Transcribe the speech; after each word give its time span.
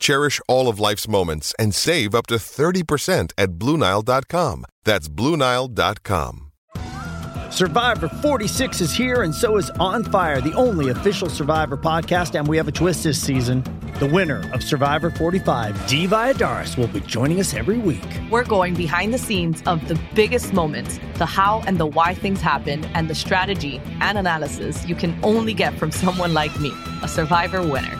Cherish 0.00 0.40
all 0.48 0.68
of 0.68 0.80
life's 0.80 1.06
moments 1.06 1.54
and 1.58 1.74
save 1.74 2.14
up 2.14 2.26
to 2.26 2.36
30% 2.36 3.32
at 3.38 3.50
BlueNile.com. 3.50 4.64
That's 4.84 5.08
BlueNile.com. 5.08 6.46
Survivor 7.50 8.08
46 8.08 8.80
is 8.80 8.92
here, 8.94 9.22
and 9.22 9.34
so 9.34 9.56
is 9.56 9.70
On 9.80 10.04
Fire, 10.04 10.40
the 10.40 10.52
only 10.52 10.90
official 10.90 11.28
Survivor 11.28 11.76
podcast. 11.76 12.38
And 12.38 12.46
we 12.46 12.56
have 12.56 12.68
a 12.68 12.72
twist 12.72 13.02
this 13.02 13.20
season. 13.20 13.64
The 13.98 14.06
winner 14.06 14.48
of 14.54 14.62
Survivor 14.62 15.10
45, 15.10 15.86
Dee 15.88 16.06
Valladares, 16.06 16.78
will 16.78 16.86
be 16.86 17.00
joining 17.00 17.40
us 17.40 17.52
every 17.52 17.76
week. 17.76 18.06
We're 18.30 18.44
going 18.44 18.74
behind 18.74 19.12
the 19.12 19.18
scenes 19.18 19.62
of 19.66 19.86
the 19.88 20.00
biggest 20.14 20.52
moments, 20.52 21.00
the 21.16 21.26
how 21.26 21.62
and 21.66 21.76
the 21.76 21.86
why 21.86 22.14
things 22.14 22.40
happen, 22.40 22.84
and 22.94 23.10
the 23.10 23.16
strategy 23.16 23.80
and 24.00 24.16
analysis 24.16 24.86
you 24.86 24.94
can 24.94 25.18
only 25.24 25.52
get 25.52 25.76
from 25.76 25.90
someone 25.90 26.32
like 26.32 26.58
me, 26.60 26.72
a 27.02 27.08
Survivor 27.08 27.62
winner. 27.62 27.99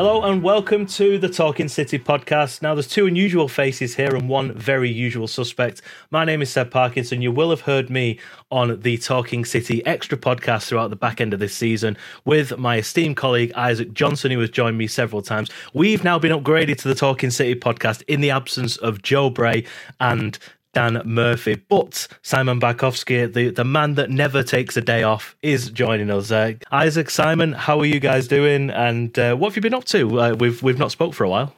Hello 0.00 0.22
and 0.22 0.42
welcome 0.42 0.86
to 0.86 1.18
the 1.18 1.28
Talking 1.28 1.68
City 1.68 1.98
podcast. 1.98 2.62
Now, 2.62 2.74
there's 2.74 2.88
two 2.88 3.06
unusual 3.06 3.48
faces 3.48 3.96
here 3.96 4.16
and 4.16 4.30
one 4.30 4.54
very 4.54 4.88
usual 4.88 5.28
suspect. 5.28 5.82
My 6.10 6.24
name 6.24 6.40
is 6.40 6.48
Seb 6.48 6.70
Parkinson. 6.70 7.20
You 7.20 7.30
will 7.30 7.50
have 7.50 7.60
heard 7.60 7.90
me 7.90 8.18
on 8.50 8.80
the 8.80 8.96
Talking 8.96 9.44
City 9.44 9.84
extra 9.84 10.16
podcast 10.16 10.68
throughout 10.68 10.88
the 10.88 10.96
back 10.96 11.20
end 11.20 11.34
of 11.34 11.38
this 11.38 11.54
season 11.54 11.98
with 12.24 12.56
my 12.56 12.78
esteemed 12.78 13.18
colleague 13.18 13.52
Isaac 13.54 13.92
Johnson, 13.92 14.30
who 14.30 14.40
has 14.40 14.48
joined 14.48 14.78
me 14.78 14.86
several 14.86 15.20
times. 15.20 15.50
We've 15.74 16.02
now 16.02 16.18
been 16.18 16.32
upgraded 16.32 16.78
to 16.78 16.88
the 16.88 16.94
Talking 16.94 17.28
City 17.28 17.54
podcast 17.54 18.02
in 18.08 18.22
the 18.22 18.30
absence 18.30 18.78
of 18.78 19.02
Joe 19.02 19.28
Bray 19.28 19.66
and 20.00 20.38
Dan 20.72 21.02
Murphy. 21.04 21.56
But 21.56 22.06
Simon 22.22 22.60
Bajkowski, 22.60 23.32
the, 23.32 23.50
the 23.50 23.64
man 23.64 23.94
that 23.94 24.10
never 24.10 24.42
takes 24.42 24.76
a 24.76 24.80
day 24.80 25.02
off, 25.02 25.36
is 25.42 25.70
joining 25.70 26.10
us. 26.10 26.30
Uh, 26.30 26.54
Isaac, 26.70 27.10
Simon, 27.10 27.52
how 27.52 27.80
are 27.80 27.86
you 27.86 28.00
guys 28.00 28.28
doing? 28.28 28.70
And 28.70 29.18
uh, 29.18 29.34
what 29.36 29.48
have 29.48 29.56
you 29.56 29.62
been 29.62 29.74
up 29.74 29.84
to? 29.86 30.20
Uh, 30.20 30.34
we've 30.38 30.62
we've 30.62 30.78
not 30.78 30.92
spoke 30.92 31.14
for 31.14 31.24
a 31.24 31.28
while. 31.28 31.54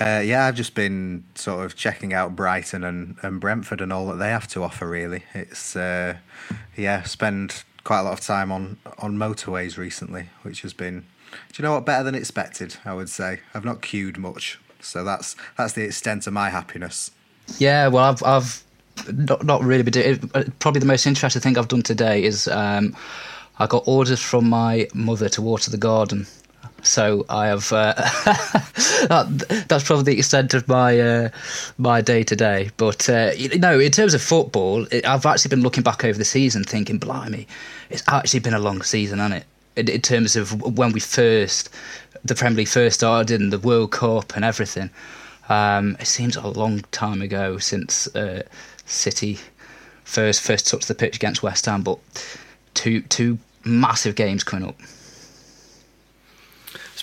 Uh, 0.00 0.22
yeah, 0.24 0.46
I've 0.46 0.54
just 0.54 0.74
been 0.74 1.24
sort 1.34 1.64
of 1.66 1.76
checking 1.76 2.14
out 2.14 2.34
Brighton 2.34 2.82
and, 2.82 3.16
and 3.22 3.38
Brentford 3.38 3.82
and 3.82 3.92
all 3.92 4.06
that 4.06 4.16
they 4.16 4.30
have 4.30 4.48
to 4.48 4.62
offer. 4.62 4.88
Really, 4.88 5.24
it's 5.34 5.76
uh, 5.76 6.16
yeah, 6.76 7.02
spend 7.02 7.64
quite 7.84 8.00
a 8.00 8.04
lot 8.04 8.14
of 8.14 8.20
time 8.20 8.50
on 8.50 8.78
on 8.98 9.16
motorways 9.16 9.76
recently, 9.76 10.30
which 10.42 10.62
has 10.62 10.72
been, 10.72 11.00
do 11.52 11.62
you 11.62 11.62
know 11.62 11.74
what, 11.74 11.84
better 11.84 12.02
than 12.02 12.14
expected. 12.14 12.76
I 12.86 12.94
would 12.94 13.10
say 13.10 13.40
I've 13.52 13.64
not 13.64 13.82
queued 13.82 14.16
much, 14.16 14.58
so 14.80 15.04
that's 15.04 15.36
that's 15.58 15.74
the 15.74 15.84
extent 15.84 16.26
of 16.26 16.32
my 16.32 16.48
happiness. 16.48 17.10
Yeah, 17.58 17.88
well, 17.88 18.04
I've 18.04 18.22
I've 18.22 18.64
not 19.12 19.44
not 19.44 19.62
really 19.62 19.82
been 19.82 19.92
doing. 19.92 20.30
It. 20.34 20.58
Probably 20.58 20.80
the 20.80 20.86
most 20.86 21.06
interesting 21.06 21.42
thing 21.42 21.58
I've 21.58 21.68
done 21.68 21.82
today 21.82 22.24
is 22.24 22.48
um, 22.48 22.96
I 23.58 23.66
got 23.66 23.86
orders 23.86 24.20
from 24.20 24.48
my 24.48 24.88
mother 24.94 25.28
to 25.30 25.42
water 25.42 25.70
the 25.70 25.78
garden. 25.78 26.26
So 26.82 27.24
I 27.28 27.46
have. 27.46 27.72
Uh, 27.72 27.94
that, 29.08 29.64
that's 29.68 29.84
probably 29.84 30.04
the 30.04 30.18
extent 30.18 30.54
of 30.54 30.68
my 30.68 31.00
uh, 31.00 31.28
my 31.78 32.00
day 32.00 32.22
today. 32.22 32.70
But 32.76 33.08
uh, 33.08 33.32
you 33.36 33.58
know, 33.58 33.80
in 33.80 33.90
terms 33.90 34.14
of 34.14 34.22
football, 34.22 34.86
it, 34.90 35.06
I've 35.06 35.26
actually 35.26 35.50
been 35.50 35.62
looking 35.62 35.82
back 35.82 36.04
over 36.04 36.18
the 36.18 36.24
season, 36.24 36.64
thinking, 36.64 36.98
"Blimey, 36.98 37.46
it's 37.90 38.02
actually 38.08 38.40
been 38.40 38.54
a 38.54 38.58
long 38.58 38.82
season, 38.82 39.18
hasn't 39.18 39.42
it?" 39.42 39.46
In, 39.76 39.88
in 39.88 40.00
terms 40.02 40.36
of 40.36 40.78
when 40.78 40.92
we 40.92 41.00
first, 41.00 41.70
the 42.22 42.34
Premier 42.34 42.58
League 42.58 42.68
first 42.68 42.96
started, 42.96 43.40
and 43.40 43.52
the 43.52 43.58
World 43.58 43.92
Cup 43.92 44.36
and 44.36 44.44
everything. 44.44 44.90
Um, 45.48 45.96
it 46.00 46.06
seems 46.06 46.36
a 46.36 46.46
long 46.46 46.80
time 46.90 47.20
ago 47.20 47.58
since 47.58 48.14
uh, 48.14 48.42
City 48.86 49.38
first 50.04 50.40
first 50.42 50.66
touched 50.66 50.88
the 50.88 50.94
pitch 50.94 51.16
against 51.16 51.42
West 51.42 51.66
Ham, 51.66 51.82
but 51.82 51.98
two 52.74 53.02
two 53.02 53.38
massive 53.64 54.14
games 54.14 54.44
coming 54.44 54.68
up. 54.68 54.76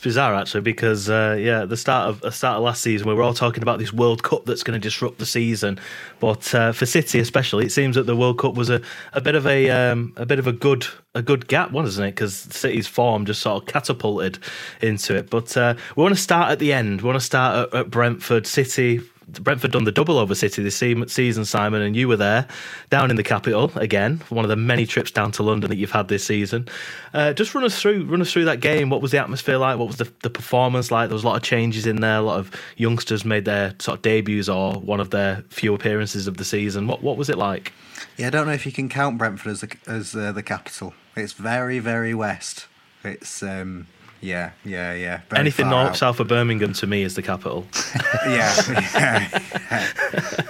Bizarre 0.01 0.33
actually 0.35 0.61
because 0.61 1.09
uh, 1.09 1.37
yeah, 1.39 1.65
the 1.65 1.77
start 1.77 2.09
of 2.09 2.21
the 2.21 2.31
start 2.31 2.57
of 2.57 2.63
last 2.63 2.81
season, 2.81 3.07
we 3.07 3.13
were 3.13 3.23
all 3.23 3.33
talking 3.33 3.63
about 3.63 3.79
this 3.79 3.93
World 3.93 4.23
Cup 4.23 4.45
that's 4.45 4.63
going 4.63 4.79
to 4.79 4.79
disrupt 4.79 5.19
the 5.19 5.25
season. 5.25 5.79
But 6.19 6.53
uh, 6.53 6.71
for 6.71 6.85
City 6.85 7.19
especially, 7.19 7.65
it 7.65 7.71
seems 7.71 7.95
that 7.95 8.03
the 8.03 8.15
World 8.15 8.39
Cup 8.39 8.55
was 8.55 8.69
a, 8.69 8.81
a 9.13 9.21
bit 9.21 9.35
of 9.35 9.45
a 9.45 9.69
um, 9.69 10.13
a 10.17 10.25
bit 10.25 10.39
of 10.39 10.47
a 10.47 10.51
good 10.51 10.87
a 11.13 11.21
good 11.21 11.47
gap, 11.47 11.71
wasn't 11.71 12.07
it? 12.07 12.15
Because 12.15 12.35
City's 12.35 12.87
form 12.87 13.25
just 13.25 13.41
sort 13.41 13.61
of 13.61 13.67
catapulted 13.67 14.39
into 14.81 15.15
it. 15.15 15.29
But 15.29 15.55
uh, 15.55 15.75
we 15.95 16.03
want 16.03 16.15
to 16.15 16.21
start 16.21 16.51
at 16.51 16.59
the 16.59 16.73
end. 16.73 17.01
We 17.01 17.07
want 17.07 17.19
to 17.19 17.25
start 17.25 17.73
at, 17.73 17.79
at 17.79 17.89
Brentford 17.89 18.47
City 18.47 19.01
Brentford 19.39 19.71
done 19.71 19.83
the 19.83 19.91
double 19.91 20.17
over 20.17 20.35
City 20.35 20.61
this 20.63 20.75
season, 20.75 21.45
Simon, 21.45 21.81
and 21.81 21.95
you 21.95 22.07
were 22.07 22.17
there 22.17 22.47
down 22.89 23.09
in 23.09 23.15
the 23.15 23.23
capital 23.23 23.71
again. 23.75 24.21
One 24.29 24.45
of 24.45 24.49
the 24.49 24.55
many 24.55 24.85
trips 24.85 25.11
down 25.11 25.31
to 25.33 25.43
London 25.43 25.69
that 25.69 25.77
you've 25.77 25.91
had 25.91 26.07
this 26.07 26.25
season. 26.25 26.67
Uh, 27.13 27.33
just 27.33 27.53
run 27.55 27.63
us 27.63 27.79
through, 27.79 28.05
run 28.05 28.21
us 28.21 28.31
through 28.31 28.45
that 28.45 28.59
game. 28.59 28.89
What 28.89 29.01
was 29.01 29.11
the 29.11 29.19
atmosphere 29.19 29.57
like? 29.57 29.77
What 29.77 29.87
was 29.87 29.97
the, 29.97 30.11
the 30.23 30.29
performance 30.29 30.91
like? 30.91 31.09
There 31.09 31.15
was 31.15 31.23
a 31.23 31.27
lot 31.27 31.37
of 31.37 31.43
changes 31.43 31.85
in 31.85 31.97
there. 31.97 32.17
A 32.17 32.21
lot 32.21 32.39
of 32.39 32.51
youngsters 32.77 33.25
made 33.25 33.45
their 33.45 33.73
sort 33.79 33.97
of 33.97 34.01
debuts 34.01 34.49
or 34.49 34.73
one 34.73 34.99
of 34.99 35.09
their 35.11 35.43
few 35.49 35.73
appearances 35.73 36.27
of 36.27 36.37
the 36.37 36.45
season. 36.45 36.87
What 36.87 37.01
what 37.01 37.17
was 37.17 37.29
it 37.29 37.37
like? 37.37 37.73
Yeah, 38.17 38.27
I 38.27 38.29
don't 38.31 38.47
know 38.47 38.53
if 38.53 38.65
you 38.65 38.71
can 38.71 38.89
count 38.89 39.17
Brentford 39.17 39.51
as 39.51 39.61
the, 39.61 39.75
as 39.87 40.15
uh, 40.15 40.31
the 40.31 40.43
capital. 40.43 40.93
It's 41.15 41.33
very 41.33 41.79
very 41.79 42.13
west. 42.13 42.67
It's 43.03 43.41
um, 43.41 43.87
yeah, 44.21 44.51
yeah, 44.63 44.93
yeah. 44.93 45.21
Very 45.29 45.39
Anything 45.39 45.69
north, 45.69 45.95
south 45.95 46.19
of 46.19 46.27
Birmingham 46.27 46.73
to 46.73 46.87
me 46.87 47.01
is 47.01 47.15
the 47.15 47.23
capital. 47.23 47.65
yeah, 48.27 48.55
yeah, 48.93 49.41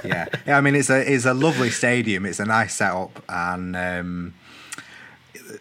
yeah, 0.03 0.25
yeah. 0.45 0.57
I 0.57 0.61
mean, 0.61 0.75
it's 0.75 0.89
a 0.89 1.11
it's 1.11 1.25
a 1.25 1.33
lovely 1.33 1.69
stadium. 1.69 2.25
It's 2.25 2.41
a 2.41 2.45
nice 2.45 2.75
setup, 2.75 3.23
and 3.29 3.75
um, 3.77 4.33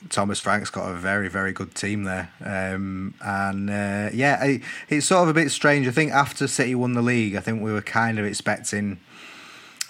Thomas 0.08 0.40
Frank's 0.40 0.70
got 0.70 0.90
a 0.90 0.94
very 0.94 1.28
very 1.28 1.52
good 1.52 1.76
team 1.76 2.02
there. 2.02 2.32
Um, 2.44 3.14
and 3.20 3.70
uh, 3.70 4.10
yeah, 4.12 4.58
it's 4.88 5.06
sort 5.06 5.22
of 5.22 5.28
a 5.28 5.34
bit 5.34 5.52
strange. 5.52 5.86
I 5.86 5.92
think 5.92 6.10
after 6.10 6.48
City 6.48 6.74
won 6.74 6.94
the 6.94 7.02
league, 7.02 7.36
I 7.36 7.40
think 7.40 7.62
we 7.62 7.72
were 7.72 7.82
kind 7.82 8.18
of 8.18 8.26
expecting. 8.26 8.98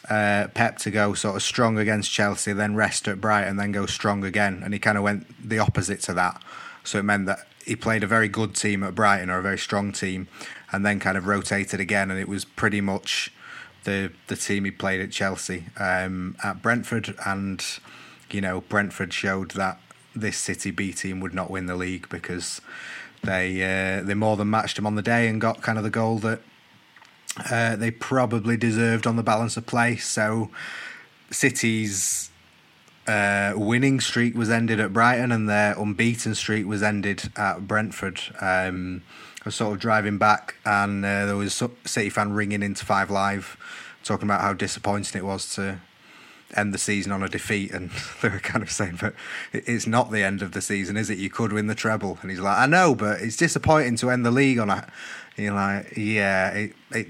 Uh, 0.08 0.48
Pep 0.48 0.76
to 0.78 0.90
go 0.90 1.14
sort 1.14 1.36
of 1.36 1.42
strong 1.42 1.78
against 1.78 2.10
Chelsea, 2.10 2.52
then 2.52 2.74
rest 2.74 3.06
at 3.06 3.20
Brighton, 3.20 3.58
then 3.58 3.70
go 3.70 3.86
strong 3.86 4.24
again, 4.24 4.60
and 4.64 4.72
he 4.74 4.80
kind 4.80 4.98
of 4.98 5.04
went 5.04 5.48
the 5.48 5.60
opposite 5.60 6.00
to 6.00 6.14
that. 6.14 6.42
So 6.82 6.98
it 6.98 7.04
meant 7.04 7.26
that 7.26 7.46
he 7.64 7.76
played 7.76 8.02
a 8.02 8.06
very 8.06 8.28
good 8.28 8.54
team 8.54 8.82
at 8.82 8.94
Brighton 8.94 9.30
or 9.30 9.38
a 9.38 9.42
very 9.42 9.58
strong 9.58 9.92
team, 9.92 10.28
and 10.72 10.84
then 10.84 10.98
kind 11.00 11.16
of 11.16 11.26
rotated 11.26 11.80
again, 11.80 12.10
and 12.10 12.18
it 12.18 12.28
was 12.28 12.44
pretty 12.44 12.80
much 12.80 13.32
the 13.84 14.12
the 14.26 14.36
team 14.36 14.64
he 14.64 14.70
played 14.70 15.00
at 15.00 15.10
Chelsea 15.10 15.66
um, 15.78 16.36
at 16.42 16.62
Brentford, 16.62 17.14
and 17.24 17.64
you 18.30 18.40
know 18.40 18.62
Brentford 18.62 19.12
showed 19.12 19.52
that 19.52 19.80
this 20.14 20.36
City 20.36 20.70
B 20.70 20.92
team 20.92 21.20
would 21.20 21.34
not 21.34 21.50
win 21.50 21.66
the 21.66 21.76
league 21.76 22.08
because 22.08 22.60
they 23.22 23.62
uh, 23.62 24.02
they 24.02 24.14
more 24.14 24.36
than 24.36 24.50
matched 24.50 24.78
him 24.78 24.86
on 24.86 24.94
the 24.94 25.02
day 25.02 25.28
and 25.28 25.40
got 25.40 25.62
kind 25.62 25.78
of 25.78 25.84
the 25.84 25.90
goal 25.90 26.18
that 26.18 26.40
uh, 27.50 27.76
they 27.76 27.90
probably 27.90 28.56
deserved 28.56 29.06
on 29.06 29.16
the 29.16 29.22
balance 29.22 29.56
of 29.56 29.66
play. 29.66 29.96
So 29.96 30.50
City's 31.30 32.29
uh, 33.10 33.54
winning 33.56 33.98
streak 33.98 34.36
was 34.36 34.50
ended 34.50 34.78
at 34.78 34.92
Brighton 34.92 35.32
and 35.32 35.48
their 35.48 35.76
unbeaten 35.76 36.34
streak 36.34 36.64
was 36.66 36.80
ended 36.80 37.32
at 37.36 37.66
Brentford. 37.66 38.20
Um, 38.40 39.02
I 39.42 39.46
was 39.46 39.56
sort 39.56 39.72
of 39.72 39.80
driving 39.80 40.16
back, 40.16 40.56
and 40.64 41.04
uh, 41.04 41.26
there 41.26 41.36
was 41.36 41.60
a 41.60 41.70
City 41.86 42.10
fan 42.10 42.32
ringing 42.32 42.62
into 42.62 42.84
Five 42.84 43.10
Live, 43.10 43.56
talking 44.04 44.28
about 44.28 44.42
how 44.42 44.52
disappointing 44.52 45.18
it 45.18 45.24
was 45.24 45.54
to 45.54 45.80
end 46.54 46.74
the 46.74 46.78
season 46.78 47.10
on 47.10 47.22
a 47.22 47.28
defeat, 47.28 47.72
and 47.72 47.90
they 48.22 48.28
were 48.28 48.38
kind 48.38 48.62
of 48.62 48.70
saying, 48.70 48.98
"But 49.00 49.14
it's 49.52 49.86
not 49.86 50.12
the 50.12 50.22
end 50.22 50.42
of 50.42 50.52
the 50.52 50.60
season, 50.60 50.96
is 50.96 51.10
it? 51.10 51.18
You 51.18 51.30
could 51.30 51.52
win 51.52 51.66
the 51.68 51.74
treble." 51.74 52.18
And 52.20 52.30
he's 52.30 52.38
like, 52.38 52.58
"I 52.58 52.66
know, 52.66 52.94
but 52.94 53.22
it's 53.22 53.36
disappointing 53.36 53.96
to 53.96 54.10
end 54.10 54.24
the 54.24 54.30
league 54.30 54.58
on 54.58 54.68
a." 54.68 54.86
You're 55.36 55.54
like, 55.54 55.96
"Yeah, 55.96 56.50
it, 56.50 56.76
it 56.90 57.08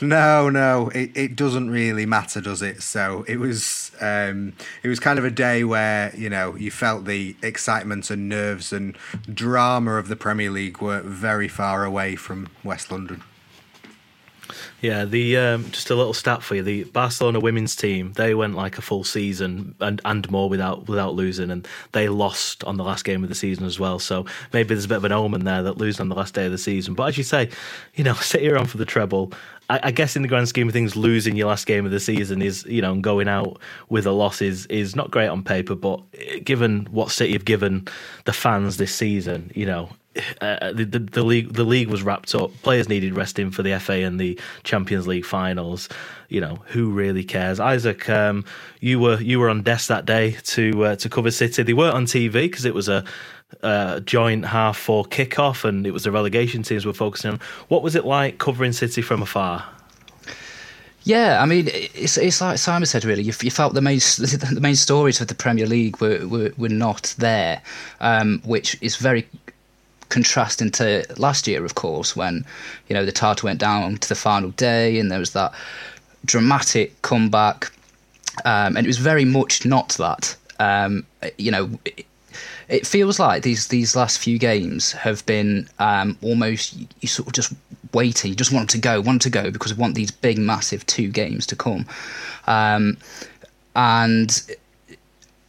no, 0.00 0.48
no, 0.48 0.88
it, 0.90 1.10
it 1.16 1.36
doesn't 1.36 1.70
really 1.70 2.06
matter, 2.06 2.40
does 2.40 2.62
it? 2.62 2.82
So 2.82 3.24
it 3.26 3.38
was 3.38 3.92
um, 4.00 4.52
it 4.82 4.88
was 4.88 5.00
kind 5.00 5.18
of 5.18 5.24
a 5.24 5.30
day 5.30 5.64
where 5.64 6.14
you 6.16 6.30
know 6.30 6.54
you 6.56 6.70
felt 6.70 7.04
the 7.04 7.36
excitement 7.42 8.10
and 8.10 8.28
nerves 8.28 8.72
and 8.72 8.96
drama 9.32 9.92
of 9.92 10.08
the 10.08 10.16
Premier 10.16 10.50
League 10.50 10.80
were 10.80 11.00
very 11.02 11.48
far 11.48 11.84
away 11.84 12.16
from 12.16 12.48
West 12.62 12.90
London. 12.90 13.22
Yeah, 14.80 15.04
the 15.04 15.36
um, 15.36 15.70
just 15.70 15.90
a 15.90 15.94
little 15.94 16.14
stat 16.14 16.42
for 16.42 16.54
you: 16.54 16.62
the 16.62 16.84
Barcelona 16.84 17.40
women's 17.40 17.74
team 17.76 18.12
they 18.14 18.34
went 18.34 18.54
like 18.54 18.78
a 18.78 18.82
full 18.82 19.04
season 19.04 19.74
and, 19.80 20.00
and 20.04 20.30
more 20.30 20.48
without 20.48 20.88
without 20.88 21.14
losing, 21.14 21.50
and 21.50 21.66
they 21.92 22.08
lost 22.08 22.64
on 22.64 22.76
the 22.76 22.84
last 22.84 23.04
game 23.04 23.22
of 23.22 23.28
the 23.28 23.34
season 23.34 23.64
as 23.64 23.78
well. 23.78 23.98
So 23.98 24.26
maybe 24.52 24.68
there's 24.68 24.84
a 24.84 24.88
bit 24.88 24.98
of 24.98 25.04
an 25.04 25.12
omen 25.12 25.44
there 25.44 25.62
that 25.62 25.78
losing 25.78 26.02
on 26.02 26.08
the 26.08 26.14
last 26.14 26.34
day 26.34 26.46
of 26.46 26.52
the 26.52 26.58
season. 26.58 26.94
But 26.94 27.04
as 27.04 27.18
you 27.18 27.24
say, 27.24 27.50
you 27.94 28.04
know, 28.04 28.14
sit 28.20 28.40
here 28.40 28.56
on 28.56 28.66
for 28.66 28.78
the 28.78 28.84
treble. 28.84 29.32
I, 29.70 29.80
I, 29.84 29.90
guess 29.90 30.16
in 30.16 30.22
the 30.22 30.28
grand 30.28 30.48
scheme 30.48 30.68
of 30.68 30.72
things, 30.72 30.96
losing 30.96 31.36
your 31.36 31.48
last 31.48 31.66
game 31.66 31.84
of 31.84 31.92
the 31.92 32.00
season 32.00 32.40
is 32.40 32.64
you 32.64 32.80
know 32.80 32.94
going 32.96 33.28
out 33.28 33.58
with 33.88 34.06
a 34.06 34.12
loss 34.12 34.40
is 34.40 34.66
is 34.66 34.96
not 34.96 35.10
great 35.10 35.28
on 35.28 35.42
paper, 35.42 35.74
but 35.74 36.00
given 36.42 36.86
what 36.90 37.10
City 37.10 37.32
have 37.32 37.44
given 37.44 37.86
the 38.24 38.32
fans 38.32 38.76
this 38.78 38.94
season, 38.94 39.50
you 39.54 39.66
know 39.66 39.90
uh, 40.40 40.72
the, 40.72 40.84
the, 40.84 40.98
the 40.98 41.22
league 41.22 41.52
the 41.52 41.64
league 41.64 41.88
was 41.88 42.02
wrapped 42.02 42.34
up. 42.34 42.50
Players 42.62 42.88
needed 42.88 43.16
resting 43.16 43.50
for 43.50 43.62
the 43.62 43.78
FA 43.78 44.04
and 44.04 44.18
the 44.18 44.38
Champions 44.64 45.06
League 45.06 45.24
finals. 45.24 45.88
You 46.28 46.40
know 46.40 46.58
who 46.66 46.90
really 46.90 47.24
cares? 47.24 47.60
Isaac, 47.60 48.08
um, 48.08 48.44
you 48.80 48.98
were 48.98 49.20
you 49.20 49.38
were 49.38 49.48
on 49.48 49.62
desk 49.62 49.88
that 49.88 50.06
day 50.06 50.32
to 50.32 50.84
uh, 50.84 50.96
to 50.96 51.08
cover 51.08 51.30
City. 51.30 51.62
They 51.62 51.74
weren't 51.74 51.94
on 51.94 52.06
TV 52.06 52.32
because 52.32 52.64
it 52.64 52.74
was 52.74 52.88
a 52.88 53.04
uh, 53.62 54.00
joint 54.00 54.44
half 54.44 54.76
four 54.76 55.04
kickoff 55.04 55.64
and 55.64 55.86
it 55.86 55.92
was 55.92 56.04
the 56.04 56.10
relegation 56.10 56.62
teams 56.62 56.84
were 56.84 56.92
focusing 56.92 57.32
on. 57.32 57.40
What 57.68 57.82
was 57.82 57.94
it 57.94 58.04
like 58.04 58.38
covering 58.38 58.72
City 58.72 59.02
from 59.02 59.22
afar? 59.22 59.64
Yeah, 61.04 61.42
I 61.42 61.46
mean, 61.46 61.70
it's 61.72 62.18
it's 62.18 62.40
like 62.40 62.58
Simon 62.58 62.84
said. 62.84 63.04
Really, 63.04 63.22
you, 63.22 63.32
you 63.40 63.50
felt 63.50 63.72
the 63.72 63.80
main 63.80 63.98
the 64.18 64.58
main 64.60 64.76
stories 64.76 65.20
of 65.20 65.28
the 65.28 65.34
Premier 65.34 65.66
League 65.66 66.00
were 66.00 66.26
were, 66.26 66.52
were 66.58 66.68
not 66.68 67.14
there, 67.18 67.62
um, 68.00 68.42
which 68.44 68.76
is 68.82 68.96
very 68.96 69.26
contrasting 70.08 70.70
to 70.72 71.04
last 71.16 71.46
year, 71.46 71.64
of 71.64 71.74
course, 71.74 72.16
when 72.16 72.44
you 72.88 72.94
know 72.94 73.04
the 73.04 73.12
title 73.12 73.46
went 73.46 73.60
down 73.60 73.96
to 73.98 74.08
the 74.08 74.14
final 74.14 74.50
day 74.50 74.98
and 74.98 75.10
there 75.10 75.18
was 75.18 75.32
that 75.32 75.52
dramatic 76.24 77.00
comeback, 77.02 77.70
um, 78.44 78.76
and 78.76 78.86
it 78.86 78.88
was 78.88 78.98
very 78.98 79.24
much 79.24 79.64
not 79.64 79.90
that. 79.90 80.36
Um, 80.60 81.06
you 81.36 81.50
know, 81.50 81.70
it, 81.84 82.06
it, 82.68 82.86
feels 82.86 83.20
like 83.20 83.42
these 83.42 83.68
these 83.68 83.94
last 83.94 84.18
few 84.18 84.38
games 84.38 84.92
have 84.92 85.24
been 85.26 85.68
um, 85.78 86.18
almost 86.22 86.76
you 87.00 87.08
sort 87.08 87.28
of 87.28 87.34
just 87.34 87.52
waiting. 87.92 88.30
You 88.30 88.36
just 88.36 88.52
want 88.52 88.70
to 88.70 88.78
go, 88.78 89.00
want 89.00 89.22
to 89.22 89.30
go 89.30 89.50
because 89.50 89.74
we 89.74 89.80
want 89.80 89.94
these 89.94 90.10
big, 90.10 90.38
massive 90.38 90.84
two 90.86 91.08
games 91.08 91.46
to 91.46 91.56
come, 91.56 91.86
um, 92.46 92.96
and 93.76 94.42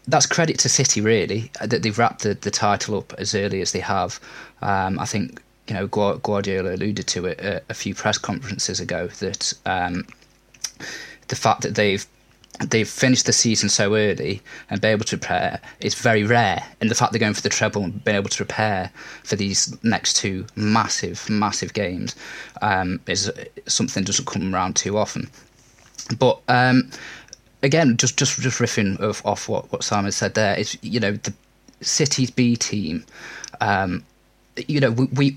that's 0.10 0.26
credit 0.26 0.58
to 0.60 0.70
City 0.70 1.02
really 1.02 1.52
that 1.62 1.84
they've 1.84 1.98
wrapped 1.98 2.24
the, 2.24 2.34
the 2.34 2.52
title 2.52 2.98
up 2.98 3.14
as 3.18 3.36
early 3.36 3.62
as 3.62 3.72
they 3.72 3.80
have. 3.80 4.20
Um, 4.62 5.00
I 5.00 5.06
think 5.06 5.42
you 5.68 5.76
know 5.76 5.88
Guardiola 5.88 6.74
alluded 6.74 7.08
to 7.08 7.26
it 7.28 7.40
a, 7.40 7.62
a 7.70 7.74
few 7.74 7.94
press 7.96 8.18
conferences 8.18 8.80
ago 8.80 9.08
that 9.20 9.54
um, 9.66 10.06
the 11.28 11.36
fact 11.36 11.62
that 11.62 11.76
they've 11.76 12.06
they've 12.68 12.90
finished 12.90 13.26
the 13.26 13.34
season 13.34 13.70
so 13.70 13.96
early 13.96 14.42
and 14.70 14.82
been 14.82 14.92
able 14.92 15.06
to 15.06 15.18
prepare 15.18 15.62
is 15.80 15.96
very 15.96 16.24
rare. 16.24 16.66
And 16.82 16.92
the 16.92 16.96
fact 16.96 17.14
they're 17.14 17.20
going 17.20 17.34
for 17.34 17.42
the 17.42 17.50
treble 17.50 17.84
and 17.84 18.04
being 18.04 18.18
able 18.18 18.30
to 18.30 18.38
prepare 18.38 18.92
for 19.24 19.38
these 19.38 19.78
next 19.84 20.18
two 20.18 20.46
massive, 20.56 21.30
massive 21.30 21.74
games 21.74 22.16
um, 22.62 23.00
is 23.08 23.32
something 23.68 24.04
that 24.04 24.08
doesn't 24.08 24.26
come 24.26 24.54
around 24.54 24.76
too 24.76 24.98
often. 24.98 25.30
But 26.18 26.42
um, 26.48 26.90
again, 27.64 27.98
just 27.98 28.18
just 28.18 28.40
just 28.40 28.60
riffing 28.60 29.00
off, 29.02 29.26
off 29.26 29.50
what 29.50 29.72
what 29.72 29.84
Simon 29.84 30.12
said 30.12 30.34
there 30.34 30.58
is, 30.58 30.78
you 30.82 31.00
know, 31.00 31.14
the 31.14 31.34
City's 31.82 32.32
B 32.32 32.56
team. 32.56 33.06
Um, 33.62 34.04
you 34.68 34.80
know, 34.80 34.92
we, 34.92 35.06
we 35.06 35.30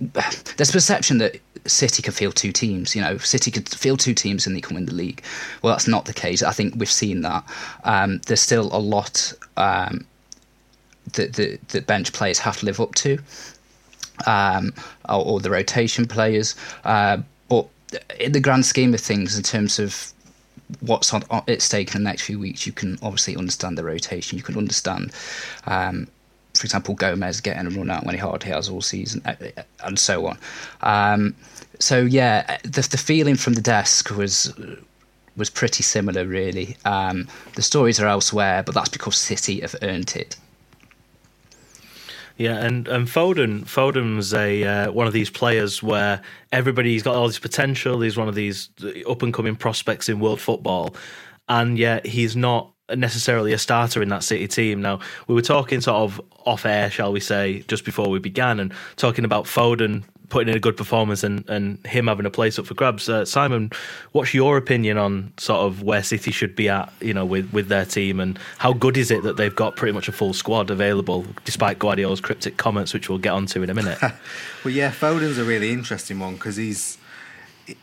there's 0.56 0.72
perception 0.72 1.18
that 1.18 1.40
City 1.66 2.02
could 2.02 2.14
field 2.14 2.36
two 2.36 2.52
teams. 2.52 2.96
You 2.96 3.02
know, 3.02 3.18
City 3.18 3.50
could 3.50 3.68
field 3.68 4.00
two 4.00 4.14
teams 4.14 4.46
and 4.46 4.56
they 4.56 4.60
can 4.60 4.74
win 4.74 4.86
the 4.86 4.94
league. 4.94 5.22
Well, 5.62 5.72
that's 5.72 5.86
not 5.86 6.06
the 6.06 6.12
case. 6.12 6.42
I 6.42 6.52
think 6.52 6.74
we've 6.76 6.90
seen 6.90 7.22
that. 7.22 7.44
Um, 7.84 8.20
there's 8.26 8.40
still 8.40 8.74
a 8.74 8.78
lot 8.78 9.32
um, 9.56 10.06
that 11.12 11.34
the, 11.34 11.58
the 11.68 11.82
bench 11.82 12.12
players 12.12 12.38
have 12.40 12.58
to 12.58 12.66
live 12.66 12.80
up 12.80 12.94
to, 12.96 13.18
um, 14.26 14.72
or, 15.08 15.24
or, 15.24 15.40
the 15.40 15.50
rotation 15.50 16.06
players. 16.06 16.56
Uh, 16.84 17.18
but 17.48 17.68
in 18.18 18.32
the 18.32 18.40
grand 18.40 18.66
scheme 18.66 18.94
of 18.94 19.00
things, 19.00 19.36
in 19.36 19.42
terms 19.42 19.78
of 19.78 20.12
what's 20.80 21.12
on, 21.12 21.22
at 21.30 21.62
stake 21.62 21.94
in 21.94 22.02
the 22.02 22.10
next 22.10 22.22
few 22.22 22.38
weeks, 22.38 22.66
you 22.66 22.72
can 22.72 22.98
obviously 23.02 23.36
understand 23.36 23.78
the 23.78 23.84
rotation. 23.84 24.38
You 24.38 24.44
can 24.44 24.56
understand 24.56 25.12
um, 25.66 26.08
for 26.54 26.64
example, 26.64 26.94
Gomez 26.94 27.40
getting 27.40 27.66
a 27.66 27.70
run 27.70 27.90
out 27.90 28.04
when 28.04 28.14
he 28.14 28.20
hardly 28.20 28.50
has 28.50 28.68
all 28.68 28.82
season, 28.82 29.22
uh, 29.24 29.34
uh, 29.56 29.62
and 29.84 29.98
so 29.98 30.26
on. 30.26 30.38
Um, 30.82 31.34
so 31.78 32.02
yeah, 32.02 32.58
the 32.62 32.86
the 32.90 32.98
feeling 32.98 33.36
from 33.36 33.54
the 33.54 33.60
desk 33.60 34.10
was 34.10 34.52
was 35.36 35.50
pretty 35.50 35.82
similar, 35.82 36.26
really. 36.26 36.76
Um, 36.84 37.26
the 37.56 37.62
stories 37.62 37.98
are 38.00 38.06
elsewhere, 38.06 38.62
but 38.62 38.74
that's 38.74 38.90
because 38.90 39.16
City 39.16 39.60
have 39.60 39.74
earned 39.82 40.14
it. 40.14 40.36
Yeah, 42.36 42.56
and, 42.64 42.88
and 42.88 43.06
Foden 43.06 43.64
Foden's 43.64 44.32
a 44.32 44.64
uh, 44.64 44.92
one 44.92 45.06
of 45.06 45.12
these 45.12 45.30
players 45.30 45.82
where 45.82 46.20
everybody's 46.50 47.02
got 47.02 47.14
all 47.14 47.26
this 47.26 47.38
potential. 47.38 48.00
He's 48.00 48.16
one 48.16 48.28
of 48.28 48.34
these 48.34 48.70
up 49.08 49.22
and 49.22 49.32
coming 49.32 49.56
prospects 49.56 50.08
in 50.08 50.18
world 50.18 50.40
football, 50.40 50.96
and 51.48 51.78
yet 51.78 52.06
he's 52.06 52.34
not 52.34 52.72
necessarily 52.94 53.52
a 53.52 53.58
starter 53.58 54.02
in 54.02 54.08
that 54.08 54.24
City 54.24 54.48
team. 54.48 54.82
Now, 54.82 55.00
we 55.26 55.34
were 55.34 55.42
talking 55.42 55.80
sort 55.80 55.96
of 55.96 56.20
off 56.44 56.66
air, 56.66 56.90
shall 56.90 57.12
we 57.12 57.20
say, 57.20 57.64
just 57.68 57.84
before 57.84 58.08
we 58.08 58.18
began, 58.18 58.60
and 58.60 58.72
talking 58.96 59.24
about 59.24 59.44
Foden 59.44 60.04
putting 60.32 60.48
in 60.48 60.56
a 60.56 60.60
good 60.60 60.78
performance 60.78 61.22
and, 61.22 61.46
and 61.50 61.86
him 61.86 62.06
having 62.06 62.24
a 62.24 62.30
place 62.30 62.58
up 62.58 62.64
for 62.64 62.72
grabs. 62.72 63.06
Uh, 63.06 63.22
Simon, 63.22 63.70
what's 64.12 64.32
your 64.32 64.56
opinion 64.56 64.96
on 64.96 65.30
sort 65.36 65.60
of 65.60 65.82
where 65.82 66.02
City 66.02 66.30
should 66.30 66.56
be 66.56 66.70
at, 66.70 66.90
you 67.02 67.12
know, 67.12 67.26
with, 67.26 67.52
with 67.52 67.68
their 67.68 67.84
team, 67.84 68.18
and 68.18 68.38
how 68.56 68.72
good 68.72 68.96
is 68.96 69.10
it 69.10 69.22
that 69.24 69.36
they've 69.36 69.54
got 69.54 69.76
pretty 69.76 69.92
much 69.92 70.08
a 70.08 70.12
full 70.12 70.32
squad 70.32 70.70
available, 70.70 71.26
despite 71.44 71.78
Guardiola's 71.78 72.22
cryptic 72.22 72.56
comments, 72.56 72.94
which 72.94 73.10
we'll 73.10 73.18
get 73.18 73.34
onto 73.34 73.62
in 73.62 73.68
a 73.68 73.74
minute? 73.74 73.98
well, 74.64 74.72
yeah, 74.72 74.90
Foden's 74.90 75.36
a 75.36 75.44
really 75.44 75.70
interesting 75.70 76.18
one 76.18 76.34
because 76.34 76.56
he's 76.56 76.96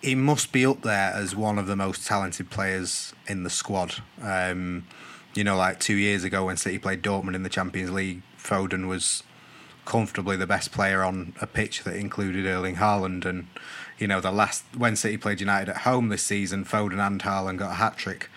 he 0.01 0.15
must 0.15 0.51
be 0.51 0.65
up 0.65 0.81
there 0.81 1.13
as 1.13 1.35
one 1.35 1.59
of 1.59 1.67
the 1.67 1.75
most 1.75 2.05
talented 2.07 2.49
players 2.49 3.13
in 3.27 3.43
the 3.43 3.49
squad. 3.49 3.95
Um, 4.21 4.87
you 5.35 5.43
know, 5.43 5.55
like 5.55 5.79
two 5.79 5.95
years 5.95 6.23
ago 6.23 6.47
when 6.47 6.57
City 6.57 6.79
played 6.79 7.03
Dortmund 7.03 7.35
in 7.35 7.43
the 7.43 7.49
Champions 7.49 7.91
League, 7.91 8.23
Foden 8.37 8.87
was 8.87 9.23
comfortably 9.89 10.37
the 10.37 10.47
best 10.47 10.71
player 10.71 11.03
on 11.03 11.33
a 11.41 11.47
pitch 11.47 11.83
that 11.83 11.95
included 11.95 12.45
Erling 12.45 12.75
Haaland. 12.75 13.25
And, 13.25 13.47
you 13.97 14.07
know, 14.07 14.21
the 14.21 14.31
last, 14.31 14.63
when 14.77 14.95
City 14.95 15.17
played 15.17 15.41
United 15.41 15.69
at 15.69 15.77
home 15.77 16.09
this 16.09 16.21
season, 16.21 16.63
Foden 16.63 17.05
and 17.05 17.21
Haaland 17.21 17.57
got 17.57 17.71
a 17.71 17.73
hat 17.73 17.97
trick. 17.97 18.29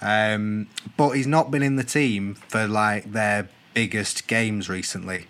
Um, 0.00 0.68
but 0.96 1.10
he's 1.10 1.26
not 1.26 1.50
been 1.50 1.64
in 1.64 1.74
the 1.74 1.84
team 1.84 2.36
for 2.36 2.66
like 2.66 3.12
their 3.12 3.48
biggest 3.74 4.28
games 4.28 4.68
recently. 4.68 5.26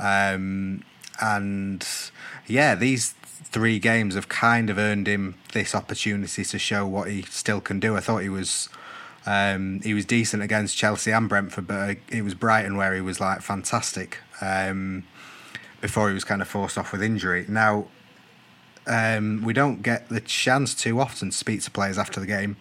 Um, 0.00 0.82
and 1.20 1.86
yeah, 2.46 2.74
these 2.74 3.12
three 3.52 3.78
games 3.78 4.16
have 4.16 4.28
kind 4.28 4.68
of 4.68 4.78
earned 4.78 5.06
him 5.06 5.36
this 5.52 5.76
opportunity 5.76 6.44
to 6.44 6.58
show 6.58 6.86
what 6.86 7.08
he 7.08 7.22
still 7.22 7.60
can 7.60 7.78
do. 7.78 7.96
I 7.96 8.00
thought 8.00 8.18
he 8.18 8.28
was 8.28 8.68
um, 9.26 9.80
he 9.82 9.94
was 9.94 10.04
decent 10.06 10.42
against 10.42 10.76
Chelsea 10.76 11.12
and 11.12 11.28
Brentford, 11.28 11.66
but 11.66 11.98
it 12.10 12.22
was 12.22 12.34
Brighton 12.34 12.76
where 12.76 12.94
he 12.94 13.00
was 13.00 13.20
like 13.20 13.42
fantastic 13.42 14.18
um, 14.40 15.04
before 15.80 16.08
he 16.08 16.14
was 16.14 16.24
kind 16.24 16.42
of 16.42 16.48
forced 16.48 16.76
off 16.78 16.92
with 16.92 17.02
injury. 17.02 17.44
Now 17.48 17.86
um, 18.86 19.42
we 19.44 19.52
don't 19.52 19.82
get 19.82 20.08
the 20.08 20.20
chance 20.20 20.74
too 20.74 21.00
often 21.00 21.30
to 21.30 21.36
speak 21.36 21.62
to 21.62 21.70
players 21.70 21.98
after 21.98 22.20
the 22.20 22.26
game, 22.26 22.56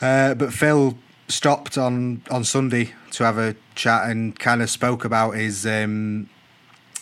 uh, 0.00 0.34
but 0.34 0.52
Phil 0.52 0.98
stopped 1.28 1.76
on 1.76 2.22
on 2.30 2.44
Sunday 2.44 2.92
to 3.12 3.24
have 3.24 3.38
a 3.38 3.56
chat 3.74 4.08
and 4.08 4.38
kind 4.38 4.62
of 4.62 4.70
spoke 4.70 5.04
about 5.04 5.32
his 5.32 5.66
um, 5.66 6.28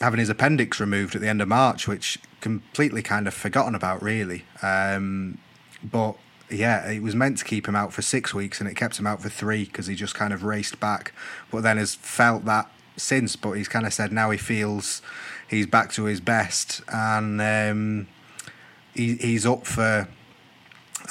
having 0.00 0.20
his 0.20 0.28
appendix 0.28 0.80
removed 0.80 1.14
at 1.14 1.20
the 1.20 1.28
end 1.28 1.40
of 1.40 1.48
March, 1.48 1.86
which 1.88 2.18
completely 2.40 3.02
kind 3.02 3.26
of 3.26 3.34
forgotten 3.34 3.74
about, 3.74 4.02
really. 4.02 4.44
Um, 4.62 5.38
but 5.82 6.16
yeah, 6.50 6.90
it 6.90 7.02
was 7.02 7.14
meant 7.14 7.38
to 7.38 7.44
keep 7.44 7.66
him 7.66 7.74
out 7.74 7.92
for 7.92 8.02
six 8.02 8.34
weeks, 8.34 8.60
and 8.60 8.68
it 8.68 8.74
kept 8.74 8.98
him 8.98 9.06
out 9.06 9.22
for 9.22 9.28
three 9.28 9.64
because 9.64 9.86
he 9.86 9.94
just 9.94 10.14
kind 10.14 10.32
of 10.32 10.44
raced 10.44 10.78
back. 10.80 11.12
But 11.50 11.62
then 11.62 11.78
has 11.78 11.94
felt 11.94 12.44
that 12.44 12.70
since. 12.96 13.36
But 13.36 13.52
he's 13.52 13.68
kind 13.68 13.86
of 13.86 13.92
said 13.92 14.12
now 14.12 14.30
he 14.30 14.38
feels 14.38 15.02
he's 15.48 15.66
back 15.66 15.92
to 15.92 16.04
his 16.04 16.20
best, 16.20 16.82
and 16.92 17.40
um, 17.40 18.08
he, 18.94 19.14
he's 19.16 19.46
up 19.46 19.66
for 19.66 20.08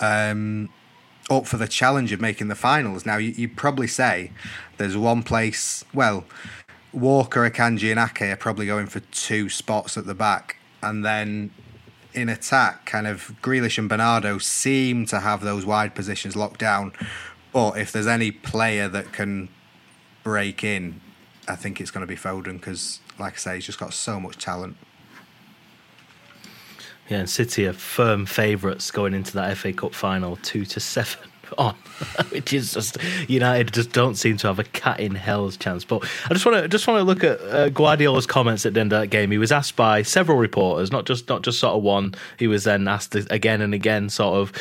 um, 0.02 0.70
up 1.30 1.48
for 1.48 1.58
the 1.58 1.68
challenge 1.68 2.12
of 2.12 2.22
making 2.22 2.48
the 2.48 2.56
finals. 2.56 3.06
Now, 3.06 3.18
you, 3.18 3.48
would 3.48 3.58
probably 3.58 3.88
say 3.88 4.32
there's 4.78 4.98
one 4.98 5.24
place. 5.24 5.84
Well, 5.94 6.25
Walker, 6.92 7.50
Akanji, 7.50 7.92
and 7.92 8.00
Ake 8.00 8.34
are 8.34 8.36
probably 8.36 8.66
going 8.66 8.88
for 8.88 9.00
two 9.00 9.50
spots 9.50 9.98
at 9.98 10.06
the 10.06 10.16
back, 10.16 10.58
and 10.82 11.04
then 11.04 11.52
in 12.13 12.30
attack, 12.30 12.86
kind 12.86 13.08
of 13.08 13.34
Grealish 13.42 13.78
and 13.78 13.90
Bernardo 13.90 14.38
seem 14.38 15.06
to 15.08 15.20
have 15.20 15.42
those 15.42 15.66
wide 15.66 15.96
positions 15.96 16.36
locked 16.36 16.60
down. 16.60 16.94
But 17.52 17.78
if 17.78 17.92
there's 17.92 18.08
any 18.08 18.32
player 18.32 18.88
that 18.90 19.12
can 19.12 19.50
break 20.24 20.63
in, 20.63 21.02
I 21.48 21.56
think 21.56 21.82
it's 21.82 21.92
going 21.92 22.06
to 22.06 22.08
be 22.08 22.16
Foden 22.16 22.54
because, 22.54 23.00
like 23.20 23.34
I 23.34 23.38
say, 23.38 23.56
he's 23.56 23.66
just 23.66 23.80
got 23.80 23.94
so 23.94 24.20
much 24.20 24.38
talent. 24.38 24.78
Yeah, 27.10 27.20
and 27.20 27.30
City 27.30 27.68
are 27.68 27.74
firm 27.74 28.26
favourites 28.26 28.90
going 28.92 29.14
into 29.14 29.34
that 29.34 29.58
FA 29.58 29.74
Cup 29.74 29.94
final, 29.94 30.38
two 30.38 30.66
to 30.66 30.80
seven 30.80 31.30
on, 31.58 31.76
which 32.30 32.54
is 32.54 32.74
just 32.74 32.98
United 33.28 33.74
just 33.74 33.92
don't 33.92 34.16
seem 34.16 34.38
to 34.38 34.48
have 34.48 34.60
a 34.60 34.64
cat 34.64 35.00
in 35.00 35.16
hell's 35.16 35.58
chance. 35.58 35.84
But 35.84 36.04
I 36.30 36.34
just 36.34 36.46
want 36.46 36.64
to 36.64 36.68
just 36.70 36.88
want 36.88 37.00
to 37.00 37.04
look 37.04 37.24
at 37.24 37.42
uh, 37.42 37.70
Guardiola's 37.70 38.26
comments 38.26 38.66
at 38.66 38.74
the 38.74 38.80
end 38.80 38.94
of 38.94 39.02
that 39.02 39.08
game. 39.08 39.32
He 39.32 39.38
was 39.38 39.52
asked 39.52 39.76
by 39.76 40.02
several 40.02 40.38
reporters, 40.38 40.92
not 40.92 41.06
just 41.06 41.28
not 41.28 41.44
just 41.44 41.60
sort 41.60 41.76
of 41.76 41.84
one. 41.84 42.16
He 42.40 42.48
was 42.48 42.64
then 42.64 42.88
asked 42.88 43.16
again 43.16 43.62
and 43.62 43.74
again, 43.74 44.10
sort 44.10 44.36
of 44.38 44.54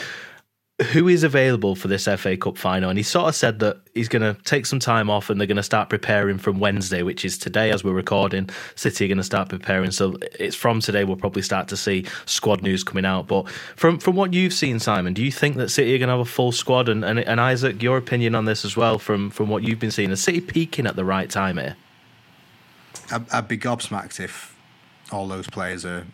who 0.80 1.06
is 1.06 1.22
available 1.22 1.76
for 1.76 1.88
this 1.88 2.08
FA 2.16 2.36
Cup 2.36 2.56
final, 2.56 2.88
and 2.88 2.98
he 2.98 3.02
sort 3.02 3.28
of 3.28 3.34
said 3.34 3.58
that 3.60 3.78
he's 3.94 4.08
going 4.08 4.22
to 4.22 4.40
take 4.42 4.66
some 4.66 4.78
time 4.78 5.10
off, 5.10 5.28
and 5.28 5.38
they're 5.38 5.46
going 5.46 5.56
to 5.56 5.62
start 5.62 5.88
preparing 5.88 6.38
from 6.38 6.58
Wednesday, 6.58 7.02
which 7.02 7.24
is 7.24 7.36
today 7.38 7.70
as 7.70 7.84
we're 7.84 7.92
recording. 7.92 8.48
City 8.74 9.04
are 9.04 9.08
going 9.08 9.18
to 9.18 9.24
start 9.24 9.48
preparing, 9.48 9.90
so 9.90 10.16
it's 10.38 10.56
from 10.56 10.80
today 10.80 11.04
we'll 11.04 11.16
probably 11.16 11.42
start 11.42 11.68
to 11.68 11.76
see 11.76 12.06
squad 12.26 12.62
news 12.62 12.82
coming 12.82 13.04
out. 13.04 13.28
But 13.28 13.48
from 13.50 13.98
from 13.98 14.16
what 14.16 14.32
you've 14.32 14.54
seen, 14.54 14.78
Simon, 14.78 15.14
do 15.14 15.22
you 15.22 15.30
think 15.30 15.56
that 15.56 15.68
City 15.68 15.94
are 15.94 15.98
going 15.98 16.08
to 16.08 16.14
have 16.14 16.20
a 16.20 16.24
full 16.24 16.52
squad? 16.52 16.88
And, 16.88 17.04
and, 17.04 17.20
and 17.20 17.40
Isaac, 17.40 17.82
your 17.82 17.98
opinion 17.98 18.34
on 18.34 18.46
this 18.46 18.64
as 18.64 18.76
well, 18.76 18.98
from 18.98 19.30
from 19.30 19.48
what 19.48 19.62
you've 19.62 19.78
been 19.78 19.90
seeing, 19.90 20.10
is 20.10 20.22
City 20.22 20.40
peaking 20.40 20.86
at 20.86 20.96
the 20.96 21.04
right 21.04 21.30
time 21.30 21.58
here? 21.58 21.76
I'd, 23.10 23.48
be 23.48 23.58
gobsmacked 23.58 24.20
if 24.20 24.56
all 25.10 25.28
those 25.28 25.46
players 25.46 25.84
are 25.84 26.06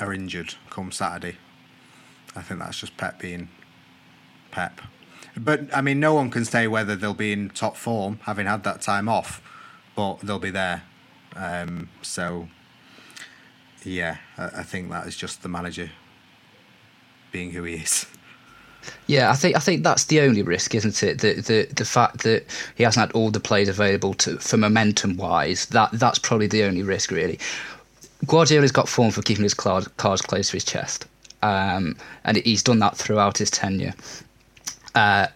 are 0.00 0.12
injured 0.12 0.54
come 0.70 0.92
Saturday. 0.92 1.36
I 2.34 2.42
think 2.42 2.60
that's 2.60 2.78
just 2.78 2.96
Pep 2.96 3.18
being 3.18 3.48
Pep. 4.50 4.80
But 5.36 5.74
I 5.74 5.80
mean, 5.80 6.00
no 6.00 6.14
one 6.14 6.30
can 6.30 6.44
say 6.44 6.66
whether 6.66 6.96
they'll 6.96 7.14
be 7.14 7.32
in 7.32 7.50
top 7.50 7.76
form, 7.76 8.20
having 8.22 8.46
had 8.46 8.64
that 8.64 8.80
time 8.80 9.08
off, 9.08 9.42
but 9.94 10.20
they'll 10.20 10.38
be 10.38 10.50
there. 10.50 10.82
Um, 11.36 11.88
so, 12.02 12.48
yeah, 13.84 14.18
I, 14.36 14.46
I 14.46 14.62
think 14.62 14.90
that 14.90 15.06
is 15.06 15.16
just 15.16 15.42
the 15.42 15.48
manager 15.48 15.90
being 17.30 17.52
who 17.52 17.64
he 17.64 17.74
is. 17.74 18.06
Yeah, 19.06 19.30
I 19.30 19.34
think 19.34 19.56
I 19.56 19.58
think 19.58 19.82
that's 19.82 20.04
the 20.04 20.20
only 20.20 20.42
risk, 20.42 20.74
isn't 20.74 21.02
it? 21.02 21.20
The 21.20 21.34
the 21.34 21.68
the 21.74 21.84
fact 21.84 22.22
that 22.22 22.44
he 22.74 22.84
hasn't 22.84 23.08
had 23.08 23.12
all 23.14 23.30
the 23.30 23.40
players 23.40 23.68
available 23.68 24.14
to 24.14 24.38
for 24.38 24.56
momentum 24.56 25.16
wise. 25.16 25.66
That 25.66 25.90
that's 25.92 26.18
probably 26.18 26.46
the 26.46 26.64
only 26.64 26.82
risk, 26.82 27.10
really. 27.10 27.38
Guardiola's 28.26 28.72
got 28.72 28.88
form 28.88 29.10
for 29.10 29.22
keeping 29.22 29.44
his 29.44 29.54
cards 29.54 29.88
close 29.96 30.48
to 30.48 30.52
his 30.52 30.64
chest, 30.64 31.06
um, 31.42 31.96
and 32.24 32.38
he's 32.38 32.62
done 32.62 32.78
that 32.80 32.96
throughout 32.96 33.38
his 33.38 33.50
tenure 33.50 33.94
uh, 34.94 35.26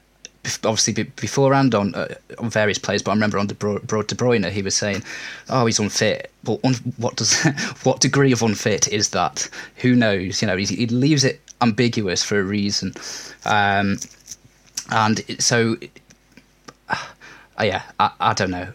obviously 0.64 1.04
beforehand 1.04 1.74
on 1.74 1.94
uh, 1.94 2.14
on 2.38 2.50
various 2.50 2.78
players, 2.78 3.02
but 3.02 3.12
I 3.12 3.14
remember 3.14 3.38
on 3.38 3.46
De, 3.46 3.54
Bro- 3.54 3.78
De 3.78 4.14
Bruyne 4.14 4.50
he 4.50 4.62
was 4.62 4.74
saying, 4.74 5.02
"Oh, 5.48 5.66
he's 5.66 5.78
unfit." 5.78 6.30
But 6.44 6.60
un- 6.64 6.94
what 6.96 7.16
does 7.16 7.42
what 7.82 8.00
degree 8.00 8.32
of 8.32 8.42
unfit 8.42 8.88
is 8.88 9.10
that? 9.10 9.48
Who 9.76 9.94
knows? 9.94 10.42
You 10.42 10.48
know, 10.48 10.56
he 10.56 10.86
leaves 10.86 11.24
it 11.24 11.40
ambiguous 11.60 12.24
for 12.24 12.40
a 12.40 12.42
reason, 12.42 12.94
um, 13.44 13.98
and 14.90 15.24
so 15.38 15.76
uh, 16.88 17.64
yeah, 17.64 17.82
I, 18.00 18.10
I 18.20 18.32
don't 18.34 18.50
know. 18.50 18.68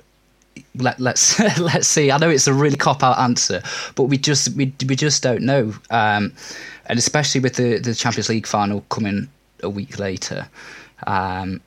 Let, 0.75 0.99
let's 0.99 1.39
let's 1.59 1.87
see. 1.87 2.11
I 2.11 2.17
know 2.17 2.29
it's 2.29 2.47
a 2.47 2.53
really 2.53 2.77
cop 2.77 3.03
out 3.03 3.19
answer, 3.19 3.61
but 3.95 4.03
we 4.03 4.17
just 4.17 4.55
we 4.55 4.73
we 4.87 4.95
just 4.95 5.21
don't 5.21 5.41
know, 5.41 5.73
um, 5.89 6.33
and 6.85 6.97
especially 6.97 7.41
with 7.41 7.55
the 7.55 7.79
the 7.79 7.93
Champions 7.93 8.29
League 8.29 8.47
final 8.47 8.81
coming 8.89 9.27
a 9.63 9.69
week 9.69 9.99
later, 9.99 10.47
um, 11.05 11.61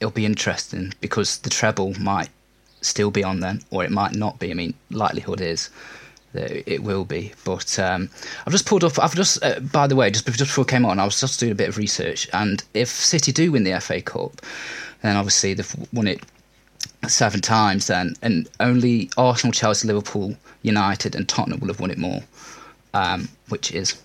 it'll 0.00 0.10
be 0.10 0.26
interesting 0.26 0.92
because 1.00 1.38
the 1.38 1.50
treble 1.50 1.94
might 2.00 2.28
still 2.80 3.10
be 3.10 3.24
on 3.24 3.40
then, 3.40 3.62
or 3.70 3.84
it 3.84 3.90
might 3.90 4.14
not 4.14 4.38
be. 4.38 4.50
I 4.50 4.54
mean, 4.54 4.74
likelihood 4.90 5.40
is 5.40 5.70
that 6.32 6.70
it 6.70 6.82
will 6.82 7.04
be. 7.04 7.32
But 7.44 7.78
um, 7.78 8.10
I've 8.46 8.52
just 8.52 8.66
pulled 8.66 8.84
up. 8.84 8.98
I've 8.98 9.14
just, 9.14 9.42
uh, 9.44 9.60
by 9.60 9.86
the 9.86 9.96
way, 9.96 10.10
just 10.10 10.26
just 10.26 10.38
before 10.38 10.64
I 10.64 10.70
came 10.70 10.84
on, 10.84 10.98
I 10.98 11.04
was 11.04 11.20
just 11.20 11.40
doing 11.40 11.52
a 11.52 11.56
bit 11.56 11.68
of 11.68 11.76
research, 11.76 12.28
and 12.32 12.62
if 12.74 12.88
City 12.88 13.32
do 13.32 13.52
win 13.52 13.64
the 13.64 13.80
FA 13.80 14.00
Cup, 14.02 14.40
then 15.02 15.16
obviously 15.16 15.54
they've 15.54 15.76
won 15.92 16.08
it 16.08 16.22
seven 17.08 17.40
times. 17.40 17.86
Then, 17.86 18.16
and 18.22 18.48
only 18.60 19.10
Arsenal, 19.16 19.52
Chelsea, 19.52 19.86
Liverpool, 19.88 20.36
United, 20.62 21.14
and 21.14 21.28
Tottenham 21.28 21.60
will 21.60 21.68
have 21.68 21.80
won 21.80 21.90
it 21.90 21.98
more, 21.98 22.22
um, 22.94 23.28
which 23.48 23.72
is 23.72 24.00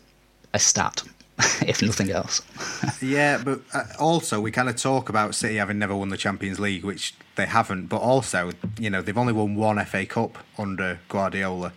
a 0.54 0.60
stat. 0.60 1.04
if 1.68 1.82
nothing 1.82 2.10
else. 2.10 2.42
yeah, 3.02 3.42
but 3.44 3.62
uh, 3.74 3.84
also 4.00 4.42
we 4.42 4.52
kind 4.52 4.70
of 4.70 4.76
talk 4.76 5.10
about 5.10 5.36
City 5.36 5.56
having 5.56 5.78
never 5.78 5.96
won 5.96 6.10
the 6.10 6.18
Champions 6.18 6.60
League, 6.60 6.84
which 6.84 7.14
they 7.36 7.46
haven't. 7.46 7.88
But 7.88 7.98
also, 7.98 8.52
you 8.80 8.90
know, 8.90 9.02
they've 9.02 9.18
only 9.18 9.34
won 9.34 9.56
one 9.56 9.84
FA 9.86 10.06
Cup 10.06 10.40
under 10.58 11.00
Guardiola, 11.10 11.74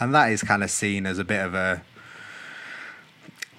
and 0.00 0.14
that 0.14 0.32
is 0.32 0.42
kind 0.42 0.64
of 0.64 0.70
seen 0.70 1.06
as 1.06 1.18
a 1.18 1.24
bit 1.24 1.40
of 1.40 1.54
a 1.54 1.82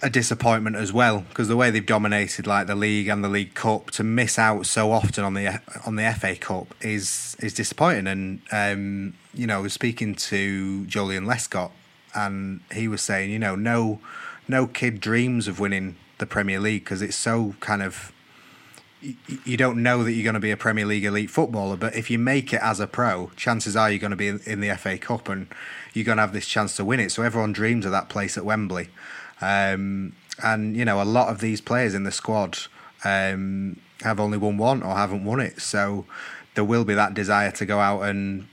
a 0.02 0.10
disappointment 0.10 0.76
as 0.76 0.92
well 0.92 1.22
because 1.30 1.48
the 1.48 1.56
way 1.56 1.72
they've 1.72 1.86
dominated 1.86 2.46
like 2.46 2.68
the 2.68 2.76
league 2.76 3.08
and 3.08 3.24
the 3.24 3.30
League 3.30 3.54
Cup 3.54 3.90
to 3.92 4.04
miss 4.04 4.38
out 4.38 4.66
so 4.66 4.92
often 4.92 5.24
on 5.24 5.34
the 5.34 5.62
on 5.86 5.96
the 5.96 6.12
FA 6.20 6.36
Cup 6.36 6.76
is 6.82 7.36
is 7.40 7.54
disappointing. 7.54 8.08
And 8.08 8.42
um, 8.52 9.14
you 9.34 9.48
know, 9.48 9.60
I 9.60 9.62
was 9.62 9.74
speaking 9.74 10.16
to 10.16 10.84
Joleon 10.84 11.26
Lescott, 11.26 11.72
and 12.14 12.60
he 12.74 12.88
was 12.88 13.02
saying, 13.02 13.32
you 13.32 13.40
know, 13.40 13.56
no 13.56 14.00
no 14.48 14.68
kid 14.68 15.00
dreams 15.00 15.48
of 15.48 15.60
winning 15.60 15.96
the 16.18 16.26
Premier 16.26 16.60
League 16.60 16.84
because 16.84 17.02
it's 17.02 17.16
so 17.16 17.56
kind 17.60 17.82
of 17.84 18.12
you 19.46 19.58
don't 19.58 19.82
know 19.84 20.04
that 20.04 20.14
you're 20.14 20.24
going 20.24 20.34
to 20.34 20.40
be 20.40 20.52
a 20.52 20.58
Premier 20.58 20.86
League 20.86 21.06
elite 21.06 21.30
footballer, 21.30 21.78
but 21.78 21.96
if 21.96 22.10
you 22.10 22.18
make 22.18 22.54
it 22.54 22.62
as 22.62 22.80
a 22.80 22.88
pro, 22.88 23.30
chances 23.36 23.76
are 23.76 23.90
you're 23.90 24.00
going 24.00 24.12
to 24.12 24.18
be 24.18 24.28
in 24.28 24.62
the 24.62 24.76
FA 24.78 24.98
Cup 24.98 25.30
and 25.30 25.48
you're 25.94 26.06
going 26.06 26.18
to 26.18 26.22
have 26.22 26.34
this 26.34 26.48
chance 26.48 26.76
to 26.78 26.86
win 26.86 27.00
it. 27.00 27.12
So 27.12 27.22
everyone 27.22 27.54
dreams 27.54 27.86
of 27.86 27.92
that 27.92 28.10
place 28.10 28.38
at 28.38 28.46
Wembley. 28.46 28.90
Um, 29.42 30.14
and, 30.42 30.76
you 30.76 30.86
know, 30.86 31.02
a 31.02 31.04
lot 31.04 31.30
of 31.30 31.40
these 31.40 31.62
players 31.62 31.94
in 31.94 32.04
the 32.04 32.12
squad 32.12 32.58
um, 33.04 33.80
have 34.02 34.20
only 34.20 34.38
won 34.38 34.58
one 34.58 34.82
or 34.82 34.96
haven't 34.96 35.24
won 35.24 35.40
it. 35.40 35.62
So 35.62 36.06
there 36.56 36.64
will 36.64 36.86
be 36.86 36.96
that 36.96 37.14
desire 37.14 37.52
to 37.52 37.66
go 37.66 37.80
out 37.80 38.02
and, 38.02 38.48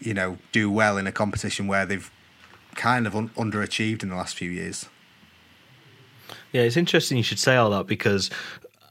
you 0.00 0.14
know, 0.14 0.38
do 0.52 0.70
well 0.70 0.98
in 0.98 1.06
a 1.06 1.12
competition 1.12 1.66
where 1.66 1.86
they've 1.86 2.10
kind 2.74 3.06
of 3.06 3.16
un- 3.16 3.30
underachieved 3.30 4.02
in 4.02 4.10
the 4.10 4.16
last 4.16 4.34
few 4.34 4.50
years. 4.50 4.86
Yeah, 6.52 6.62
it's 6.62 6.76
interesting 6.76 7.16
you 7.16 7.22
should 7.22 7.38
say 7.38 7.56
all 7.56 7.70
that 7.70 7.86
because 7.86 8.30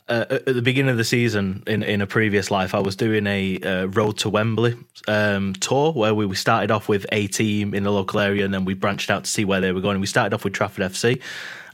uh, 0.10 0.26
at 0.30 0.46
the 0.46 0.62
beginning 0.62 0.90
of 0.90 0.98
the 0.98 1.04
season, 1.04 1.64
in, 1.68 1.84
in 1.84 2.02
a 2.02 2.08
previous 2.08 2.50
life, 2.50 2.74
I 2.74 2.80
was 2.80 2.96
doing 2.96 3.28
a 3.28 3.60
uh, 3.60 3.86
road 3.86 4.18
to 4.20 4.30
Wembley 4.30 4.76
um, 5.08 5.54
tour 5.54 5.92
where 5.94 6.16
we, 6.16 6.26
we 6.26 6.36
started 6.36 6.72
off 6.72 6.90
with 6.90 7.06
a 7.12 7.28
team 7.28 7.76
in 7.76 7.84
the 7.84 7.92
local 7.92 8.20
area 8.20 8.44
and 8.44 8.54
then 8.54 8.66
we 8.66 8.74
branched 8.74 9.12
out 9.12 9.26
to 9.26 9.30
see 9.30 9.46
where 9.46 9.62
they 9.62 9.72
were 9.72 9.82
going. 9.82 10.00
We 10.00 10.08
started 10.08 10.34
off 10.34 10.44
with 10.44 10.54
Trafford 10.54 10.92
FC, 10.92 11.22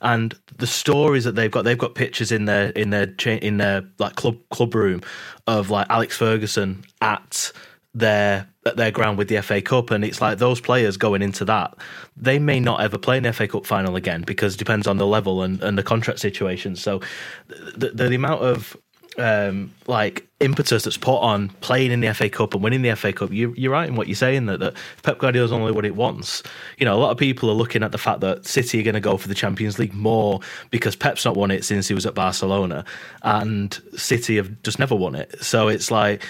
and 0.02 0.38
the 0.58 0.68
stories 0.68 1.24
that 1.24 1.36
they've 1.36 1.50
got, 1.50 1.64
they've 1.64 1.78
got 1.78 1.96
pictures 1.96 2.32
in 2.32 2.46
their 2.46 2.70
in 2.72 2.90
their 2.90 3.14
in 3.26 3.58
their 3.58 3.84
like 4.00 4.16
club 4.16 4.38
club 4.50 4.76
room 4.76 5.02
of 5.48 5.70
like 5.70 5.88
Alex 5.90 6.18
Ferguson 6.18 6.84
at 7.02 7.54
their 7.94 8.48
at 8.66 8.78
their 8.78 8.92
ground 8.92 9.18
with 9.18 9.28
the 9.28 9.42
FA 9.42 9.62
Cup, 9.62 9.92
and 9.92 10.04
it's 10.04 10.22
like 10.22 10.40
those 10.40 10.60
players 10.60 10.98
going 10.98 11.22
into 11.22 11.46
that, 11.46 11.76
they 12.18 12.40
may 12.40 12.60
not 12.60 12.82
ever 12.82 12.98
play 12.98 13.18
an 13.18 13.32
FA 13.32 13.48
Cup 13.48 13.66
final 13.66 13.96
again 13.96 14.24
because 14.26 14.56
it 14.56 14.58
depends 14.58 14.88
on 14.88 14.98
the 14.98 15.06
level 15.06 15.44
and, 15.44 15.62
and 15.62 15.78
the 15.78 15.84
contract 15.84 16.20
situation. 16.20 16.76
So 16.76 17.02
the, 17.48 17.92
the, 17.92 18.10
the 18.10 18.16
amount 18.16 18.42
of 18.42 18.76
um, 19.18 19.72
like 19.88 20.28
impetus 20.40 20.84
that's 20.84 20.98
put 20.98 21.20
on 21.20 21.50
playing 21.62 21.92
in 21.92 22.02
the 22.02 22.14
FA 22.14 22.28
Cup 22.28 22.56
and 22.56 22.64
winning 22.64 22.82
the 22.82 22.96
FA 22.96 23.14
Cup, 23.14 23.32
you, 23.32 23.54
you're 23.56 23.72
right 23.72 23.88
in 23.88 23.96
what 23.96 24.08
you're 24.08 24.16
saying 24.16 24.48
that, 24.48 24.60
that 24.60 24.74
Pep 25.04 25.20
Guardiola's 25.20 25.52
only 25.52 25.72
what 25.72 25.86
it 25.86 25.96
wants. 25.96 26.42
You 26.80 26.86
know, 26.86 26.96
a 26.96 27.00
lot 27.00 27.12
of 27.12 27.18
people 27.18 27.50
are 27.52 27.54
looking 27.54 27.84
at 27.84 27.92
the 27.92 28.00
fact 28.00 28.22
that 28.22 28.48
City 28.48 28.80
are 28.80 28.84
going 28.84 28.96
to 28.96 29.00
go 29.00 29.18
for 29.18 29.28
the 29.28 29.36
Champions 29.36 29.78
League 29.78 29.94
more 29.94 30.40
because 30.72 30.96
Pep's 30.96 31.24
not 31.24 31.38
won 31.38 31.52
it 31.52 31.64
since 31.64 31.88
he 31.88 31.94
was 31.94 32.06
at 32.06 32.16
Barcelona, 32.16 32.84
and 33.22 33.80
City 33.96 34.38
have 34.38 34.62
just 34.64 34.80
never 34.80 34.96
won 34.96 35.14
it. 35.14 35.42
So 35.44 35.68
it's 35.68 35.92
like, 35.92 36.26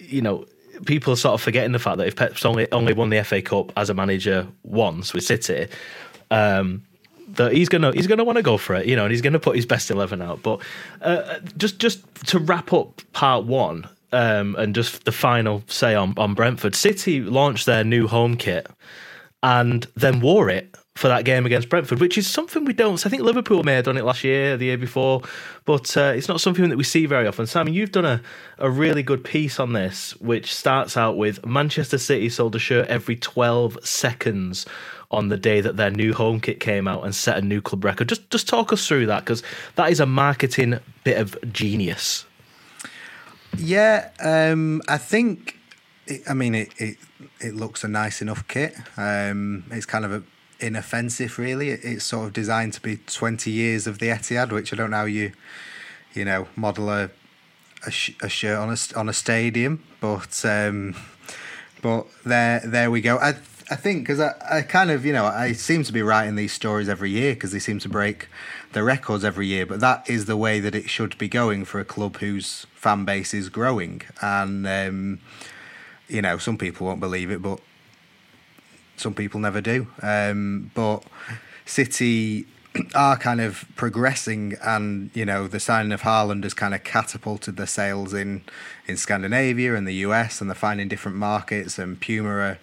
you 0.00 0.22
know, 0.22 0.46
people 0.84 1.12
are 1.12 1.16
sort 1.16 1.34
of 1.34 1.42
forgetting 1.42 1.72
the 1.72 1.78
fact 1.78 1.98
that 1.98 2.06
if 2.06 2.16
Pep's 2.16 2.44
only 2.44 2.70
only 2.72 2.92
won 2.92 3.10
the 3.10 3.22
FA 3.24 3.42
Cup 3.42 3.72
as 3.76 3.90
a 3.90 3.94
manager 3.94 4.46
once 4.62 5.14
with 5.14 5.24
City, 5.24 5.68
um, 6.30 6.84
that 7.28 7.52
he's 7.52 7.68
gonna 7.68 7.92
he's 7.92 8.06
gonna 8.06 8.24
want 8.24 8.36
to 8.36 8.42
go 8.42 8.56
for 8.56 8.74
it, 8.74 8.86
you 8.86 8.96
know, 8.96 9.04
and 9.04 9.12
he's 9.12 9.22
gonna 9.22 9.38
put 9.38 9.56
his 9.56 9.66
best 9.66 9.90
eleven 9.90 10.20
out. 10.22 10.42
But 10.42 10.60
uh, 11.02 11.38
just 11.56 11.78
just 11.78 12.02
to 12.26 12.38
wrap 12.38 12.72
up 12.72 13.02
part 13.12 13.44
one. 13.44 13.88
Um, 14.12 14.54
and 14.54 14.72
just 14.72 15.04
the 15.04 15.12
final 15.12 15.64
say 15.66 15.96
on, 15.96 16.14
on 16.16 16.34
Brentford 16.34 16.76
City 16.76 17.20
launched 17.20 17.66
their 17.66 17.82
new 17.82 18.06
home 18.06 18.36
kit 18.36 18.68
and 19.42 19.86
then 19.96 20.20
wore 20.20 20.48
it 20.48 20.74
for 20.96 21.08
that 21.08 21.26
game 21.26 21.44
against 21.44 21.68
Brentford, 21.68 22.00
which 22.00 22.16
is 22.16 22.26
something 22.26 22.64
we 22.64 22.72
don't. 22.72 23.04
I 23.04 23.10
think 23.10 23.22
Liverpool 23.22 23.62
may 23.62 23.74
have 23.74 23.84
done 23.84 23.98
it 23.98 24.04
last 24.04 24.24
year, 24.24 24.56
the 24.56 24.64
year 24.64 24.78
before, 24.78 25.20
but 25.66 25.94
uh, 25.94 26.14
it's 26.16 26.26
not 26.26 26.40
something 26.40 26.70
that 26.70 26.78
we 26.78 26.84
see 26.84 27.04
very 27.04 27.26
often. 27.26 27.46
Simon, 27.46 27.74
you've 27.74 27.92
done 27.92 28.06
a, 28.06 28.22
a 28.58 28.70
really 28.70 29.02
good 29.02 29.22
piece 29.22 29.60
on 29.60 29.74
this, 29.74 30.16
which 30.16 30.52
starts 30.54 30.96
out 30.96 31.18
with 31.18 31.44
Manchester 31.44 31.98
City 31.98 32.30
sold 32.30 32.56
a 32.56 32.58
shirt 32.58 32.88
every 32.88 33.14
12 33.14 33.86
seconds 33.86 34.64
on 35.10 35.28
the 35.28 35.36
day 35.36 35.60
that 35.60 35.76
their 35.76 35.90
new 35.90 36.14
home 36.14 36.40
kit 36.40 36.60
came 36.60 36.88
out 36.88 37.04
and 37.04 37.14
set 37.14 37.36
a 37.36 37.42
new 37.42 37.60
club 37.60 37.84
record. 37.84 38.08
Just 38.08 38.28
just 38.30 38.48
talk 38.48 38.72
us 38.72 38.88
through 38.88 39.06
that 39.06 39.20
because 39.20 39.42
that 39.74 39.90
is 39.90 40.00
a 40.00 40.06
marketing 40.06 40.80
bit 41.04 41.18
of 41.18 41.36
genius. 41.52 42.24
Yeah, 43.58 44.10
um, 44.20 44.80
I 44.88 44.96
think. 44.96 45.58
I 46.28 46.34
mean, 46.34 46.54
it, 46.54 46.70
it 46.78 46.96
it 47.40 47.54
looks 47.54 47.84
a 47.84 47.88
nice 47.88 48.22
enough 48.22 48.48
kit. 48.48 48.74
Um, 48.96 49.64
it's 49.70 49.86
kind 49.86 50.04
of 50.04 50.12
a 50.12 50.22
inoffensive, 50.60 51.38
really. 51.38 51.70
It's 51.70 52.04
sort 52.04 52.26
of 52.26 52.32
designed 52.32 52.72
to 52.74 52.80
be 52.80 52.96
twenty 52.96 53.50
years 53.50 53.86
of 53.86 53.98
the 53.98 54.08
Etihad, 54.08 54.52
which 54.52 54.72
I 54.72 54.76
don't 54.76 54.90
know 54.90 54.98
how 54.98 55.04
you, 55.04 55.32
you 56.14 56.24
know, 56.24 56.48
model 56.56 56.90
a 56.90 57.10
a, 57.86 57.90
sh- 57.90 58.16
a 58.22 58.28
shirt 58.28 58.58
on 58.58 58.70
a 58.70 58.98
on 58.98 59.08
a 59.08 59.12
stadium, 59.12 59.82
but 60.00 60.44
um, 60.44 60.94
but 61.82 62.06
there 62.24 62.60
there 62.64 62.90
we 62.90 63.00
go. 63.00 63.18
I 63.18 63.34
I 63.70 63.76
think 63.76 64.02
because 64.02 64.20
I, 64.20 64.34
I 64.50 64.62
kind 64.62 64.90
of 64.90 65.04
you 65.04 65.12
know 65.12 65.26
I 65.26 65.52
seem 65.52 65.82
to 65.84 65.92
be 65.92 66.02
writing 66.02 66.36
these 66.36 66.52
stories 66.52 66.88
every 66.88 67.10
year 67.10 67.34
because 67.34 67.52
they 67.52 67.58
seem 67.58 67.78
to 67.80 67.88
break 67.88 68.28
the 68.72 68.82
records 68.82 69.24
every 69.24 69.46
year, 69.46 69.66
but 69.66 69.80
that 69.80 70.08
is 70.08 70.26
the 70.26 70.36
way 70.36 70.60
that 70.60 70.74
it 70.74 70.90
should 70.90 71.16
be 71.18 71.28
going 71.28 71.64
for 71.64 71.80
a 71.80 71.84
club 71.84 72.18
whose 72.18 72.66
fan 72.74 73.04
base 73.04 73.32
is 73.32 73.48
growing, 73.48 74.02
and 74.20 74.66
um, 74.66 75.20
you 76.08 76.22
know 76.22 76.38
some 76.38 76.58
people 76.58 76.86
won't 76.86 77.00
believe 77.00 77.30
it, 77.30 77.42
but 77.42 77.60
some 78.96 79.14
people 79.14 79.40
never 79.40 79.60
do. 79.60 79.88
Um, 80.02 80.70
but 80.74 81.04
City 81.64 82.46
are 82.94 83.16
kind 83.16 83.40
of 83.40 83.64
progressing, 83.76 84.56
and 84.62 85.10
you 85.14 85.24
know 85.24 85.46
the 85.46 85.60
signing 85.60 85.92
of 85.92 86.02
Haaland 86.02 86.42
has 86.44 86.54
kind 86.54 86.74
of 86.74 86.84
catapulted 86.84 87.56
the 87.56 87.66
sales 87.66 88.14
in 88.14 88.42
in 88.86 88.96
Scandinavia 88.96 89.74
and 89.74 89.86
the 89.86 89.94
US, 90.06 90.40
and 90.40 90.50
they're 90.50 90.54
finding 90.54 90.88
different 90.88 91.16
markets. 91.16 91.78
And 91.78 92.00
Puma 92.00 92.28
are, 92.28 92.58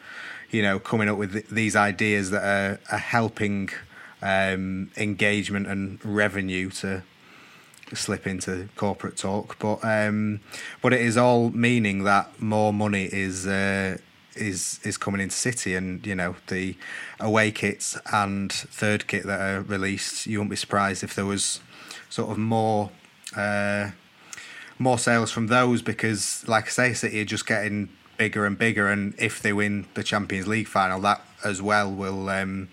you 0.51 0.61
know, 0.61 0.79
coming 0.79 1.09
up 1.09 1.17
with 1.17 1.49
these 1.49 1.75
ideas 1.75 2.31
that 2.31 2.43
are, 2.43 2.79
are 2.91 2.99
helping 2.99 3.69
um, 4.21 4.91
engagement 4.97 5.67
and 5.67 6.03
revenue 6.03 6.69
to 6.69 7.03
slip 7.93 8.25
into 8.25 8.69
corporate 8.75 9.17
talk. 9.17 9.57
But 9.59 9.83
um, 9.83 10.39
but 10.81 10.93
it 10.93 11.01
is 11.01 11.17
all 11.17 11.49
meaning 11.49 12.03
that 12.03 12.41
more 12.41 12.73
money 12.73 13.09
is. 13.11 13.47
Uh, 13.47 13.97
is 14.35 14.79
is 14.83 14.97
coming 14.97 15.21
into 15.21 15.35
City, 15.35 15.75
and 15.75 16.05
you 16.05 16.15
know 16.15 16.35
the 16.47 16.75
away 17.19 17.51
kits 17.51 17.97
and 18.11 18.51
third 18.51 19.07
kit 19.07 19.25
that 19.25 19.39
are 19.39 19.61
released. 19.61 20.27
You 20.27 20.39
won't 20.39 20.49
be 20.49 20.55
surprised 20.55 21.03
if 21.03 21.15
there 21.15 21.25
was 21.25 21.59
sort 22.09 22.31
of 22.31 22.37
more 22.37 22.91
uh, 23.35 23.91
more 24.79 24.97
sales 24.97 25.31
from 25.31 25.47
those 25.47 25.81
because, 25.81 26.47
like 26.47 26.65
I 26.65 26.69
say, 26.69 26.93
City 26.93 27.21
are 27.21 27.25
just 27.25 27.45
getting 27.45 27.89
bigger 28.17 28.45
and 28.45 28.57
bigger, 28.57 28.87
and 28.89 29.13
if 29.17 29.41
they 29.41 29.53
win 29.53 29.85
the 29.93 30.03
Champions 30.03 30.47
League 30.47 30.67
final, 30.67 30.99
that 31.01 31.21
as 31.43 31.61
well 31.61 31.91
will. 31.91 32.29
Um, 32.29 32.69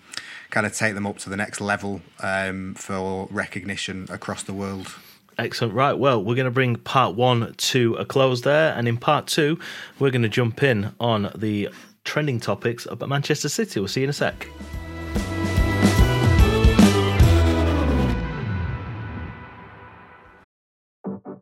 kind 0.50 0.66
of 0.66 0.74
take 0.74 0.94
them 0.94 1.06
up 1.06 1.16
to 1.16 1.30
the 1.30 1.36
next 1.36 1.60
level 1.60 2.02
um, 2.20 2.74
for 2.74 3.28
recognition 3.30 4.06
across 4.10 4.42
the 4.42 4.52
world. 4.52 4.92
Excellent. 5.40 5.72
Right. 5.72 5.94
Well, 5.94 6.22
we're 6.22 6.34
going 6.34 6.44
to 6.44 6.50
bring 6.50 6.76
part 6.76 7.14
one 7.14 7.54
to 7.56 7.94
a 7.94 8.04
close 8.04 8.42
there. 8.42 8.74
And 8.74 8.86
in 8.86 8.98
part 8.98 9.26
two, 9.26 9.58
we're 9.98 10.10
going 10.10 10.20
to 10.20 10.28
jump 10.28 10.62
in 10.62 10.94
on 11.00 11.32
the 11.34 11.70
trending 12.04 12.38
topics 12.40 12.84
about 12.84 13.08
Manchester 13.08 13.48
City. 13.48 13.80
We'll 13.80 13.88
see 13.88 14.00
you 14.00 14.04
in 14.04 14.10
a 14.10 14.12
sec. 14.12 14.46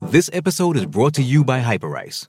This 0.01 0.31
episode 0.33 0.77
is 0.77 0.87
brought 0.87 1.15
to 1.15 1.23
you 1.23 1.43
by 1.43 1.61
Hyperice, 1.61 2.29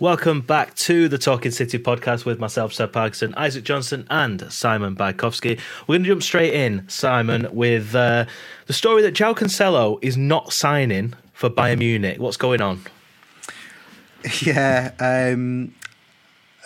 Welcome 0.00 0.42
back 0.42 0.76
to 0.76 1.08
the 1.08 1.18
Talking 1.18 1.50
City 1.50 1.76
podcast 1.76 2.24
with 2.24 2.38
myself, 2.38 2.72
Seb 2.72 2.92
Parkinson, 2.92 3.34
Isaac 3.34 3.64
Johnson, 3.64 4.06
and 4.08 4.52
Simon 4.52 4.94
Bajkowski. 4.94 5.58
We're 5.88 5.94
going 5.94 6.04
to 6.04 6.08
jump 6.10 6.22
straight 6.22 6.54
in, 6.54 6.88
Simon, 6.88 7.48
with 7.50 7.96
uh, 7.96 8.26
the 8.66 8.72
story 8.72 9.02
that 9.02 9.12
João 9.12 9.36
Cancelo 9.36 9.98
is 10.00 10.16
not 10.16 10.52
signing 10.52 11.14
for 11.32 11.50
Bayern 11.50 11.78
Munich. 11.78 12.20
What's 12.20 12.36
going 12.36 12.60
on? 12.60 12.82
Yeah, 14.42 14.92
um, 15.00 15.74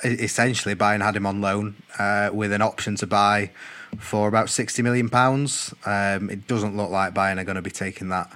essentially, 0.05 0.75
Bayern 0.75 1.01
had 1.01 1.17
him 1.17 1.25
on 1.25 1.41
loan 1.41 1.77
uh, 1.99 2.29
with 2.35 2.53
an 2.53 2.61
option 2.61 2.97
to 2.97 3.07
buy 3.07 3.51
for 3.99 4.29
about 4.29 4.51
sixty 4.51 4.83
million 4.83 5.09
pounds. 5.09 5.73
Um, 5.87 6.29
it 6.29 6.47
doesn't 6.47 6.77
look 6.77 6.91
like 6.91 7.15
Bayern 7.15 7.39
are 7.39 7.45
going 7.45 7.57
to 7.57 7.63
be 7.63 7.71
taking 7.71 8.09
that 8.09 8.31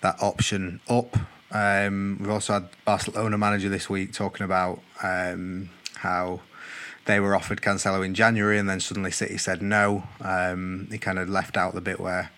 that 0.00 0.22
option 0.22 0.80
up. 0.88 1.16
Um, 1.54 2.18
we've 2.20 2.30
also 2.30 2.54
had 2.54 2.68
Barcelona 2.84 3.38
manager 3.38 3.68
this 3.68 3.88
week 3.88 4.12
talking 4.12 4.44
about 4.44 4.82
um, 5.02 5.70
how 5.96 6.40
they 7.06 7.20
were 7.20 7.36
offered 7.36 7.60
Cancelo 7.62 8.04
in 8.04 8.14
January 8.14 8.58
and 8.58 8.68
then 8.68 8.80
suddenly 8.80 9.12
City 9.12 9.38
said 9.38 9.62
no. 9.62 10.02
Um, 10.20 10.88
he 10.90 10.98
kind 10.98 11.18
of 11.18 11.28
left 11.28 11.56
out 11.56 11.74
the 11.74 11.80
bit 11.80 12.00
where 12.00 12.30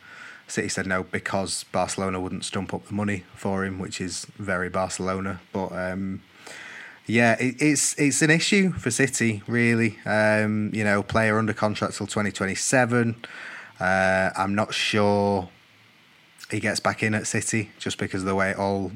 City 0.46 0.68
said 0.68 0.86
no 0.86 1.04
because 1.04 1.64
Barcelona 1.72 2.20
wouldn't 2.20 2.44
stump 2.44 2.74
up 2.74 2.86
the 2.86 2.94
money 2.94 3.24
for 3.34 3.64
him, 3.64 3.78
which 3.78 4.00
is 4.00 4.26
very 4.36 4.68
Barcelona. 4.68 5.40
But 5.52 5.72
um, 5.72 6.22
yeah, 7.06 7.36
it, 7.40 7.56
it's 7.60 7.98
it's 7.98 8.20
an 8.20 8.30
issue 8.30 8.72
for 8.72 8.90
City 8.90 9.42
really. 9.46 9.98
Um, 10.04 10.70
you 10.74 10.84
know, 10.84 11.02
player 11.02 11.38
under 11.38 11.54
contract 11.54 11.96
till 11.96 12.06
twenty 12.06 12.32
twenty 12.32 12.54
seven. 12.54 13.16
Uh, 13.80 14.30
I'm 14.36 14.54
not 14.54 14.74
sure 14.74 15.48
he 16.50 16.60
gets 16.60 16.80
back 16.80 17.02
in 17.02 17.14
at 17.14 17.26
City 17.26 17.70
just 17.78 17.98
because 17.98 18.22
of 18.22 18.26
the 18.26 18.34
way 18.34 18.50
it 18.50 18.58
all 18.58 18.92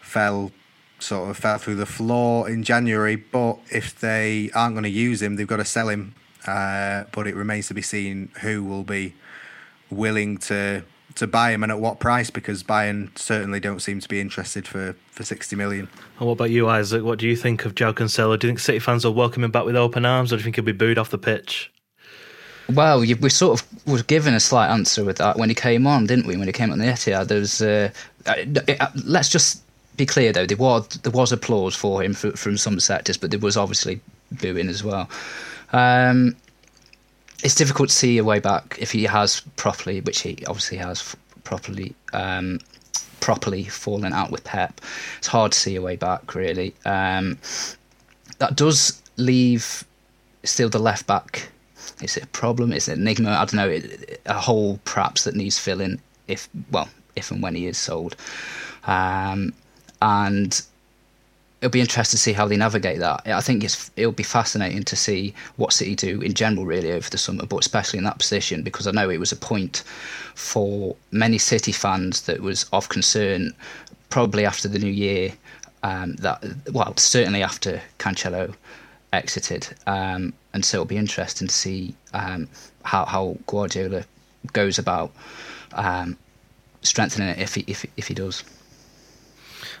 fell 0.00 0.52
sort 0.98 1.28
of 1.28 1.36
fell 1.36 1.58
through 1.58 1.74
the 1.74 1.86
floor 1.86 2.48
in 2.48 2.62
January. 2.62 3.16
But 3.16 3.58
if 3.70 3.98
they 3.98 4.50
aren't 4.54 4.74
going 4.74 4.84
to 4.84 4.90
use 4.90 5.20
him, 5.22 5.36
they've 5.36 5.46
got 5.46 5.56
to 5.56 5.64
sell 5.64 5.88
him. 5.88 6.14
Uh, 6.46 7.04
but 7.12 7.26
it 7.26 7.34
remains 7.34 7.68
to 7.68 7.74
be 7.74 7.82
seen 7.82 8.30
who 8.40 8.62
will 8.62 8.84
be 8.84 9.14
willing 9.90 10.38
to 10.38 10.84
to 11.16 11.26
buy 11.26 11.50
him 11.50 11.62
and 11.62 11.72
at 11.72 11.80
what 11.80 11.98
price 11.98 12.28
because 12.28 12.62
Bayern 12.62 13.16
certainly 13.18 13.58
don't 13.58 13.80
seem 13.80 14.00
to 14.00 14.08
be 14.08 14.20
interested 14.20 14.68
for, 14.68 14.94
for 15.10 15.22
60 15.22 15.56
million. 15.56 15.88
And 16.18 16.26
what 16.26 16.34
about 16.34 16.50
you, 16.50 16.68
Isaac? 16.68 17.02
What 17.02 17.18
do 17.18 17.26
you 17.26 17.36
think 17.36 17.64
of 17.64 17.74
João 17.74 17.94
Cancelo? 17.94 18.38
Do 18.38 18.46
you 18.46 18.50
think 18.50 18.58
City 18.58 18.78
fans 18.80 19.04
will 19.04 19.14
welcome 19.14 19.42
him 19.42 19.50
back 19.50 19.64
with 19.64 19.76
open 19.76 20.04
arms 20.04 20.30
or 20.30 20.36
do 20.36 20.40
you 20.40 20.44
think 20.44 20.56
he'll 20.56 20.64
be 20.64 20.72
booed 20.72 20.98
off 20.98 21.08
the 21.08 21.16
pitch? 21.16 21.72
Well, 22.72 23.00
we 23.00 23.28
sort 23.28 23.60
of 23.60 23.86
were 23.86 24.02
given 24.02 24.34
a 24.34 24.40
slight 24.40 24.70
answer 24.70 25.04
with 25.04 25.18
that 25.18 25.36
when 25.36 25.48
he 25.48 25.54
came 25.54 25.86
on, 25.86 26.06
didn't 26.06 26.26
we? 26.26 26.36
When 26.36 26.48
he 26.48 26.52
came 26.52 26.72
on 26.72 26.78
the 26.78 26.86
Etihad, 26.86 27.28
there 27.28 27.38
was. 27.38 27.62
Uh, 27.62 27.90
uh, 28.26 28.88
let's 29.04 29.28
just 29.28 29.62
be 29.96 30.06
clear 30.06 30.32
though, 30.32 30.46
there 30.46 30.56
was 30.56 30.88
there 30.88 31.12
was 31.12 31.32
applause 31.32 31.74
for 31.74 32.02
him 32.02 32.14
for, 32.14 32.32
from 32.32 32.56
some 32.56 32.78
sectors, 32.80 33.16
but 33.16 33.30
there 33.30 33.40
was 33.40 33.56
obviously 33.56 34.00
booing 34.32 34.68
as 34.68 34.84
well. 34.84 35.08
Um, 35.72 36.36
it's 37.42 37.54
difficult 37.54 37.90
to 37.90 37.94
see 37.94 38.18
a 38.18 38.24
way 38.24 38.38
back 38.38 38.76
if 38.80 38.92
he 38.92 39.04
has 39.04 39.40
properly, 39.56 40.00
which 40.00 40.20
he 40.20 40.38
obviously 40.46 40.78
has 40.78 41.14
properly, 41.44 41.94
um, 42.12 42.60
properly 43.20 43.64
fallen 43.64 44.12
out 44.12 44.30
with 44.30 44.44
Pep. 44.44 44.80
It's 45.18 45.26
hard 45.26 45.52
to 45.52 45.58
see 45.58 45.76
a 45.76 45.82
way 45.82 45.96
back, 45.96 46.34
really. 46.34 46.74
Um, 46.84 47.38
that 48.38 48.56
does 48.56 49.02
leave 49.16 49.84
still 50.44 50.68
the 50.68 50.78
left 50.78 51.06
back 51.06 51.50
is 52.02 52.16
it 52.16 52.24
a 52.24 52.28
problem? 52.28 52.72
Is 52.72 52.88
it 52.88 52.92
an 52.92 53.02
enigma? 53.02 53.30
I 53.30 53.44
don't 53.44 53.54
know. 53.54 53.80
A 54.26 54.34
hole 54.34 54.80
perhaps 54.84 55.24
that 55.24 55.34
needs 55.34 55.58
filling 55.58 56.00
if 56.28 56.48
well 56.70 56.88
if 57.14 57.30
and 57.30 57.42
when 57.42 57.54
he 57.54 57.66
is 57.66 57.78
sold. 57.78 58.16
Um, 58.86 59.52
and 60.02 60.62
it'll 61.60 61.72
be 61.72 61.80
interesting 61.80 62.16
to 62.16 62.22
see 62.22 62.32
how 62.32 62.46
they 62.46 62.56
navigate 62.56 62.98
that. 63.00 63.22
I 63.26 63.40
think 63.40 63.64
it'll 63.96 64.12
be 64.12 64.22
fascinating 64.22 64.84
to 64.84 64.96
see 64.96 65.34
what 65.56 65.72
City 65.72 65.94
do 65.94 66.20
in 66.20 66.34
general, 66.34 66.66
really, 66.66 66.92
over 66.92 67.08
the 67.08 67.18
summer, 67.18 67.46
but 67.46 67.58
especially 67.58 67.98
in 67.98 68.04
that 68.04 68.18
position 68.18 68.62
because 68.62 68.86
I 68.86 68.92
know 68.92 69.08
it 69.10 69.18
was 69.18 69.32
a 69.32 69.36
point 69.36 69.82
for 70.34 70.94
many 71.10 71.38
City 71.38 71.72
fans 71.72 72.22
that 72.22 72.40
was 72.40 72.66
of 72.72 72.88
concern, 72.88 73.54
probably 74.10 74.44
after 74.44 74.68
the 74.68 74.78
new 74.78 74.90
year. 74.90 75.32
Um, 75.82 76.14
that 76.16 76.42
well, 76.72 76.96
certainly 76.96 77.42
after 77.42 77.80
Cancelo 77.98 78.54
exited, 79.12 79.68
um, 79.86 80.32
and 80.52 80.64
so 80.64 80.78
it'll 80.78 80.86
be 80.86 80.96
interesting 80.96 81.48
to 81.48 81.54
see 81.54 81.94
um, 82.12 82.48
how 82.82 83.04
how 83.04 83.36
Guardiola 83.46 84.04
goes 84.52 84.78
about 84.78 85.12
um, 85.72 86.16
strengthening 86.82 87.28
it 87.28 87.38
if 87.38 87.54
he 87.54 87.64
if 87.66 87.84
if 87.96 88.08
he 88.08 88.14
does. 88.14 88.44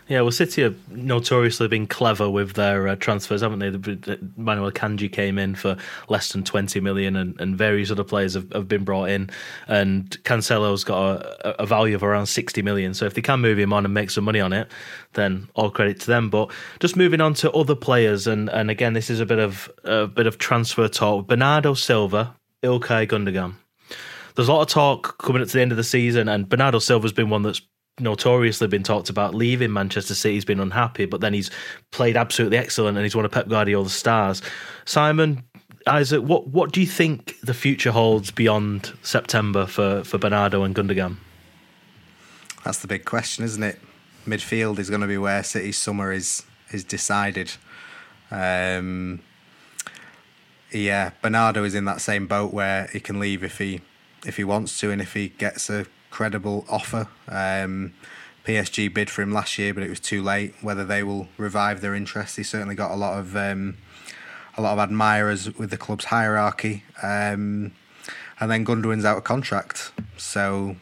Yeah, 0.08 0.20
well, 0.20 0.30
City 0.30 0.62
have 0.62 0.76
notoriously 0.88 1.66
been 1.66 1.88
clever 1.88 2.30
with 2.30 2.52
their 2.52 2.86
uh, 2.86 2.94
transfers, 2.94 3.40
haven't 3.40 3.58
they? 3.58 3.70
The, 3.70 4.30
Manuel 4.36 4.70
Akanji 4.70 5.10
came 5.10 5.36
in 5.36 5.56
for 5.56 5.76
less 6.08 6.32
than 6.32 6.44
20 6.44 6.78
million, 6.78 7.16
and, 7.16 7.40
and 7.40 7.58
various 7.58 7.90
other 7.90 8.04
players 8.04 8.34
have, 8.34 8.52
have, 8.52 8.68
been 8.68 8.84
brought 8.84 9.10
in. 9.10 9.30
And 9.66 10.10
Cancelo's 10.22 10.84
got 10.84 11.22
a, 11.22 11.62
a, 11.62 11.66
value 11.66 11.96
of 11.96 12.04
around 12.04 12.26
60 12.26 12.62
million. 12.62 12.94
So 12.94 13.04
if 13.04 13.14
they 13.14 13.22
can 13.22 13.40
move 13.40 13.58
him 13.58 13.72
on 13.72 13.84
and 13.84 13.92
make 13.92 14.10
some 14.10 14.22
money 14.22 14.38
on 14.38 14.52
it, 14.52 14.70
then 15.14 15.48
all 15.56 15.70
credit 15.70 15.98
to 16.00 16.06
them. 16.06 16.30
But 16.30 16.52
just 16.78 16.96
moving 16.96 17.20
on 17.20 17.34
to 17.34 17.50
other 17.50 17.74
players, 17.74 18.28
and, 18.28 18.48
and 18.50 18.70
again, 18.70 18.92
this 18.92 19.10
is 19.10 19.18
a 19.18 19.26
bit 19.26 19.40
of 19.40 19.68
a 19.82 20.06
bit 20.06 20.28
of 20.28 20.38
transfer 20.38 20.86
talk. 20.86 21.26
Bernardo 21.26 21.74
Silva, 21.74 22.36
Ilkay 22.62 23.08
Gundogan. 23.08 23.54
There's 24.36 24.48
a 24.48 24.52
lot 24.52 24.62
of 24.62 24.68
talk 24.68 25.18
coming 25.18 25.42
up 25.42 25.48
to 25.48 25.54
the 25.54 25.62
end 25.62 25.72
of 25.72 25.78
the 25.78 25.84
season, 25.84 26.28
and 26.28 26.48
Bernardo 26.48 26.78
Silva's 26.78 27.12
been 27.12 27.30
one 27.30 27.42
that's 27.42 27.62
notoriously 27.98 28.68
been 28.68 28.82
talked 28.82 29.08
about 29.08 29.34
leaving 29.34 29.72
Manchester 29.72 30.14
City. 30.14 30.34
He's 30.34 30.44
been 30.44 30.60
unhappy, 30.60 31.06
but 31.06 31.20
then 31.20 31.32
he's 31.32 31.50
played 31.90 32.16
absolutely 32.16 32.58
excellent 32.58 32.96
and 32.96 33.04
he's 33.04 33.16
one 33.16 33.24
of 33.24 33.30
Pep 33.30 33.48
Guardiola's 33.48 33.92
stars. 33.92 34.42
Simon, 34.84 35.44
Isaac, 35.86 36.22
what 36.22 36.48
what 36.48 36.72
do 36.72 36.80
you 36.80 36.86
think 36.86 37.38
the 37.40 37.54
future 37.54 37.92
holds 37.92 38.30
beyond 38.30 38.92
September 39.02 39.66
for, 39.66 40.04
for 40.04 40.18
Bernardo 40.18 40.62
and 40.62 40.74
Gundogan? 40.74 41.16
That's 42.64 42.78
the 42.78 42.88
big 42.88 43.04
question, 43.04 43.44
isn't 43.44 43.62
it? 43.62 43.78
Midfield 44.26 44.78
is 44.80 44.90
going 44.90 45.02
to 45.02 45.06
be 45.06 45.18
where 45.18 45.42
City's 45.44 45.78
summer 45.78 46.12
is 46.12 46.44
is 46.72 46.82
decided. 46.82 47.52
Um, 48.30 49.20
yeah, 50.72 51.12
Bernardo 51.22 51.62
is 51.62 51.76
in 51.76 51.84
that 51.84 52.00
same 52.00 52.26
boat 52.26 52.52
where 52.52 52.88
he 52.92 52.98
can 52.98 53.20
leave 53.20 53.44
if 53.44 53.58
he 53.58 53.82
if 54.26 54.36
he 54.36 54.44
wants 54.44 54.80
to 54.80 54.90
and 54.90 55.00
if 55.00 55.14
he 55.14 55.28
gets 55.28 55.70
a 55.70 55.86
credible 56.16 56.64
offer. 56.70 57.06
Um, 57.28 57.92
PSG 58.46 58.92
bid 58.94 59.10
for 59.10 59.20
him 59.20 59.32
last 59.32 59.58
year, 59.58 59.74
but 59.74 59.82
it 59.82 59.90
was 59.90 60.00
too 60.00 60.22
late. 60.22 60.54
Whether 60.62 60.82
they 60.82 61.02
will 61.02 61.28
revive 61.36 61.82
their 61.82 61.94
interest, 61.94 62.38
he 62.38 62.42
certainly 62.42 62.74
got 62.74 62.90
a 62.90 62.96
lot 62.96 63.18
of 63.18 63.36
um, 63.36 63.76
a 64.56 64.62
lot 64.62 64.72
of 64.72 64.78
admirers 64.78 65.58
with 65.58 65.68
the 65.68 65.76
club's 65.76 66.06
hierarchy. 66.06 66.84
Um, 67.02 67.72
and 68.40 68.50
then 68.50 68.64
Gundogan's 68.64 69.04
out 69.04 69.18
of 69.18 69.24
contract, 69.24 69.92
so 70.16 70.76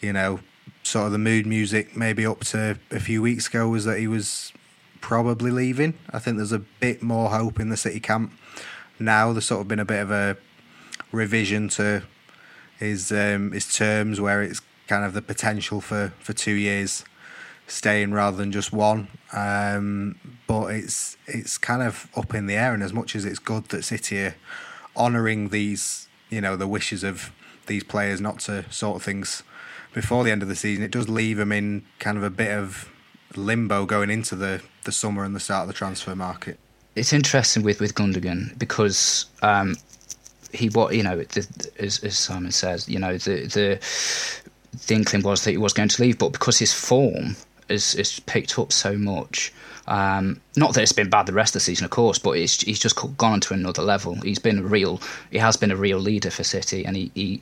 you 0.00 0.12
know, 0.12 0.40
sort 0.82 1.06
of 1.06 1.12
the 1.12 1.18
mood 1.18 1.46
music 1.46 1.96
maybe 1.96 2.26
up 2.26 2.40
to 2.46 2.80
a 2.90 2.98
few 2.98 3.22
weeks 3.22 3.46
ago 3.46 3.68
was 3.68 3.84
that 3.84 4.00
he 4.00 4.08
was 4.08 4.52
probably 5.00 5.52
leaving. 5.52 5.94
I 6.10 6.18
think 6.18 6.36
there's 6.36 6.50
a 6.50 6.64
bit 6.80 7.00
more 7.00 7.30
hope 7.30 7.60
in 7.60 7.68
the 7.68 7.76
City 7.76 8.00
camp 8.00 8.32
now. 8.98 9.32
There's 9.32 9.46
sort 9.46 9.60
of 9.60 9.68
been 9.68 9.78
a 9.78 9.84
bit 9.84 10.02
of 10.02 10.10
a 10.10 10.36
revision 11.12 11.68
to 11.68 12.02
his 12.78 13.12
um, 13.12 13.52
his 13.52 13.72
terms 13.72 14.20
where 14.20 14.42
it's 14.42 14.60
kind 14.86 15.04
of 15.04 15.14
the 15.14 15.22
potential 15.22 15.80
for, 15.80 16.12
for 16.20 16.32
two 16.32 16.52
years 16.52 17.04
staying 17.66 18.12
rather 18.12 18.36
than 18.36 18.52
just 18.52 18.72
one. 18.72 19.08
Um, 19.32 20.20
but 20.46 20.66
it's 20.66 21.16
it's 21.26 21.58
kind 21.58 21.82
of 21.82 22.08
up 22.16 22.34
in 22.34 22.46
the 22.46 22.54
air, 22.54 22.74
and 22.74 22.82
as 22.82 22.92
much 22.92 23.16
as 23.16 23.24
it's 23.24 23.38
good 23.38 23.68
that 23.70 23.84
City 23.84 24.24
are 24.24 24.36
honouring 24.96 25.50
these, 25.50 26.08
you 26.30 26.40
know, 26.40 26.56
the 26.56 26.68
wishes 26.68 27.04
of 27.04 27.32
these 27.66 27.84
players 27.84 28.20
not 28.20 28.38
to 28.40 28.64
sort 28.72 28.96
of 28.96 29.02
things 29.02 29.42
before 29.92 30.24
the 30.24 30.30
end 30.30 30.42
of 30.42 30.48
the 30.48 30.54
season, 30.54 30.84
it 30.84 30.90
does 30.90 31.08
leave 31.08 31.38
them 31.38 31.50
in 31.50 31.84
kind 31.98 32.18
of 32.18 32.22
a 32.22 32.30
bit 32.30 32.50
of 32.50 32.90
limbo 33.34 33.86
going 33.86 34.10
into 34.10 34.36
the, 34.36 34.62
the 34.84 34.92
summer 34.92 35.24
and 35.24 35.34
the 35.34 35.40
start 35.40 35.62
of 35.62 35.68
the 35.68 35.74
transfer 35.74 36.14
market. 36.14 36.58
It's 36.94 37.12
interesting 37.12 37.62
with, 37.62 37.80
with 37.80 37.94
Gundogan 37.94 38.58
because 38.58 39.26
um, 39.42 39.76
he 40.52 40.68
what 40.68 40.94
you 40.94 41.02
know 41.02 41.16
the, 41.16 41.70
as, 41.78 42.02
as 42.02 42.16
Simon 42.16 42.52
says 42.52 42.88
you 42.88 42.98
know 42.98 43.18
the 43.18 43.46
the 43.46 43.80
the 44.86 44.94
inkling 44.94 45.22
was 45.22 45.44
that 45.44 45.50
he 45.50 45.56
was 45.56 45.72
going 45.72 45.88
to 45.88 46.02
leave, 46.02 46.18
but 46.18 46.32
because 46.32 46.58
his 46.58 46.72
form 46.72 47.36
is 47.68 47.94
is 47.94 48.20
picked 48.20 48.58
up 48.58 48.72
so 48.72 48.96
much. 48.96 49.52
Um, 49.88 50.40
not 50.56 50.74
that 50.74 50.82
it's 50.82 50.92
been 50.92 51.08
bad 51.10 51.26
the 51.26 51.32
rest 51.32 51.50
of 51.50 51.60
the 51.60 51.64
season, 51.64 51.84
of 51.84 51.92
course, 51.92 52.18
but 52.18 52.32
he's 52.32 52.56
just 52.56 52.96
gone 52.96 53.32
on 53.32 53.40
to 53.42 53.54
another 53.54 53.82
level. 53.82 54.16
He's 54.16 54.40
been 54.40 54.58
a 54.58 54.62
real, 54.62 55.00
he 55.30 55.38
has 55.38 55.56
been 55.56 55.70
a 55.70 55.76
real 55.76 55.98
leader 55.98 56.30
for 56.30 56.42
City, 56.42 56.84
and 56.84 56.96
he, 56.96 57.12
he 57.14 57.40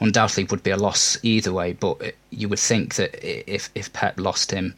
undoubtedly 0.00 0.44
would 0.44 0.62
be 0.62 0.70
a 0.70 0.76
loss 0.78 1.18
either 1.22 1.52
way. 1.52 1.74
But 1.74 2.14
you 2.30 2.48
would 2.48 2.58
think 2.58 2.94
that 2.94 3.22
if 3.22 3.68
if 3.74 3.92
Pep 3.92 4.18
lost 4.18 4.50
him, 4.50 4.74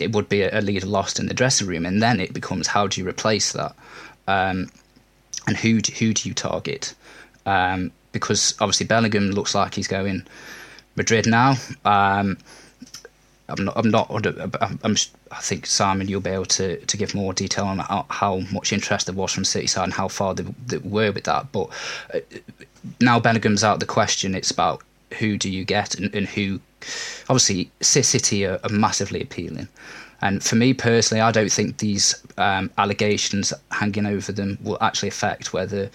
it 0.00 0.12
would 0.12 0.28
be 0.28 0.42
a 0.42 0.60
leader 0.60 0.86
lost 0.86 1.20
in 1.20 1.26
the 1.26 1.34
dressing 1.34 1.68
room, 1.68 1.86
and 1.86 2.02
then 2.02 2.18
it 2.18 2.32
becomes 2.32 2.66
how 2.66 2.88
do 2.88 3.00
you 3.00 3.08
replace 3.08 3.52
that, 3.52 3.74
um, 4.26 4.68
and 5.46 5.56
who 5.56 5.80
who 5.98 6.14
do 6.14 6.28
you 6.28 6.34
target? 6.34 6.94
um, 7.46 7.90
because 8.12 8.54
obviously 8.60 8.86
Bellingham 8.86 9.30
looks 9.30 9.54
like 9.54 9.74
he's 9.74 9.88
going 9.88 10.26
Madrid 10.96 11.26
now. 11.26 11.56
Um, 11.84 12.38
I'm 13.48 13.64
not. 13.64 13.76
I'm 13.76 13.90
not. 13.90 14.10
I'm, 14.60 14.78
I'm, 14.84 14.96
i 15.32 15.40
think 15.40 15.66
Simon, 15.66 16.08
you'll 16.08 16.20
be 16.20 16.30
able 16.30 16.44
to, 16.46 16.76
to 16.86 16.96
give 16.96 17.14
more 17.16 17.32
detail 17.32 17.64
on 17.64 17.78
how, 17.78 18.06
how 18.08 18.38
much 18.52 18.72
interest 18.72 19.06
there 19.06 19.14
was 19.14 19.32
from 19.32 19.44
City 19.44 19.66
side 19.66 19.84
and 19.84 19.92
how 19.92 20.06
far 20.06 20.34
they, 20.34 20.44
they 20.66 20.78
were 20.78 21.10
with 21.10 21.24
that. 21.24 21.50
But 21.50 21.68
uh, 22.14 22.20
now 23.00 23.18
Bellingham's 23.18 23.64
out 23.64 23.74
of 23.74 23.80
the 23.80 23.86
question. 23.86 24.36
It's 24.36 24.52
about 24.52 24.82
who 25.18 25.36
do 25.36 25.50
you 25.50 25.64
get 25.64 25.96
and, 25.96 26.14
and 26.14 26.28
who. 26.28 26.60
Obviously, 27.28 27.70
City 27.80 28.46
are, 28.46 28.60
are, 28.62 28.70
massively 28.70 29.20
appealing. 29.20 29.68
And 30.22 30.42
for 30.42 30.56
me 30.56 30.74
personally, 30.74 31.20
I 31.20 31.30
don't 31.30 31.50
think 31.50 31.78
these 31.78 32.22
um, 32.36 32.70
allegations 32.78 33.52
hanging 33.70 34.06
over 34.06 34.32
them 34.32 34.58
will 34.62 34.78
actually 34.80 35.08
affect 35.08 35.52
whether 35.52 35.90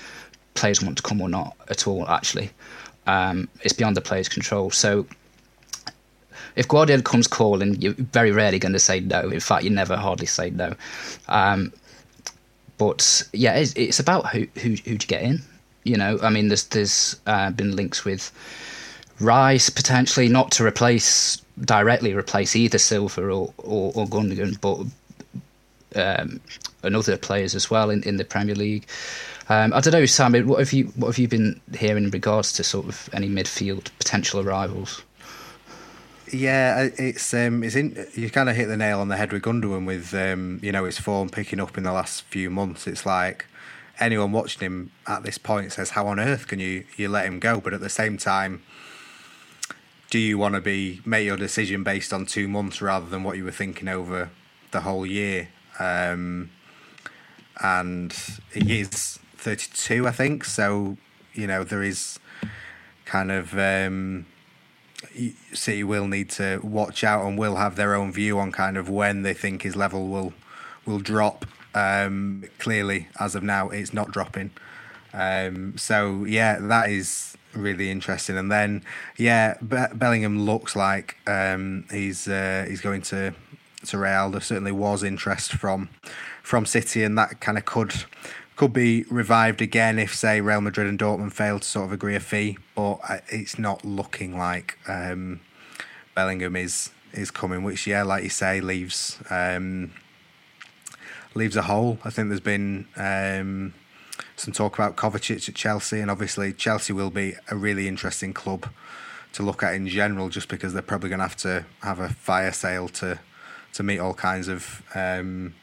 players 0.56 0.82
want 0.82 0.98
to 0.98 1.04
come 1.04 1.22
or 1.22 1.30
not 1.30 1.56
at 1.70 1.88
all. 1.88 2.08
Actually, 2.08 2.50
um, 3.08 3.48
it's 3.62 3.74
beyond 3.74 3.96
the 3.96 4.02
player's 4.02 4.30
control. 4.30 4.72
So 4.72 5.06
if 6.56 6.68
Guardiola 6.68 7.04
comes 7.04 7.28
calling, 7.28 7.80
you're 7.82 7.94
very 7.94 8.32
rarely 8.32 8.60
going 8.60 8.74
to 8.74 8.80
say 8.80 9.00
no. 9.00 9.30
In 9.30 9.40
fact, 9.40 9.64
you 9.64 9.70
never 9.70 9.96
hardly 9.96 10.26
say 10.26 10.50
no. 10.50 10.74
Um, 11.28 11.72
but 12.78 13.24
yeah, 13.32 13.56
it's, 13.56 13.74
it's, 13.74 14.00
about 14.00 14.28
who 14.30 14.48
who 14.56 14.76
who 14.84 14.92
you 14.92 14.98
get 14.98 15.22
in. 15.22 15.42
You 15.84 15.98
know, 15.98 16.20
I 16.22 16.30
mean, 16.30 16.48
there's 16.48 16.66
there's 16.66 17.16
uh, 17.26 17.52
been 17.52 17.76
links 17.76 18.04
with 18.04 18.32
Rice 19.19 19.69
potentially 19.69 20.28
not 20.28 20.51
to 20.51 20.65
replace 20.65 21.41
directly 21.63 22.13
replace 22.13 22.56
either 22.56 22.78
Silva 22.78 23.21
or 23.30 23.54
or, 23.58 23.91
or 23.95 24.06
Gundogan, 24.08 24.60
but 24.60 24.86
um, 25.95 26.41
and 26.84 26.95
other 26.95 27.17
players 27.17 27.56
as 27.56 27.69
well 27.69 27.89
in, 27.89 28.04
in 28.04 28.17
the 28.17 28.25
Premier 28.25 28.56
League. 28.56 28.86
Um, 29.47 29.73
I 29.73 29.80
don't 29.80 29.93
know, 29.93 30.06
Sam. 30.06 30.34
What 30.47 30.60
have 30.60 30.73
you 30.73 30.86
what 30.95 31.08
have 31.08 31.17
you 31.17 31.28
been 31.28 31.62
hearing 31.78 32.06
in 32.06 32.12
regards 32.12 32.51
to 32.54 32.63
sort 32.63 32.88
of 32.88 33.10
any 33.13 33.30
midfield 33.30 33.89
potential 33.99 34.39
arrivals? 34.39 35.04
Yeah, 36.32 36.89
it's 36.97 37.34
um, 37.34 37.63
it's 37.63 37.75
in, 37.75 38.08
you 38.13 38.30
kind 38.32 38.49
of 38.49 38.56
hit 38.56 38.67
the 38.67 38.78
nail 38.78 38.99
on 38.99 39.10
the 39.10 39.17
head 39.17 39.32
with 39.32 39.43
Gundogan 39.43 39.86
with 39.86 40.13
um, 40.13 40.60
you 40.63 40.71
know 40.71 40.86
his 40.86 40.97
form 40.97 41.30
picking 41.30 41.60
up 41.60 41.78
in 41.78 41.84
the 41.84 41.93
last 41.93 42.23
few 42.23 42.49
months. 42.49 42.88
It's 42.88 43.06
like 43.06 43.45
anyone 43.99 44.32
watching 44.32 44.62
him 44.62 44.91
at 45.06 45.23
this 45.23 45.38
point 45.38 45.71
says, 45.71 45.91
"How 45.91 46.08
on 46.08 46.19
earth 46.19 46.47
can 46.47 46.60
you 46.60 46.86
you 46.97 47.10
let 47.10 47.25
him 47.25 47.39
go?" 47.39 47.62
But 47.62 47.73
at 47.73 47.82
the 47.82 47.89
same 47.89 48.17
time, 48.17 48.63
do 50.10 50.20
you 50.20 50.38
want 50.38 50.56
to 50.56 50.62
be 50.62 51.02
make 51.06 51.26
your 51.26 51.38
decision 51.38 51.84
based 51.84 52.13
on 52.13 52.26
two 52.26 52.48
months 52.48 52.82
rather 52.82 53.06
than 53.06 53.24
what 53.24 53.38
you 53.38 53.44
were 53.44 53.52
thinking 53.52 53.88
over 53.88 54.30
the 54.72 54.82
whole 54.82 55.06
year? 55.06 55.50
Um, 55.80 56.52
and 57.62 58.13
he 58.54 58.80
is 58.82 59.20
32, 59.38 60.08
I 60.08 60.12
think. 60.12 60.44
So, 60.46 60.98
you 61.34 61.48
know, 61.48 61.63
there 61.63 61.84
is 61.84 62.20
kind 63.06 63.32
of 63.32 63.58
um, 63.58 64.26
City 65.54 65.84
will 65.84 66.08
need 66.08 66.30
to 66.32 66.60
watch 66.63 67.04
out 67.04 67.26
and 67.26 67.38
will 67.38 67.56
have 67.56 67.76
their 67.76 67.96
own 67.96 68.12
view 68.12 68.39
on 68.39 68.52
kind 68.52 68.78
of 68.78 68.89
when 68.89 69.22
they 69.22 69.34
think 69.34 69.62
his 69.62 69.76
level 69.76 70.08
will 70.08 70.34
will 70.86 71.00
drop. 71.00 71.46
Um, 71.74 72.46
clearly, 72.58 73.10
as 73.20 73.36
of 73.36 73.44
now, 73.44 73.70
it's 73.70 73.94
not 73.94 74.12
dropping. 74.12 74.52
Um, 75.13 75.78
so 75.78 76.24
yeah, 76.26 76.60
that 76.60 76.89
is 76.89 77.35
really 77.56 77.89
interesting. 77.89 78.38
And 78.38 78.52
then 78.52 78.84
yeah, 79.18 79.56
Be- 79.62 79.94
Bellingham 79.94 80.46
looks 80.46 80.76
like 80.76 81.18
um, 81.28 81.86
he's 81.91 82.28
uh, 82.28 82.65
he's 82.68 82.82
going 82.82 83.02
to 83.04 83.34
to 83.86 83.98
Real. 83.98 84.32
There 84.32 84.41
certainly 84.41 84.72
was 84.72 85.04
interest 85.04 85.54
from 85.54 85.89
from 86.41 86.65
City, 86.65 87.04
and 87.04 87.18
that 87.18 87.39
kind 87.39 87.58
of 87.58 87.65
could 87.65 87.94
could 88.56 88.74
be 88.74 89.04
revived 89.10 89.62
again 89.62 90.00
if, 90.00 90.15
say, 90.15 90.39
Real 90.39 90.62
Madrid 90.62 90.88
and 90.88 90.98
Dortmund 90.98 91.34
fail 91.34 91.60
to 91.60 91.68
sort 91.68 91.86
of 91.88 91.91
agree 91.91 92.15
a 92.15 92.20
fee. 92.20 92.58
But 92.74 93.00
it's 93.28 93.60
not 93.60 93.84
looking 93.84 94.38
like 94.38 94.78
um, 94.88 95.41
Bellingham 96.13 96.56
is 96.56 96.91
is 97.13 97.32
coming, 97.32 97.63
which 97.63 97.88
yeah, 97.88 98.04
like 98.04 98.24
you 98.24 98.30
say, 98.30 98.62
leaves 98.62 99.20
um, 99.30 99.91
leaves 101.34 101.56
a 101.56 101.63
hole. 101.63 102.00
I 102.04 102.10
think 102.10 102.30
there's 102.30 102.39
been 102.39 102.88
um, 102.96 103.74
some 104.36 104.54
talk 104.54 104.76
about 104.76 104.95
Kovacic 104.95 105.48
at 105.48 105.56
Chelsea, 105.56 106.00
and 106.00 106.12
obviously 106.12 106.54
Chelsea 106.54 106.93
will 106.93 107.10
be 107.10 107.36
a 107.50 107.56
really 107.56 107.88
interesting 107.88 108.34
club 108.34 108.67
to 109.34 109.43
look 109.43 109.63
at 109.63 109.74
in 109.76 109.88
general, 109.88 110.30
just 110.30 110.48
because 110.48 110.74
they're 110.74 110.82
probably 110.82 111.10
going 111.10 111.19
to 111.19 111.24
have 111.24 111.38
to 111.38 111.65
have 111.82 112.00
a 112.00 112.10
fire 112.10 112.52
sale 112.52 112.88
to 112.89 113.19
to 113.74 113.84
meet 113.84 114.00
all 114.00 114.13
kinds 114.13 114.48
of 114.48 114.82
um, 114.95 115.54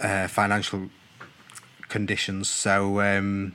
uh, 0.00 0.28
financial 0.28 0.88
conditions. 1.88 2.48
So 2.48 3.00
um, 3.00 3.54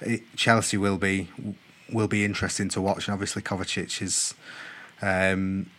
it, 0.00 0.22
Chelsea 0.36 0.76
will 0.76 0.98
be 0.98 1.28
will 1.92 2.08
be 2.08 2.24
interesting 2.24 2.68
to 2.70 2.80
watch, 2.80 3.08
and 3.08 3.12
obviously 3.12 3.42
Kovacic 3.42 4.02
is, 4.02 4.34
um, 5.02 5.70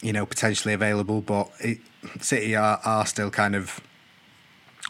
you 0.00 0.12
know, 0.12 0.26
potentially 0.26 0.74
available, 0.74 1.20
but 1.20 1.50
it, 1.60 1.78
City 2.20 2.56
are, 2.56 2.80
are 2.84 3.06
still 3.06 3.30
kind 3.30 3.54
of 3.54 3.80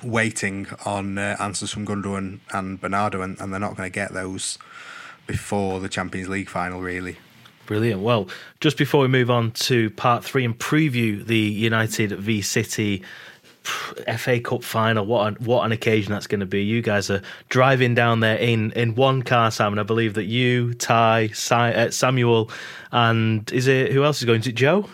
waiting 0.03 0.67
on 0.85 1.19
uh, 1.19 1.37
answers 1.41 1.71
from 1.71 1.87
Gundogan 1.87 2.41
and 2.53 2.81
Bernardo, 2.81 3.23
and, 3.23 3.41
and 3.41 3.53
they're 3.53 3.61
not 3.61 3.77
going 3.77 3.91
to 3.91 3.95
get 3.95 4.13
those 4.13 4.59
before 5.27 5.81
the 5.81 5.89
Champions 5.89 6.29
League 6.29 6.49
final, 6.49 6.81
really. 6.81 7.19
Brilliant. 7.67 8.01
Well, 8.03 8.29
just 8.61 8.77
before 8.77 9.03
we 9.03 9.09
move 9.09 9.31
on 9.31 9.53
to 9.53 9.91
part 9.91 10.25
three 10.25 10.45
and 10.45 10.59
preview 10.59 11.25
the 11.25 11.39
United 11.39 12.11
v 12.13 12.43
City 12.43 13.03
FA 13.63 14.41
Cup 14.41 14.65
final. 14.65 15.07
What 15.07 15.29
an, 15.29 15.45
what 15.45 15.65
an 15.65 15.73
occasion 15.73 16.13
that's 16.13 16.27
going 16.27 16.41
to 16.41 16.47
be. 16.47 16.65
You 16.65 16.83
guys 16.83 17.11
are 17.11 17.23
driving 17.49 17.95
down 17.95 18.21
there 18.21 18.37
in, 18.37 18.73
in 18.73 18.95
one 18.95 19.23
car, 19.23 19.51
Sam, 19.51 19.73
and 19.73 19.81
I 19.81 19.83
believe 19.85 20.15
that 20.15 20.25
you, 20.25 20.75
Ty, 20.75 21.31
uh, 21.51 21.91
Samuel, 21.91 22.51
and 22.91 23.51
is 23.53 23.67
it 23.67 23.93
who 23.93 24.03
else 24.03 24.19
is 24.19 24.25
going? 24.25 24.41
Is 24.41 24.47
it 24.47 24.55
Joe? 24.55 24.89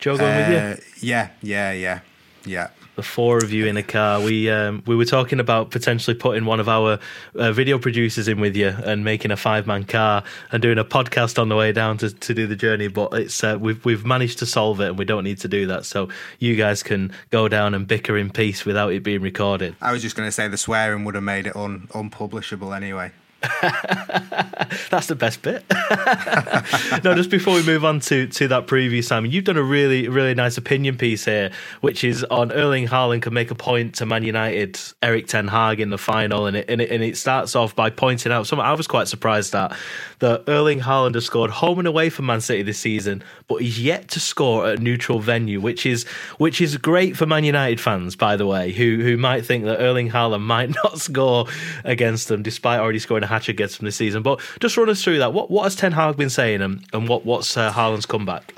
Joe 0.00 0.16
going 0.16 0.32
uh, 0.32 0.38
with 0.38 0.48
you? 0.48 0.56
Uh, 0.56 0.76
yeah, 1.00 1.30
yeah, 1.42 1.72
yeah, 1.72 2.00
yeah 2.46 2.68
the 2.96 3.02
four 3.02 3.38
of 3.38 3.52
you 3.52 3.66
in 3.66 3.76
a 3.76 3.82
car. 3.82 4.20
We 4.20 4.50
um, 4.50 4.82
we 4.86 4.96
were 4.96 5.04
talking 5.04 5.40
about 5.40 5.70
potentially 5.70 6.14
putting 6.14 6.44
one 6.44 6.60
of 6.60 6.68
our 6.68 6.98
uh, 7.34 7.52
video 7.52 7.78
producers 7.78 8.28
in 8.28 8.40
with 8.40 8.56
you 8.56 8.68
and 8.68 9.04
making 9.04 9.30
a 9.30 9.36
five 9.36 9.66
man 9.66 9.84
car 9.84 10.22
and 10.52 10.62
doing 10.62 10.78
a 10.78 10.84
podcast 10.84 11.38
on 11.38 11.48
the 11.48 11.56
way 11.56 11.72
down 11.72 11.98
to, 11.98 12.10
to 12.10 12.34
do 12.34 12.46
the 12.46 12.56
journey. 12.56 12.88
But 12.88 13.12
it's 13.14 13.42
uh, 13.42 13.58
we've 13.60 13.84
we've 13.84 14.04
managed 14.04 14.38
to 14.40 14.46
solve 14.46 14.80
it 14.80 14.88
and 14.88 14.98
we 14.98 15.04
don't 15.04 15.24
need 15.24 15.38
to 15.38 15.48
do 15.48 15.66
that. 15.66 15.84
So 15.84 16.08
you 16.38 16.56
guys 16.56 16.82
can 16.82 17.12
go 17.30 17.48
down 17.48 17.74
and 17.74 17.86
bicker 17.86 18.16
in 18.16 18.30
peace 18.30 18.64
without 18.64 18.92
it 18.92 19.02
being 19.02 19.22
recorded. 19.22 19.76
I 19.80 19.92
was 19.92 20.02
just 20.02 20.16
going 20.16 20.28
to 20.28 20.32
say 20.32 20.48
the 20.48 20.56
swearing 20.56 21.04
would 21.04 21.14
have 21.14 21.24
made 21.24 21.46
it 21.46 21.56
un- 21.56 21.88
unpublishable 21.94 22.74
anyway. 22.74 23.12
That's 24.90 25.06
the 25.06 25.16
best 25.16 25.42
bit. 25.42 25.64
no, 27.04 27.14
just 27.14 27.30
before 27.30 27.54
we 27.54 27.62
move 27.62 27.84
on 27.84 28.00
to, 28.00 28.26
to 28.26 28.48
that 28.48 28.66
preview, 28.66 29.02
Simon, 29.04 29.30
you've 29.30 29.44
done 29.44 29.56
a 29.56 29.62
really, 29.62 30.08
really 30.08 30.34
nice 30.34 30.56
opinion 30.56 30.96
piece 30.96 31.24
here, 31.24 31.50
which 31.80 32.04
is 32.04 32.24
on 32.24 32.52
Erling 32.52 32.88
Haaland 32.88 33.22
can 33.22 33.34
make 33.34 33.50
a 33.50 33.54
point 33.54 33.94
to 33.96 34.06
Man 34.06 34.24
United, 34.24 34.80
Erik 35.02 35.26
Ten 35.26 35.48
Hag 35.48 35.80
in 35.80 35.90
the 35.90 35.98
final. 35.98 36.46
And 36.46 36.56
it, 36.56 36.68
and 36.68 36.80
it, 36.80 36.90
and 36.90 37.02
it 37.02 37.16
starts 37.16 37.54
off 37.54 37.76
by 37.76 37.90
pointing 37.90 38.32
out 38.32 38.46
something 38.46 38.64
I 38.64 38.72
was 38.72 38.86
quite 38.86 39.08
surprised 39.08 39.54
at 39.54 39.76
that 40.20 40.44
Erling 40.48 40.80
Haaland 40.80 41.14
has 41.14 41.26
scored 41.26 41.50
home 41.50 41.78
and 41.78 41.88
away 41.88 42.08
for 42.08 42.22
Man 42.22 42.40
City 42.40 42.62
this 42.62 42.78
season, 42.78 43.22
but 43.46 43.56
he's 43.56 43.80
yet 43.80 44.08
to 44.08 44.20
score 44.20 44.66
at 44.66 44.78
a 44.78 44.82
neutral 44.82 45.18
venue, 45.18 45.60
which 45.60 45.84
is 45.84 46.04
which 46.38 46.60
is 46.60 46.76
great 46.76 47.16
for 47.16 47.26
Man 47.26 47.44
United 47.44 47.80
fans, 47.80 48.16
by 48.16 48.36
the 48.36 48.46
way, 48.46 48.72
who 48.72 49.02
who 49.02 49.16
might 49.16 49.44
think 49.44 49.64
that 49.64 49.80
Erling 49.80 50.10
Haaland 50.10 50.42
might 50.42 50.70
not 50.84 50.98
score 50.98 51.46
against 51.84 52.28
them 52.28 52.42
despite 52.42 52.80
already 52.80 52.98
scoring 52.98 53.24
a 53.24 53.26
hat 53.40 53.56
gets 53.56 53.76
from 53.76 53.86
this 53.86 53.96
season. 53.96 54.22
But 54.22 54.40
just 54.60 54.76
run 54.76 54.88
us 54.88 55.02
through 55.02 55.18
that. 55.18 55.32
What 55.32 55.50
what 55.50 55.64
has 55.64 55.76
Ten 55.76 55.92
Hag 55.92 56.16
been 56.16 56.30
saying, 56.30 56.62
and, 56.62 56.84
and 56.92 57.08
what 57.08 57.24
what's 57.24 57.56
uh, 57.56 57.72
Haaland's 57.72 58.06
comeback? 58.06 58.54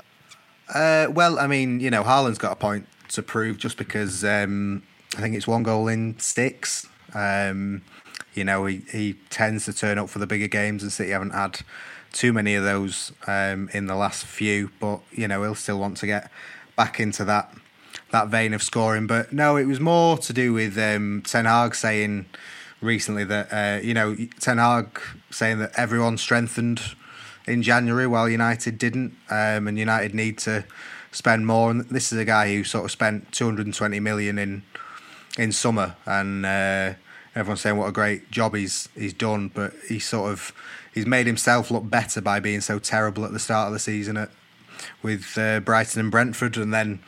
Uh, 0.73 1.07
well, 1.11 1.39
I 1.39 1.47
mean, 1.47 1.79
you 1.79 1.89
know, 1.89 2.03
Haaland's 2.03 2.37
got 2.37 2.51
a 2.51 2.55
point 2.55 2.87
to 3.09 3.23
prove 3.23 3.57
just 3.57 3.77
because 3.77 4.23
um, 4.23 4.83
I 5.17 5.21
think 5.21 5.35
it's 5.35 5.47
one 5.47 5.63
goal 5.63 5.87
in 5.87 6.19
six. 6.19 6.87
Um, 7.13 7.83
you 8.33 8.43
know, 8.43 8.65
he, 8.65 8.81
he 8.91 9.13
tends 9.29 9.65
to 9.65 9.73
turn 9.73 9.97
up 9.97 10.09
for 10.09 10.19
the 10.19 10.27
bigger 10.27 10.47
games, 10.47 10.83
and 10.83 10.91
City 10.91 11.11
haven't 11.11 11.31
had 11.31 11.61
too 12.11 12.33
many 12.33 12.55
of 12.55 12.63
those 12.63 13.11
um, 13.27 13.69
in 13.73 13.87
the 13.87 13.95
last 13.95 14.25
few. 14.25 14.71
But 14.79 15.01
you 15.11 15.27
know, 15.27 15.43
he'll 15.43 15.55
still 15.55 15.79
want 15.79 15.97
to 15.97 16.05
get 16.07 16.29
back 16.75 16.99
into 16.99 17.23
that 17.25 17.53
that 18.11 18.27
vein 18.27 18.53
of 18.53 18.61
scoring. 18.61 19.07
But 19.07 19.31
no, 19.33 19.55
it 19.55 19.65
was 19.65 19.79
more 19.79 20.17
to 20.17 20.33
do 20.33 20.53
with 20.53 20.77
um, 20.77 21.23
Ten 21.25 21.45
Hag 21.45 21.75
saying 21.75 22.25
recently 22.81 23.23
that 23.23 23.51
uh, 23.51 23.81
you 23.81 23.93
know 23.93 24.15
Ten 24.39 24.57
Hag 24.57 24.99
saying 25.29 25.59
that 25.59 25.71
everyone 25.75 26.17
strengthened 26.17 26.81
in 27.45 27.63
January 27.63 28.07
while 28.07 28.27
United 28.27 28.77
didn't, 28.77 29.15
um, 29.29 29.67
and 29.67 29.79
United 29.79 30.13
need 30.13 30.37
to 30.39 30.65
spend 31.11 31.47
more. 31.47 31.71
And 31.71 31.81
this 31.89 32.11
is 32.11 32.19
a 32.19 32.25
guy 32.25 32.53
who 32.53 32.63
sort 32.63 32.85
of 32.85 32.91
spent 32.91 33.31
220 33.31 33.99
million 33.99 34.37
in 34.37 34.63
in 35.37 35.51
summer, 35.51 35.95
and 36.05 36.45
uh, 36.45 36.93
everyone's 37.35 37.61
saying 37.61 37.77
what 37.77 37.87
a 37.87 37.91
great 37.91 38.29
job 38.31 38.55
he's 38.55 38.89
he's 38.95 39.13
done, 39.13 39.49
but 39.53 39.73
he 39.87 39.99
sort 39.99 40.31
of 40.31 40.53
he's 40.93 41.05
made 41.05 41.27
himself 41.27 41.71
look 41.71 41.89
better 41.89 42.21
by 42.21 42.39
being 42.39 42.61
so 42.61 42.79
terrible 42.79 43.25
at 43.25 43.31
the 43.31 43.39
start 43.39 43.67
of 43.67 43.73
the 43.73 43.79
season 43.79 44.17
at 44.17 44.29
with 45.01 45.37
uh, 45.37 45.59
Brighton 45.59 45.99
and 45.99 46.11
Brentford, 46.11 46.57
and 46.57 46.73
then 46.73 46.99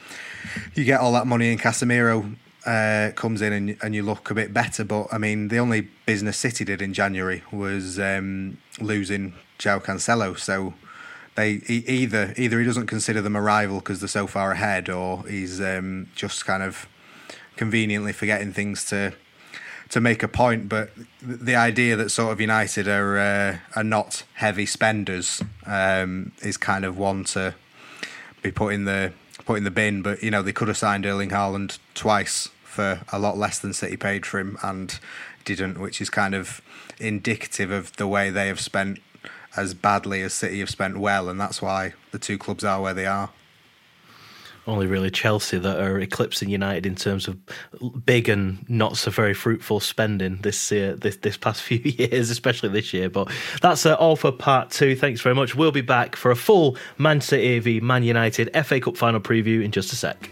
you 0.73 0.85
get 0.85 0.99
all 0.99 1.11
that 1.13 1.27
money 1.27 1.51
in 1.51 1.57
Casemiro 1.57 2.35
uh, 2.69 3.11
comes 3.15 3.41
in 3.41 3.51
and 3.53 3.77
and 3.81 3.95
you 3.95 4.03
look 4.03 4.29
a 4.29 4.35
bit 4.35 4.53
better. 4.53 4.83
But 4.83 5.07
I 5.11 5.17
mean, 5.17 5.47
the 5.47 5.59
only 5.59 5.81
business 6.05 6.37
City 6.37 6.63
did 6.63 6.81
in 6.81 6.93
January 6.93 7.43
was 7.51 7.99
um, 7.99 8.57
losing 8.79 9.33
João 9.57 9.83
Cancelo, 9.83 10.37
so. 10.37 10.73
They 11.35 11.61
either 11.67 12.33
either 12.35 12.59
he 12.59 12.65
doesn't 12.65 12.87
consider 12.87 13.21
them 13.21 13.33
a 13.33 13.41
rival 13.41 13.79
because 13.79 14.01
they're 14.01 14.09
so 14.09 14.27
far 14.27 14.51
ahead, 14.51 14.89
or 14.89 15.23
he's 15.25 15.61
um, 15.61 16.07
just 16.13 16.45
kind 16.45 16.61
of 16.61 16.85
conveniently 17.55 18.11
forgetting 18.11 18.51
things 18.51 18.83
to 18.85 19.13
to 19.89 19.99
make 19.99 20.21
a 20.21 20.27
point, 20.27 20.69
but 20.69 20.91
the 21.21 21.55
idea 21.55 21.95
that 21.95 22.09
sort 22.09 22.31
of 22.31 22.39
United 22.39 22.87
are 22.87 23.17
uh, 23.17 23.57
are 23.75 23.83
not 23.83 24.23
heavy 24.33 24.65
spenders 24.65 25.41
um, 25.65 26.31
is 26.41 26.57
kind 26.57 26.85
of 26.85 26.97
one 26.97 27.23
to 27.25 27.55
be 28.41 28.51
put 28.51 28.73
in 28.73 28.85
the 28.85 29.13
put 29.45 29.57
in 29.57 29.63
the 29.63 29.71
bin. 29.71 30.01
But 30.01 30.21
you 30.23 30.31
know 30.31 30.41
they 30.41 30.53
could 30.53 30.67
have 30.67 30.77
signed 30.77 31.05
Erling 31.05 31.29
Haaland 31.29 31.79
twice 31.93 32.49
for 32.69 33.01
a 33.11 33.19
lot 33.19 33.37
less 33.37 33.59
than 33.59 33.73
City 33.73 33.97
paid 33.97 34.25
for 34.25 34.39
him 34.39 34.57
and 34.63 34.99
didn't, 35.45 35.79
which 35.79 35.99
is 35.99 36.09
kind 36.09 36.35
of 36.35 36.61
indicative 36.99 37.71
of 37.71 37.95
the 37.97 38.07
way 38.07 38.29
they 38.29 38.47
have 38.47 38.59
spent 38.59 38.99
as 39.57 39.73
badly 39.73 40.21
as 40.21 40.33
City 40.33 40.59
have 40.59 40.69
spent 40.69 40.97
well, 40.97 41.29
and 41.29 41.39
that's 41.39 41.61
why 41.61 41.93
the 42.11 42.19
two 42.19 42.37
clubs 42.37 42.63
are 42.63 42.81
where 42.81 42.93
they 42.93 43.05
are 43.05 43.29
only 44.69 44.87
really 44.87 45.09
Chelsea 45.09 45.57
that 45.57 45.79
are 45.79 45.99
eclipsing 45.99 46.49
United 46.49 46.85
in 46.85 46.95
terms 46.95 47.27
of 47.27 47.37
big 48.05 48.29
and 48.29 48.67
not 48.69 48.97
so 48.97 49.11
very 49.11 49.33
fruitful 49.33 49.79
spending 49.79 50.37
this 50.37 50.71
uh, 50.71 50.95
this 50.97 51.17
this 51.17 51.37
past 51.37 51.61
few 51.69 51.79
years, 51.79 52.29
especially 52.29 52.69
this 52.69 52.93
year. 52.93 53.09
But 53.09 53.29
that's 53.61 53.85
uh, 53.85 53.95
all 53.95 54.15
for 54.15 54.31
part 54.31 54.69
two. 54.69 54.95
Thanks 54.95 55.21
very 55.21 55.35
much. 55.35 55.55
We'll 55.55 55.71
be 55.71 55.81
back 55.81 56.15
for 56.15 56.31
a 56.31 56.35
full 56.35 56.77
Man 56.97 57.21
City 57.21 57.59
v 57.59 57.79
Man 57.79 58.03
United 58.03 58.49
FA 58.65 58.79
Cup 58.79 58.95
final 58.95 59.19
preview 59.19 59.63
in 59.63 59.71
just 59.71 59.91
a 59.91 59.95
sec. 59.95 60.31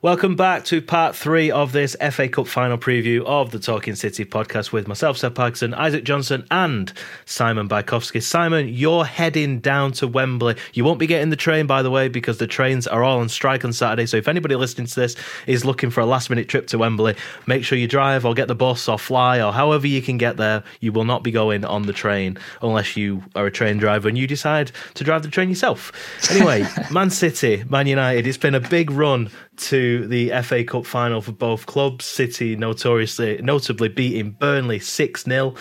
Welcome 0.00 0.36
back 0.36 0.64
to 0.66 0.80
part 0.80 1.16
three 1.16 1.50
of 1.50 1.72
this 1.72 1.96
FA 2.12 2.28
Cup 2.28 2.46
final 2.46 2.78
preview 2.78 3.24
of 3.24 3.50
the 3.50 3.58
Talking 3.58 3.96
City 3.96 4.24
podcast 4.24 4.70
with 4.70 4.86
myself, 4.86 5.18
Seb 5.18 5.34
Parkinson, 5.34 5.74
Isaac 5.74 6.04
Johnson, 6.04 6.46
and 6.52 6.92
Simon 7.24 7.68
Bajkowski. 7.68 8.22
Simon, 8.22 8.68
you're 8.68 9.04
heading 9.04 9.58
down 9.58 9.90
to 9.94 10.06
Wembley. 10.06 10.54
You 10.72 10.84
won't 10.84 11.00
be 11.00 11.08
getting 11.08 11.30
the 11.30 11.36
train, 11.36 11.66
by 11.66 11.82
the 11.82 11.90
way, 11.90 12.06
because 12.06 12.38
the 12.38 12.46
trains 12.46 12.86
are 12.86 13.02
all 13.02 13.18
on 13.18 13.28
strike 13.28 13.64
on 13.64 13.72
Saturday. 13.72 14.06
So 14.06 14.16
if 14.16 14.28
anybody 14.28 14.54
listening 14.54 14.86
to 14.86 14.94
this 14.94 15.16
is 15.48 15.64
looking 15.64 15.90
for 15.90 16.00
a 16.00 16.06
last 16.06 16.30
minute 16.30 16.46
trip 16.46 16.68
to 16.68 16.78
Wembley, 16.78 17.16
make 17.48 17.64
sure 17.64 17.76
you 17.76 17.88
drive 17.88 18.24
or 18.24 18.34
get 18.34 18.46
the 18.46 18.54
bus 18.54 18.88
or 18.88 19.00
fly 19.00 19.42
or 19.42 19.52
however 19.52 19.88
you 19.88 20.00
can 20.00 20.16
get 20.16 20.36
there. 20.36 20.62
You 20.78 20.92
will 20.92 21.06
not 21.06 21.24
be 21.24 21.32
going 21.32 21.64
on 21.64 21.86
the 21.86 21.92
train 21.92 22.38
unless 22.62 22.96
you 22.96 23.24
are 23.34 23.46
a 23.46 23.50
train 23.50 23.78
driver 23.78 24.08
and 24.08 24.16
you 24.16 24.28
decide 24.28 24.70
to 24.94 25.02
drive 25.02 25.24
the 25.24 25.28
train 25.28 25.48
yourself. 25.48 25.90
Anyway, 26.30 26.64
Man 26.92 27.10
City, 27.10 27.64
Man 27.68 27.88
United, 27.88 28.28
it's 28.28 28.38
been 28.38 28.54
a 28.54 28.60
big 28.60 28.92
run 28.92 29.28
to 29.56 29.87
the 29.96 30.30
FA 30.42 30.64
Cup 30.64 30.84
final 30.84 31.20
for 31.20 31.32
both 31.32 31.66
clubs. 31.66 32.04
City 32.04 32.56
notoriously, 32.56 33.40
notably 33.42 33.88
beating 33.88 34.32
Burnley 34.32 34.78
6 34.78 35.24
0. 35.24 35.54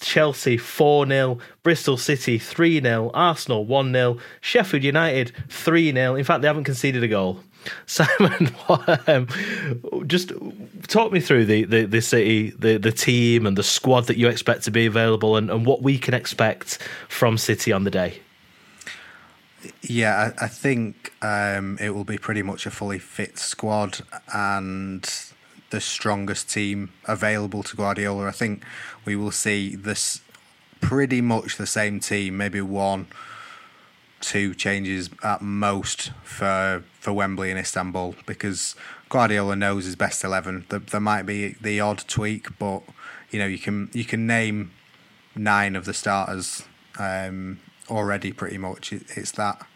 Chelsea 0.00 0.56
4 0.56 1.06
0, 1.06 1.38
Bristol 1.62 1.96
City 1.96 2.38
3 2.38 2.80
0, 2.82 3.10
Arsenal 3.14 3.64
1 3.64 3.92
0, 3.92 4.18
Sheffield 4.40 4.84
United 4.84 5.32
3 5.48 5.92
0. 5.92 6.14
In 6.16 6.24
fact, 6.24 6.42
they 6.42 6.48
haven't 6.48 6.64
conceded 6.64 7.02
a 7.02 7.08
goal. 7.08 7.40
Simon, 7.86 8.54
um, 9.06 9.26
just 10.06 10.32
talk 10.86 11.12
me 11.12 11.20
through 11.20 11.46
the, 11.46 11.64
the, 11.64 11.86
the 11.86 12.02
city, 12.02 12.50
the, 12.50 12.76
the 12.76 12.92
team, 12.92 13.46
and 13.46 13.56
the 13.56 13.62
squad 13.62 14.04
that 14.06 14.18
you 14.18 14.28
expect 14.28 14.64
to 14.64 14.70
be 14.70 14.84
available, 14.84 15.36
and, 15.36 15.50
and 15.50 15.64
what 15.64 15.82
we 15.82 15.98
can 15.98 16.12
expect 16.12 16.78
from 17.08 17.38
City 17.38 17.72
on 17.72 17.84
the 17.84 17.90
day. 17.90 18.20
Yeah, 19.82 20.32
I, 20.38 20.44
I 20.44 20.48
think 20.48 21.12
um, 21.22 21.78
it 21.80 21.90
will 21.90 22.04
be 22.04 22.18
pretty 22.18 22.42
much 22.42 22.66
a 22.66 22.70
fully 22.70 22.98
fit 22.98 23.38
squad 23.38 24.00
and 24.32 25.08
the 25.70 25.80
strongest 25.80 26.50
team 26.50 26.92
available 27.06 27.62
to 27.64 27.76
Guardiola. 27.76 28.26
I 28.26 28.32
think 28.32 28.64
we 29.04 29.16
will 29.16 29.30
see 29.30 29.74
this 29.74 30.20
pretty 30.80 31.20
much 31.20 31.56
the 31.56 31.66
same 31.66 31.98
team, 32.00 32.36
maybe 32.36 32.60
one, 32.60 33.08
two 34.20 34.54
changes 34.54 35.10
at 35.22 35.42
most 35.42 36.12
for 36.22 36.82
for 37.00 37.12
Wembley 37.12 37.50
and 37.50 37.58
Istanbul 37.58 38.14
because 38.24 38.74
Guardiola 39.08 39.56
knows 39.56 39.84
his 39.84 39.96
best 39.96 40.24
eleven. 40.24 40.64
There, 40.68 40.78
there 40.78 41.00
might 41.00 41.26
be 41.26 41.56
the 41.60 41.80
odd 41.80 42.04
tweak, 42.06 42.58
but 42.58 42.82
you 43.30 43.38
know 43.38 43.46
you 43.46 43.58
can 43.58 43.90
you 43.92 44.04
can 44.04 44.26
name 44.26 44.72
nine 45.34 45.74
of 45.76 45.84
the 45.84 45.94
starters 45.94 46.64
um, 46.98 47.60
already 47.90 48.32
pretty 48.32 48.58
much. 48.58 48.92
It's 48.92 49.32
that 49.32 49.66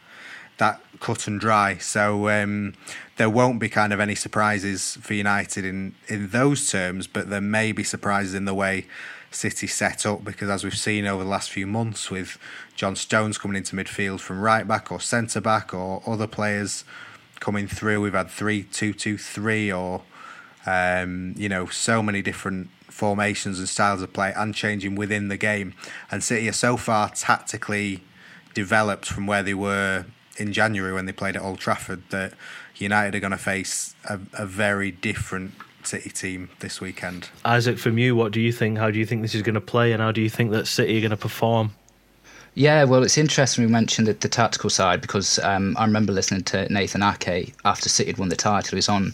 that 0.58 0.80
cut 1.00 1.26
and 1.28 1.40
dry. 1.40 1.78
So 1.78 2.28
um, 2.28 2.74
there 3.16 3.30
won't 3.30 3.60
be 3.60 3.68
kind 3.68 3.92
of 3.92 4.00
any 4.00 4.14
surprises 4.14 4.98
for 5.00 5.14
United 5.14 5.64
in 5.64 5.94
in 6.08 6.28
those 6.28 6.70
terms, 6.70 7.06
but 7.06 7.30
there 7.30 7.40
may 7.40 7.72
be 7.72 7.84
surprises 7.84 8.34
in 8.34 8.44
the 8.44 8.54
way 8.54 8.86
City 9.30 9.66
set 9.66 10.06
up 10.06 10.24
because 10.24 10.48
as 10.48 10.64
we've 10.64 10.76
seen 10.76 11.06
over 11.06 11.22
the 11.22 11.28
last 11.28 11.50
few 11.50 11.66
months 11.66 12.10
with 12.10 12.38
John 12.74 12.96
Stones 12.96 13.36
coming 13.36 13.56
into 13.56 13.76
midfield 13.76 14.20
from 14.20 14.40
right 14.40 14.66
back 14.66 14.90
or 14.90 15.00
centre 15.00 15.40
back 15.40 15.74
or 15.74 16.02
other 16.06 16.26
players 16.26 16.84
coming 17.38 17.68
through, 17.68 18.00
we've 18.00 18.14
had 18.14 18.30
three 18.30 18.62
two 18.62 18.92
two 18.92 19.18
three 19.18 19.70
or 19.70 20.02
um, 20.68 21.34
you 21.36 21.48
know 21.48 21.66
so 21.66 22.02
many 22.02 22.20
different 22.22 22.68
formations 22.88 23.58
and 23.58 23.68
styles 23.68 24.02
of 24.02 24.12
play 24.12 24.32
and 24.36 24.54
changing 24.54 24.94
within 24.96 25.28
the 25.28 25.36
game. 25.36 25.72
And 26.10 26.22
City 26.22 26.48
are 26.48 26.52
so 26.52 26.76
far 26.76 27.10
tactically 27.10 28.02
developed 28.54 29.06
from 29.06 29.26
where 29.26 29.42
they 29.42 29.54
were 29.54 30.06
in 30.36 30.52
January 30.52 30.92
when 30.92 31.06
they 31.06 31.12
played 31.12 31.36
at 31.36 31.42
Old 31.42 31.58
Trafford 31.58 32.02
that 32.10 32.32
United 32.76 33.14
are 33.14 33.20
going 33.20 33.30
to 33.30 33.38
face 33.38 33.94
a, 34.04 34.18
a 34.32 34.46
very 34.46 34.90
different 34.90 35.52
City 35.84 36.10
team 36.10 36.50
this 36.58 36.80
weekend. 36.80 37.30
Isaac, 37.44 37.78
from 37.78 37.98
you, 37.98 38.14
what 38.14 38.32
do 38.32 38.40
you 38.40 38.52
think? 38.52 38.78
How 38.78 38.90
do 38.90 38.98
you 38.98 39.06
think 39.06 39.22
this 39.22 39.34
is 39.34 39.42
going 39.42 39.54
to 39.54 39.60
play, 39.60 39.92
and 39.92 40.02
how 40.02 40.12
do 40.12 40.20
you 40.20 40.28
think 40.28 40.50
that 40.50 40.66
City 40.66 40.98
are 40.98 41.00
going 41.00 41.10
to 41.10 41.16
perform? 41.16 41.72
Yeah, 42.54 42.84
well, 42.84 43.04
it's 43.04 43.16
interesting 43.16 43.64
we 43.64 43.70
mentioned 43.70 44.08
the, 44.08 44.14
the 44.14 44.28
tactical 44.28 44.70
side 44.70 45.00
because 45.00 45.38
um, 45.38 45.76
I 45.78 45.84
remember 45.84 46.12
listening 46.12 46.42
to 46.44 46.70
Nathan 46.72 47.02
Ake 47.02 47.54
after 47.64 47.88
City 47.88 48.10
had 48.10 48.18
won 48.18 48.28
the 48.28 48.36
title. 48.36 48.70
He 48.70 48.76
was 48.76 48.88
on 48.88 49.12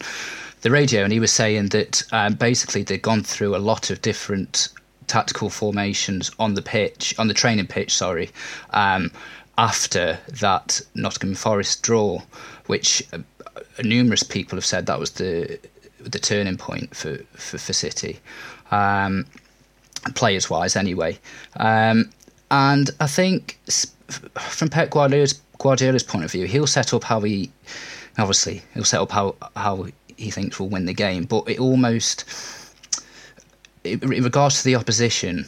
the 0.65 0.71
radio 0.71 1.03
and 1.03 1.13
he 1.13 1.19
was 1.19 1.31
saying 1.31 1.67
that 1.67 2.01
um, 2.11 2.33
basically 2.33 2.81
they'd 2.81 3.03
gone 3.03 3.21
through 3.21 3.55
a 3.55 3.61
lot 3.61 3.91
of 3.91 4.01
different 4.01 4.69
tactical 5.05 5.47
formations 5.47 6.31
on 6.39 6.55
the 6.55 6.61
pitch, 6.63 7.13
on 7.19 7.27
the 7.27 7.35
training 7.35 7.67
pitch, 7.67 7.93
sorry, 7.93 8.31
um, 8.71 9.11
after 9.59 10.17
that 10.27 10.81
Nottingham 10.95 11.35
Forest 11.35 11.83
draw, 11.83 12.19
which 12.65 13.03
uh, 13.13 13.19
numerous 13.83 14.23
people 14.23 14.57
have 14.57 14.65
said 14.65 14.87
that 14.87 14.99
was 14.99 15.11
the 15.11 15.59
the 15.99 16.17
turning 16.17 16.57
point 16.57 16.95
for 16.95 17.17
for, 17.33 17.59
for 17.59 17.73
City, 17.73 18.19
um, 18.71 19.23
players 20.15 20.49
wise 20.49 20.75
anyway. 20.75 21.19
Um, 21.57 22.09
and 22.49 22.89
I 22.99 23.05
think 23.05 23.59
from 24.39 24.69
Pep 24.69 24.89
Guardiola's, 24.89 25.39
Guardiola's 25.59 26.01
point 26.01 26.25
of 26.25 26.31
view, 26.31 26.47
he'll 26.47 26.65
set 26.65 26.91
up 26.91 27.03
how 27.03 27.19
he 27.19 27.51
obviously 28.17 28.63
he'll 28.73 28.83
set 28.83 28.99
up 28.99 29.11
how 29.11 29.35
how 29.55 29.85
he 30.17 30.31
thinks 30.31 30.59
will 30.59 30.69
win 30.69 30.85
the 30.85 30.93
game, 30.93 31.25
but 31.25 31.49
it 31.49 31.59
almost 31.59 32.25
in 33.83 33.99
regards 33.99 34.59
to 34.59 34.63
the 34.63 34.75
opposition, 34.75 35.45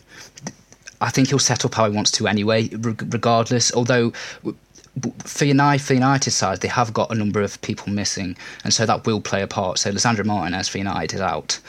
I 1.02 1.10
think 1.10 1.30
he'll 1.30 1.40
set 1.40 1.66
up 1.66 1.74
how 1.74 1.90
he 1.90 1.96
wants 1.96 2.12
to 2.12 2.28
anyway, 2.28 2.70
regardless. 2.72 3.74
Although 3.74 4.14
for 5.24 5.46
United, 5.46 5.84
for 5.84 6.32
side, 6.32 6.62
they 6.62 6.68
have 6.68 6.94
got 6.94 7.12
a 7.12 7.16
number 7.16 7.42
of 7.42 7.62
people 7.62 7.92
missing, 7.92 8.36
and 8.64 8.74
so 8.74 8.86
that 8.86 9.06
will 9.06 9.22
play 9.22 9.42
a 9.42 9.48
part. 9.48 9.80
So 9.80 9.92
Lisandro 9.92 10.26
Martinez 10.26 10.68
for 10.68 10.78
United 10.78 11.16
is 11.16 11.22
out. 11.22 11.60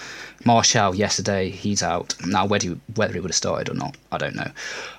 Martial 0.49 0.95
yesterday, 0.95 1.51
he's 1.51 1.83
out. 1.83 2.15
Now 2.27 2.47
whether 2.47 2.69
he, 2.69 2.81
whether 2.95 3.13
he 3.13 3.21
would 3.21 3.31
have 3.31 3.37
started 3.37 3.69
or 3.71 3.75
not, 3.75 3.99
I 4.11 4.17
don't 4.17 4.35
know. 4.35 4.51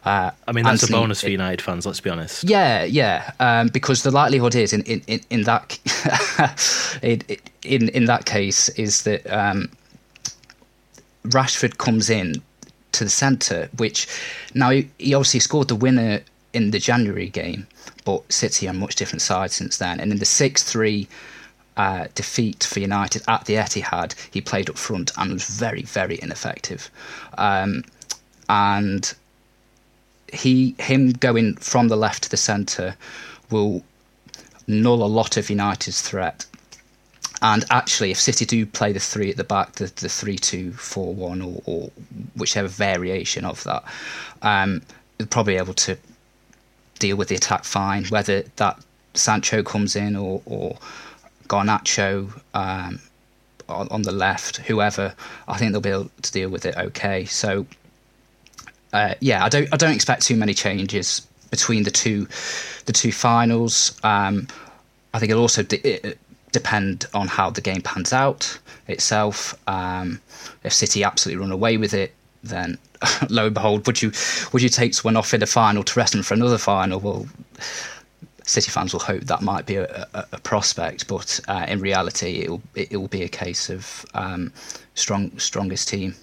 Uh, 0.05 0.29
I 0.47 0.51
mean, 0.51 0.63
that's 0.63 0.83
Antony, 0.83 0.97
a 0.97 1.01
bonus 1.01 1.21
for 1.21 1.29
United 1.29 1.59
fans. 1.59 1.87
Let's 1.87 1.99
be 1.99 2.11
honest. 2.11 2.43
Yeah, 2.43 2.83
yeah, 2.83 3.31
um, 3.39 3.69
because 3.69 4.03
the 4.03 4.11
likelihood 4.11 4.53
is 4.53 4.73
in 4.73 4.83
in, 4.83 5.01
in, 5.07 5.21
in 5.31 5.43
that 5.43 5.65
in, 7.01 7.23
in 7.63 7.89
in 7.89 8.05
that 8.05 8.25
case 8.25 8.69
is 8.69 9.01
that 9.03 9.25
um, 9.33 9.71
Rashford 11.23 11.79
comes 11.79 12.11
in 12.11 12.43
to 12.91 13.03
the 13.03 13.09
centre, 13.09 13.69
which 13.77 14.07
now 14.53 14.69
he, 14.69 14.87
he 14.99 15.15
obviously 15.15 15.39
scored 15.39 15.67
the 15.67 15.75
winner 15.75 16.21
in 16.53 16.69
the 16.69 16.79
January 16.79 17.29
game, 17.29 17.65
but 18.05 18.31
City 18.31 18.67
are 18.67 18.73
much 18.73 18.95
different 18.95 19.23
side 19.23 19.49
since 19.51 19.77
then. 19.77 19.99
And 19.99 20.11
in 20.11 20.19
the 20.19 20.25
6 20.25 20.63
3 20.63 21.07
uh, 21.79 22.07
defeat 22.13 22.63
for 22.63 22.79
United 22.79 23.23
at 23.27 23.45
the 23.45 23.55
Etihad, 23.55 24.13
he 24.31 24.41
played 24.41 24.69
up 24.69 24.77
front 24.77 25.11
and 25.17 25.31
was 25.31 25.45
very, 25.45 25.83
very 25.83 26.19
ineffective. 26.21 26.91
Um, 27.37 27.83
and 28.49 29.13
he 30.31 30.75
him 30.77 31.11
going 31.13 31.55
from 31.55 31.87
the 31.87 31.95
left 31.95 32.23
to 32.23 32.29
the 32.29 32.37
centre 32.37 32.95
will 33.49 33.83
null 34.67 35.03
a 35.03 35.07
lot 35.19 35.37
of 35.37 35.49
United's 35.49 36.01
threat 36.01 36.45
and 37.41 37.63
actually, 37.69 38.11
if 38.11 38.19
City 38.19 38.45
do 38.45 38.65
play 38.65 38.91
the 38.91 38.99
three 38.99 39.29
at 39.29 39.37
the 39.37 39.45
back, 39.45 39.73
the, 39.73 39.85
the 39.85 40.09
three 40.09 40.37
two 40.37 40.73
four 40.73 41.13
one 41.13 41.41
or, 41.41 41.61
or 41.65 41.91
whichever 42.35 42.67
variation 42.67 43.45
of 43.45 43.63
that, 43.63 43.83
um, 44.41 44.81
they'll 45.17 45.27
probably 45.27 45.55
able 45.55 45.73
to 45.75 45.97
deal 46.99 47.15
with 47.15 47.29
the 47.29 47.35
attack 47.35 47.63
fine. 47.63 48.03
Whether 48.05 48.43
that 48.57 48.83
Sancho 49.13 49.63
comes 49.63 49.95
in 49.95 50.17
or, 50.17 50.41
or 50.45 50.77
Garnacho 51.49 52.31
um, 52.53 52.99
on, 53.67 53.87
on, 53.89 54.01
the 54.03 54.11
left, 54.11 54.57
whoever, 54.57 55.13
I 55.47 55.57
think 55.57 55.73
they'll 55.73 55.81
be 55.81 55.89
able 55.89 56.11
to 56.21 56.31
deal 56.31 56.49
with 56.49 56.65
it 56.65 56.77
okay. 56.77 57.25
So, 57.25 57.65
uh, 58.93 59.15
yeah, 59.19 59.43
I 59.43 59.49
don't 59.49 59.67
I 59.73 59.77
don't 59.77 59.93
expect 59.93 60.23
too 60.23 60.37
many 60.37 60.53
changes 60.53 61.27
between 61.51 61.83
the 61.83 61.91
two 61.91 62.27
the 62.85 62.93
two 62.93 63.11
finals. 63.11 63.99
Um, 64.03 64.47
I 65.13 65.19
think 65.19 65.31
it'll 65.31 65.41
also. 65.41 65.63
De- 65.63 66.15
depend 66.51 67.05
on 67.13 67.27
how 67.27 67.49
the 67.49 67.61
game 67.61 67.81
pans 67.81 68.13
out 68.13 68.59
itself. 68.87 69.55
Um, 69.67 70.19
if 70.63 70.73
City 70.73 71.03
absolutely 71.03 71.41
run 71.41 71.51
away 71.51 71.77
with 71.77 71.93
it, 71.93 72.13
then 72.43 72.77
lo 73.29 73.45
and 73.45 73.53
behold, 73.53 73.85
would 73.87 74.01
you 74.01 74.11
would 74.51 74.61
you 74.61 74.69
take 74.69 74.93
someone 74.93 75.17
off 75.17 75.33
in 75.33 75.43
a 75.43 75.45
final 75.45 75.83
to 75.83 75.99
rest 75.99 76.13
them 76.13 76.23
for 76.23 76.33
another 76.33 76.57
final? 76.57 76.99
Well, 76.99 77.27
City 78.49 78.71
fans 78.71 78.93
will 78.93 78.99
hope 78.99 79.25
that 79.25 79.43
might 79.43 79.67
be 79.67 79.75
a, 79.75 80.07
a, 80.13 80.25
a 80.31 80.39
prospect, 80.39 81.07
but 81.07 81.39
uh, 81.47 81.65
in 81.67 81.79
reality, 81.79 82.39
it 82.39 82.49
will 82.49 82.61
it 82.73 82.97
will 82.97 83.07
be 83.07 83.21
a 83.21 83.29
case 83.29 83.69
of 83.69 84.05
um, 84.15 84.51
strong 84.95 85.37
strongest 85.37 85.87
team. 85.87 86.15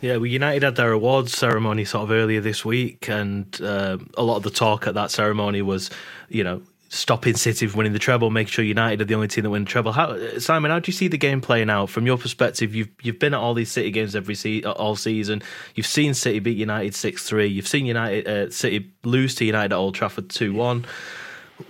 Yeah, 0.00 0.16
well, 0.16 0.26
United 0.26 0.62
had 0.62 0.76
their 0.76 0.92
awards 0.92 1.36
ceremony 1.36 1.84
sort 1.84 2.04
of 2.04 2.10
earlier 2.12 2.40
this 2.40 2.64
week, 2.64 3.08
and 3.08 3.60
uh, 3.60 3.98
a 4.16 4.22
lot 4.22 4.36
of 4.36 4.44
the 4.44 4.50
talk 4.50 4.86
at 4.86 4.94
that 4.94 5.10
ceremony 5.10 5.62
was, 5.62 5.90
you 6.28 6.44
know, 6.44 6.62
stopping 6.92 7.36
City 7.36 7.68
from 7.68 7.78
winning 7.78 7.92
the 7.92 8.00
treble, 8.00 8.30
making 8.30 8.50
sure 8.50 8.64
United 8.64 9.00
are 9.00 9.04
the 9.04 9.14
only 9.14 9.28
team 9.28 9.44
that 9.44 9.50
win 9.50 9.62
the 9.64 9.70
treble. 9.70 9.92
How, 9.92 10.38
Simon, 10.38 10.72
how 10.72 10.80
do 10.80 10.88
you 10.88 10.92
see 10.92 11.06
the 11.06 11.16
game 11.16 11.40
playing 11.40 11.70
out 11.70 11.88
from 11.88 12.04
your 12.04 12.18
perspective? 12.18 12.74
You've 12.74 12.90
you've 13.00 13.18
been 13.20 13.32
at 13.32 13.38
all 13.38 13.54
these 13.54 13.70
City 13.70 13.90
games 13.92 14.16
every 14.16 14.34
se- 14.34 14.64
all 14.64 14.96
season. 14.96 15.40
You've 15.76 15.86
seen 15.86 16.14
City 16.14 16.40
beat 16.40 16.58
United 16.58 16.94
six 16.94 17.22
three. 17.28 17.46
You've 17.46 17.68
seen 17.68 17.86
United 17.86 18.28
uh, 18.28 18.50
City 18.50 18.90
lose 19.04 19.36
to 19.36 19.44
United 19.44 19.72
at 19.72 19.76
Old 19.76 19.94
Trafford 19.94 20.28
two 20.30 20.52
one. 20.52 20.84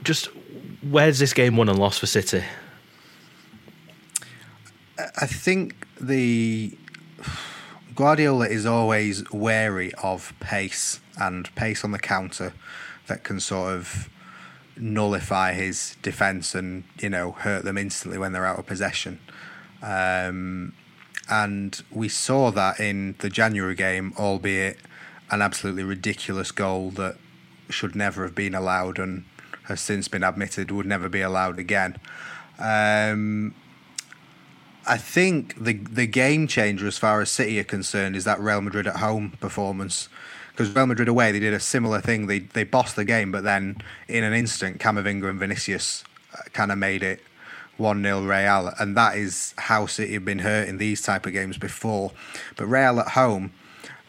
Just 0.02 0.30
where's 0.82 1.18
this 1.18 1.34
game 1.34 1.56
won 1.56 1.68
and 1.68 1.78
lost 1.78 2.00
for 2.00 2.06
City? 2.06 2.42
I 4.98 5.26
think 5.26 5.86
the 6.00 6.76
Guardiola 7.94 8.48
is 8.48 8.64
always 8.64 9.30
wary 9.32 9.92
of 10.02 10.32
pace 10.40 11.00
and 11.18 11.54
pace 11.56 11.84
on 11.84 11.90
the 11.90 11.98
counter 11.98 12.54
that 13.06 13.22
can 13.24 13.40
sort 13.40 13.74
of 13.74 14.08
nullify 14.80 15.52
his 15.52 15.96
defence 16.02 16.54
and 16.54 16.84
you 17.00 17.08
know 17.08 17.32
hurt 17.32 17.64
them 17.64 17.78
instantly 17.78 18.18
when 18.18 18.32
they're 18.32 18.46
out 18.46 18.58
of 18.58 18.66
possession. 18.66 19.18
Um, 19.82 20.74
and 21.28 21.80
we 21.90 22.08
saw 22.08 22.50
that 22.50 22.80
in 22.80 23.14
the 23.18 23.30
January 23.30 23.74
game, 23.74 24.12
albeit 24.18 24.78
an 25.30 25.42
absolutely 25.42 25.84
ridiculous 25.84 26.50
goal 26.50 26.90
that 26.90 27.16
should 27.68 27.94
never 27.94 28.24
have 28.24 28.34
been 28.34 28.54
allowed 28.54 28.98
and 28.98 29.24
has 29.64 29.80
since 29.80 30.08
been 30.08 30.24
admitted 30.24 30.72
would 30.72 30.86
never 30.86 31.08
be 31.08 31.20
allowed 31.20 31.58
again. 31.58 31.96
Um, 32.58 33.54
I 34.86 34.96
think 34.96 35.62
the 35.62 35.74
the 35.74 36.06
game 36.06 36.46
changer 36.46 36.86
as 36.86 36.98
far 36.98 37.20
as 37.20 37.30
City 37.30 37.60
are 37.60 37.64
concerned 37.64 38.16
is 38.16 38.24
that 38.24 38.40
Real 38.40 38.60
Madrid 38.60 38.86
at 38.86 38.96
home 38.96 39.32
performance 39.40 40.08
because 40.60 40.76
Real 40.76 40.84
Madrid 40.84 41.08
away 41.08 41.32
they 41.32 41.40
did 41.40 41.54
a 41.54 41.60
similar 41.60 42.02
thing. 42.02 42.26
They 42.26 42.40
they 42.40 42.64
bossed 42.64 42.94
the 42.94 43.04
game, 43.06 43.32
but 43.32 43.44
then 43.44 43.78
in 44.08 44.24
an 44.24 44.34
instant, 44.34 44.78
Camavinga 44.78 45.30
and 45.30 45.40
Vinicius 45.40 46.04
uh, 46.34 46.42
kind 46.52 46.70
of 46.70 46.76
made 46.76 47.02
it 47.02 47.22
one 47.78 48.02
0 48.02 48.24
Real, 48.24 48.70
and 48.78 48.94
that 48.94 49.16
is 49.16 49.54
how 49.56 49.86
City 49.86 50.12
have 50.12 50.26
been 50.26 50.40
hurt 50.40 50.68
in 50.68 50.76
these 50.76 51.00
type 51.00 51.24
of 51.24 51.32
games 51.32 51.56
before. 51.56 52.12
But 52.56 52.66
Real 52.66 53.00
at 53.00 53.08
home, 53.12 53.52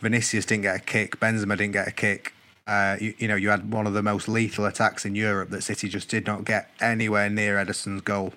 Vinicius 0.02 0.46
didn't 0.46 0.64
get 0.64 0.76
a 0.76 0.80
kick, 0.80 1.22
Benzema 1.22 1.58
didn't 1.58 1.72
get 1.72 1.88
a 1.88 1.92
kick. 1.92 2.34
Uh, 2.68 2.98
you, 3.00 3.14
you 3.18 3.28
know, 3.30 3.36
you 3.36 3.50
had 3.50 3.72
one 3.72 3.88
of 3.88 3.94
the 3.94 4.04
most 4.04 4.28
lethal 4.28 4.66
attacks 4.66 5.06
in 5.06 5.16
Europe 5.16 5.52
that 5.52 5.62
City 5.62 5.88
just 5.88 6.10
did 6.10 6.28
not 6.28 6.44
get 6.44 6.70
anywhere 6.82 7.30
near 7.30 7.56
Ederson's 7.56 8.02
goal. 8.02 8.34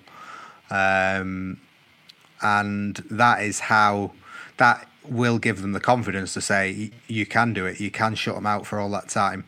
Um, 0.69 1.59
and 2.41 2.95
that 3.11 3.43
is 3.43 3.59
how 3.59 4.13
that 4.55 4.87
will 5.09 5.37
give 5.37 5.61
them 5.61 5.73
the 5.73 5.79
confidence 5.79 6.33
to 6.33 6.41
say 6.41 6.91
you 7.07 7.25
can 7.25 7.53
do 7.53 7.65
it, 7.65 7.79
you 7.79 7.91
can 7.91 8.15
shut 8.15 8.35
them 8.35 8.45
out 8.45 8.65
for 8.65 8.79
all 8.79 8.89
that 8.89 9.09
time. 9.09 9.45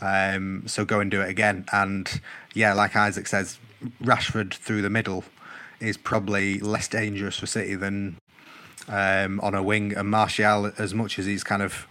Um, 0.00 0.64
so 0.66 0.84
go 0.84 1.00
and 1.00 1.10
do 1.10 1.22
it 1.22 1.28
again. 1.28 1.64
And 1.72 2.20
yeah, 2.54 2.74
like 2.74 2.96
Isaac 2.96 3.26
says, 3.26 3.58
Rashford 4.02 4.54
through 4.54 4.82
the 4.82 4.90
middle 4.90 5.24
is 5.80 5.96
probably 5.96 6.58
less 6.58 6.88
dangerous 6.88 7.38
for 7.38 7.46
City 7.46 7.74
than 7.74 8.18
um, 8.88 9.40
on 9.40 9.54
a 9.54 9.62
wing. 9.62 9.94
And 9.96 10.10
Martial, 10.10 10.72
as 10.78 10.94
much 10.94 11.18
as 11.18 11.26
he's 11.26 11.44
kind 11.44 11.62
of 11.62 11.86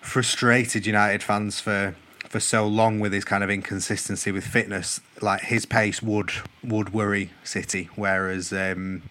frustrated 0.00 0.86
United 0.86 1.22
fans 1.22 1.60
for 1.60 1.94
for 2.28 2.40
so 2.40 2.66
long 2.66 2.98
with 2.98 3.12
his 3.12 3.24
kind 3.24 3.44
of 3.44 3.50
inconsistency 3.50 4.32
with 4.32 4.44
fitness, 4.44 5.00
like 5.22 5.42
his 5.42 5.64
pace 5.64 6.02
would 6.02 6.32
would 6.62 6.92
worry 6.92 7.30
City. 7.44 7.88
Whereas, 7.94 8.52
um, 8.52 9.02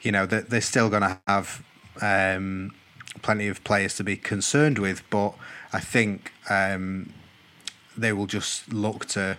you 0.00 0.10
know, 0.10 0.24
they're, 0.24 0.40
they're 0.40 0.60
still 0.62 0.88
going 0.88 1.02
to 1.02 1.20
have 1.26 1.62
um, 2.00 2.72
plenty 3.22 3.48
of 3.48 3.62
players 3.64 3.96
to 3.96 4.04
be 4.04 4.16
concerned 4.16 4.78
with, 4.78 5.02
but 5.10 5.34
I 5.72 5.80
think 5.80 6.32
um, 6.48 7.12
they 7.96 8.12
will 8.12 8.26
just 8.26 8.72
look 8.72 9.06
to 9.06 9.36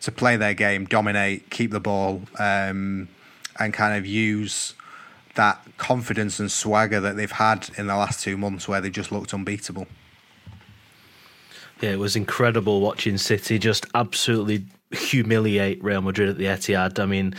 to 0.00 0.12
play 0.12 0.36
their 0.36 0.52
game, 0.52 0.84
dominate, 0.84 1.48
keep 1.48 1.70
the 1.70 1.80
ball, 1.80 2.20
um, 2.38 3.08
and 3.58 3.72
kind 3.72 3.96
of 3.96 4.04
use 4.04 4.74
that 5.34 5.58
confidence 5.78 6.38
and 6.38 6.52
swagger 6.52 7.00
that 7.00 7.16
they've 7.16 7.30
had 7.32 7.70
in 7.78 7.86
the 7.86 7.96
last 7.96 8.22
two 8.22 8.36
months, 8.36 8.68
where 8.68 8.82
they 8.82 8.90
just 8.90 9.10
looked 9.10 9.32
unbeatable. 9.32 9.86
Yeah, 11.80 11.90
it 11.90 11.98
was 11.98 12.16
incredible 12.16 12.80
watching 12.80 13.18
City 13.18 13.58
just 13.58 13.86
absolutely 13.94 14.66
humiliate 14.92 15.82
Real 15.82 16.02
Madrid 16.02 16.28
at 16.28 16.38
the 16.38 16.44
Etihad. 16.44 17.00
I 17.00 17.06
mean, 17.06 17.34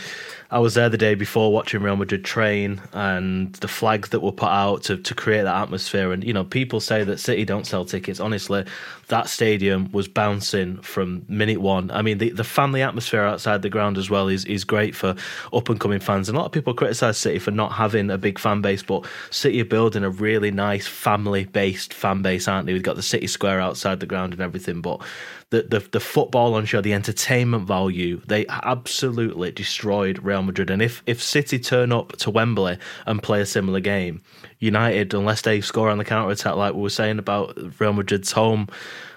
I 0.50 0.60
was 0.60 0.74
there 0.74 0.88
the 0.88 0.96
day 0.96 1.16
before 1.16 1.52
watching 1.52 1.82
Real 1.82 1.96
Madrid 1.96 2.24
train 2.24 2.80
and 2.92 3.52
the 3.56 3.68
flags 3.68 4.10
that 4.10 4.20
were 4.20 4.32
put 4.32 4.48
out 4.48 4.84
to, 4.84 4.96
to 4.96 5.14
create 5.14 5.42
that 5.42 5.62
atmosphere. 5.62 6.12
And, 6.12 6.22
you 6.22 6.32
know, 6.32 6.44
people 6.44 6.78
say 6.80 7.02
that 7.02 7.18
City 7.18 7.44
don't 7.44 7.66
sell 7.66 7.84
tickets. 7.84 8.20
Honestly, 8.20 8.64
that 9.08 9.28
stadium 9.28 9.90
was 9.90 10.06
bouncing 10.06 10.78
from 10.82 11.24
minute 11.28 11.60
one. 11.60 11.90
I 11.90 12.02
mean, 12.02 12.18
the, 12.18 12.30
the 12.30 12.44
family 12.44 12.82
atmosphere 12.82 13.22
outside 13.22 13.62
the 13.62 13.68
ground 13.68 13.98
as 13.98 14.08
well 14.08 14.28
is, 14.28 14.44
is 14.44 14.62
great 14.64 14.94
for 14.94 15.16
up 15.52 15.68
and 15.68 15.80
coming 15.80 16.00
fans. 16.00 16.28
And 16.28 16.36
a 16.36 16.40
lot 16.40 16.46
of 16.46 16.52
people 16.52 16.74
criticise 16.74 17.18
City 17.18 17.40
for 17.40 17.50
not 17.50 17.72
having 17.72 18.10
a 18.10 18.18
big 18.18 18.38
fan 18.38 18.60
base, 18.60 18.84
but 18.84 19.04
City 19.30 19.60
are 19.60 19.64
building 19.64 20.04
a 20.04 20.10
really 20.10 20.52
nice 20.52 20.86
family 20.86 21.44
based 21.44 21.92
fan 21.92 22.22
base, 22.22 22.46
aren't 22.46 22.66
they? 22.66 22.72
We've 22.72 22.82
got 22.82 22.96
the 22.96 23.02
City 23.02 23.26
Square 23.26 23.60
outside 23.60 23.98
the 23.98 24.06
ground 24.06 24.32
and 24.32 24.42
everything. 24.42 24.80
But 24.80 25.02
the, 25.50 25.62
the, 25.62 25.88
the 25.92 26.00
football 26.00 26.54
on 26.54 26.64
show, 26.66 26.80
the 26.80 26.92
entertainment 26.92 27.66
value, 27.66 28.20
they 28.26 28.46
absolutely 28.48 29.52
destroyed 29.52 30.18
Real 30.24 30.35
Madrid. 30.42 30.70
And 30.70 30.82
if, 30.82 31.02
if 31.06 31.22
City 31.22 31.58
turn 31.58 31.92
up 31.92 32.16
to 32.18 32.30
Wembley 32.30 32.78
and 33.06 33.22
play 33.22 33.40
a 33.40 33.46
similar 33.46 33.80
game, 33.80 34.22
United, 34.58 35.14
unless 35.14 35.42
they 35.42 35.60
score 35.60 35.90
on 35.90 35.98
the 35.98 36.04
counter 36.04 36.30
attack, 36.30 36.56
like 36.56 36.74
we 36.74 36.82
were 36.82 36.90
saying 36.90 37.18
about 37.18 37.58
Real 37.78 37.92
Madrid's 37.92 38.32
home 38.32 38.68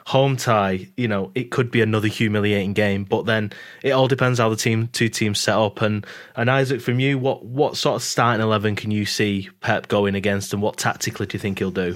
home 0.10 0.36
tie, 0.36 0.88
you 0.98 1.08
know, 1.08 1.32
it 1.36 1.52
could 1.52 1.70
be 1.70 1.82
another 1.82 2.08
humiliating 2.08 2.74
game. 2.74 3.04
But 3.04 3.28
then 3.28 3.52
it 3.84 3.92
all 3.92 4.08
depends 4.08 4.40
how 4.40 4.50
the 4.50 4.56
team 4.56 4.88
two 4.92 5.08
teams 5.08 5.40
set 5.40 5.56
up. 5.56 5.82
And 5.82 6.06
and 6.36 6.50
Isaac, 6.50 6.82
from 6.82 7.00
you, 7.00 7.18
what 7.20 7.46
what 7.46 7.78
sort 7.78 7.96
of 7.96 8.04
starting 8.04 8.42
eleven 8.42 8.76
can 8.76 8.92
you 8.92 9.06
see 9.06 9.50
Pep 9.62 9.88
going 9.88 10.16
against, 10.16 10.52
and 10.52 10.62
what 10.62 10.78
tactically 10.78 11.28
do 11.28 11.36
you 11.36 11.40
think 11.40 11.60
he'll 11.60 11.72
do? 11.72 11.96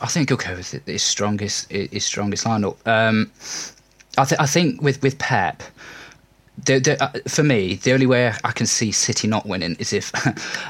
I 0.00 0.06
think 0.06 0.30
he'll 0.30 0.38
go 0.38 0.56
with 0.56 0.86
his 0.86 1.02
strongest 1.02 1.70
his 1.70 2.04
strongest 2.04 2.44
lineup. 2.44 2.76
Um, 2.86 3.30
I, 4.18 4.24
th- 4.24 4.40
I 4.40 4.46
think 4.46 4.80
with 4.80 5.02
with 5.02 5.18
Pep, 5.18 5.62
the, 6.56 6.78
the, 6.78 7.02
uh, 7.02 7.10
for 7.26 7.42
me, 7.42 7.74
the 7.76 7.92
only 7.92 8.06
way 8.06 8.32
I 8.44 8.52
can 8.52 8.66
see 8.66 8.92
City 8.92 9.26
not 9.26 9.46
winning 9.46 9.76
is 9.78 9.92
if, 9.92 10.12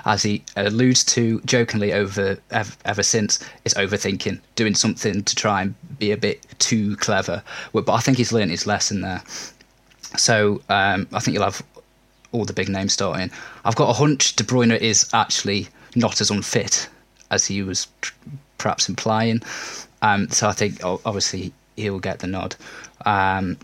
as 0.07 0.23
he 0.23 0.43
alludes 0.57 1.05
to 1.05 1.41
jokingly 1.43 1.93
over 1.93 2.39
ever, 2.51 2.73
ever, 2.85 3.03
since, 3.03 3.41
is 3.65 3.75
overthinking, 3.75 4.41
doing 4.55 4.75
something 4.75 5.23
to 5.23 5.35
try 5.35 5.63
and 5.63 5.75
be 5.99 6.13
a 6.13 6.17
bit 6.17 6.45
too 6.59 6.97
clever. 6.97 7.43
But 7.73 7.91
I 7.91 8.01
think 8.01 8.19
he's 8.19 8.33
learned 8.33 8.51
his 8.51 8.67
lesson 8.67 9.03
there. 9.03 9.23
So 10.17 10.63
um, 10.69 11.07
I 11.13 11.21
think 11.21 11.35
you'll 11.35 11.45
have 11.45 11.63
all 12.33 12.45
the 12.45 12.53
big 12.53 12.69
names 12.69 12.93
starting. 12.93 13.31
I've 13.65 13.77
got 13.77 13.91
a 13.91 13.93
hunch 13.93 14.37
De 14.37 14.45
Bruyne 14.45 14.77
is 14.77 15.09
actually 15.13 15.69
not 15.95 16.21
as 16.21 16.31
unfit 16.31 16.89
as 17.31 17.47
he 17.47 17.63
was 17.63 17.89
perhaps 18.59 18.89
implying. 18.89 19.43
Um, 20.03 20.29
so 20.31 20.49
I 20.49 20.53
think 20.53 20.81
obviously 20.83 21.53
he'll 21.77 22.01
get 22.01 22.21
the 22.21 22.27
nod. 22.27 22.57
Um, 23.05 23.59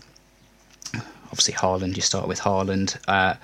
obviously 1.31 1.53
Haaland, 1.53 1.95
you 1.95 2.01
start 2.01 2.27
with 2.27 2.39
Haaland. 2.39 2.97
Uh, 3.07 3.35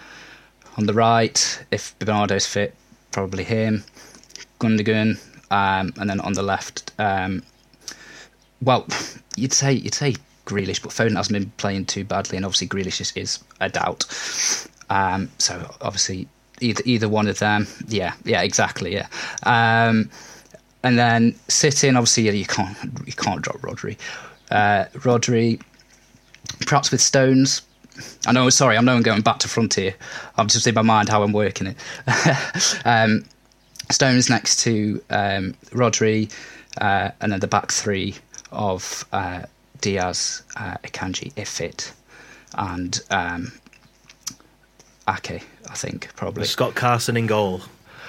on 0.78 0.86
the 0.86 0.94
right, 0.94 1.66
if 1.72 1.98
Bernardo's 2.00 2.46
fit, 2.46 2.76
probably 3.12 3.44
him. 3.44 3.84
Gundogan, 4.60 5.20
um, 5.52 5.94
and 6.00 6.10
then 6.10 6.20
on 6.20 6.34
the 6.34 6.44
left, 6.44 6.92
um, 7.00 7.44
well, 8.62 8.88
you'd 9.36 9.54
say 9.54 9.74
you'd 9.74 9.94
say 9.94 10.16
Grealish, 10.46 10.82
but 10.82 10.92
Foden 10.92 11.16
hasn't 11.16 11.34
been 11.34 11.52
playing 11.58 11.86
too 11.86 12.04
badly, 12.04 12.38
and 12.38 12.46
obviously 12.46 12.68
Grealish 12.68 13.02
is, 13.02 13.14
is 13.16 13.44
a 13.60 13.70
doubt. 13.70 14.06
Um, 14.90 15.30
so 15.38 15.76
obviously 15.82 16.28
either 16.62 16.82
either 16.86 17.10
one 17.10 17.28
of 17.28 17.40
them, 17.40 17.68
yeah, 17.88 18.14
yeah, 18.24 18.42
exactly, 18.42 18.94
yeah. 18.94 19.08
Um, 19.44 20.10
and 20.84 20.98
then 20.98 21.36
sitting, 21.48 21.96
obviously 21.96 22.30
you 22.38 22.46
can't 22.46 22.78
you 23.06 23.14
can't 23.14 23.42
drop 23.42 23.58
Rodri. 23.58 23.98
Uh, 24.50 24.86
Rodri, 24.94 25.62
perhaps 26.66 26.92
with 26.92 27.02
Stones, 27.02 27.62
I 28.26 28.32
know, 28.32 28.50
sorry, 28.50 28.78
I 28.78 28.82
know 28.82 28.96
I'm 28.96 29.02
going 29.02 29.22
back 29.22 29.40
to 29.40 29.48
frontier. 29.48 29.96
I'm 30.38 30.48
just 30.48 30.68
in 30.68 30.76
my 30.76 30.82
mind 30.82 31.10
how 31.10 31.24
I'm 31.24 31.34
working 31.34 31.68
it. 31.68 31.78
um, 32.86 33.26
Stones 33.90 34.30
next 34.30 34.60
to 34.64 35.02
um, 35.10 35.54
Rodri, 35.72 36.32
uh, 36.82 37.12
and 37.22 37.32
then 37.32 37.40
the 37.40 37.48
back 37.48 37.72
three 37.72 38.16
of 38.52 39.06
uh, 39.14 39.44
Dias, 39.80 40.44
uh, 40.58 40.76
Akanji, 40.84 41.32
if 41.36 41.48
fit, 41.48 41.94
and 42.56 43.00
um, 43.12 43.54
Ake, 45.08 45.44
I 45.70 45.74
think, 45.74 46.14
probably. 46.16 46.46
Scott 46.46 46.76
Carson 46.76 47.16
in 47.16 47.28
goal. 47.28 47.62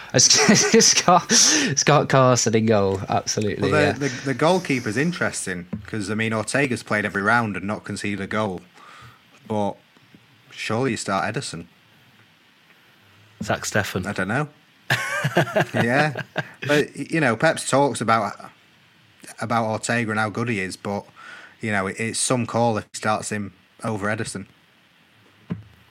Scott, 0.17 1.31
Scott 1.31 2.09
Carson 2.09 2.57
in 2.57 2.67
goal, 2.67 3.01
absolutely. 3.09 3.71
Well, 3.71 3.81
yeah. 3.81 3.93
the, 3.93 4.09
the, 4.09 4.21
the 4.27 4.35
goalkeeper's 4.35 4.97
interesting 4.97 5.67
because 5.71 6.11
I 6.11 6.15
mean 6.15 6.33
Ortega's 6.33 6.83
played 6.83 7.05
every 7.05 7.21
round 7.21 7.57
and 7.57 7.67
not 7.67 7.85
conceded 7.85 8.21
a 8.21 8.27
goal, 8.27 8.63
but 9.49 9.77
surely 10.51 10.93
you 10.93 10.97
start 10.97 11.35
Ederson. 11.35 11.67
Zach 13.43 13.63
Steffen. 13.63 14.07
I 14.07 14.13
don't 14.13 14.29
know. 14.29 14.49
yeah, 15.75 16.23
but 16.67 16.97
you 16.97 17.21
know, 17.21 17.37
Pep's 17.37 17.69
talks 17.69 18.01
about 18.01 18.51
about 19.41 19.71
Ortega 19.71 20.11
and 20.11 20.21
how 20.21 20.31
good 20.31 20.49
he 20.49 20.61
is, 20.61 20.77
but 20.77 21.05
you 21.61 21.73
know, 21.73 21.87
it, 21.87 21.97
it's 21.99 22.19
some 22.19 22.47
call 22.47 22.79
if 22.79 22.85
he 22.93 22.97
starts 22.97 23.31
him 23.31 23.55
over 23.85 24.07
Ederson. 24.07 24.47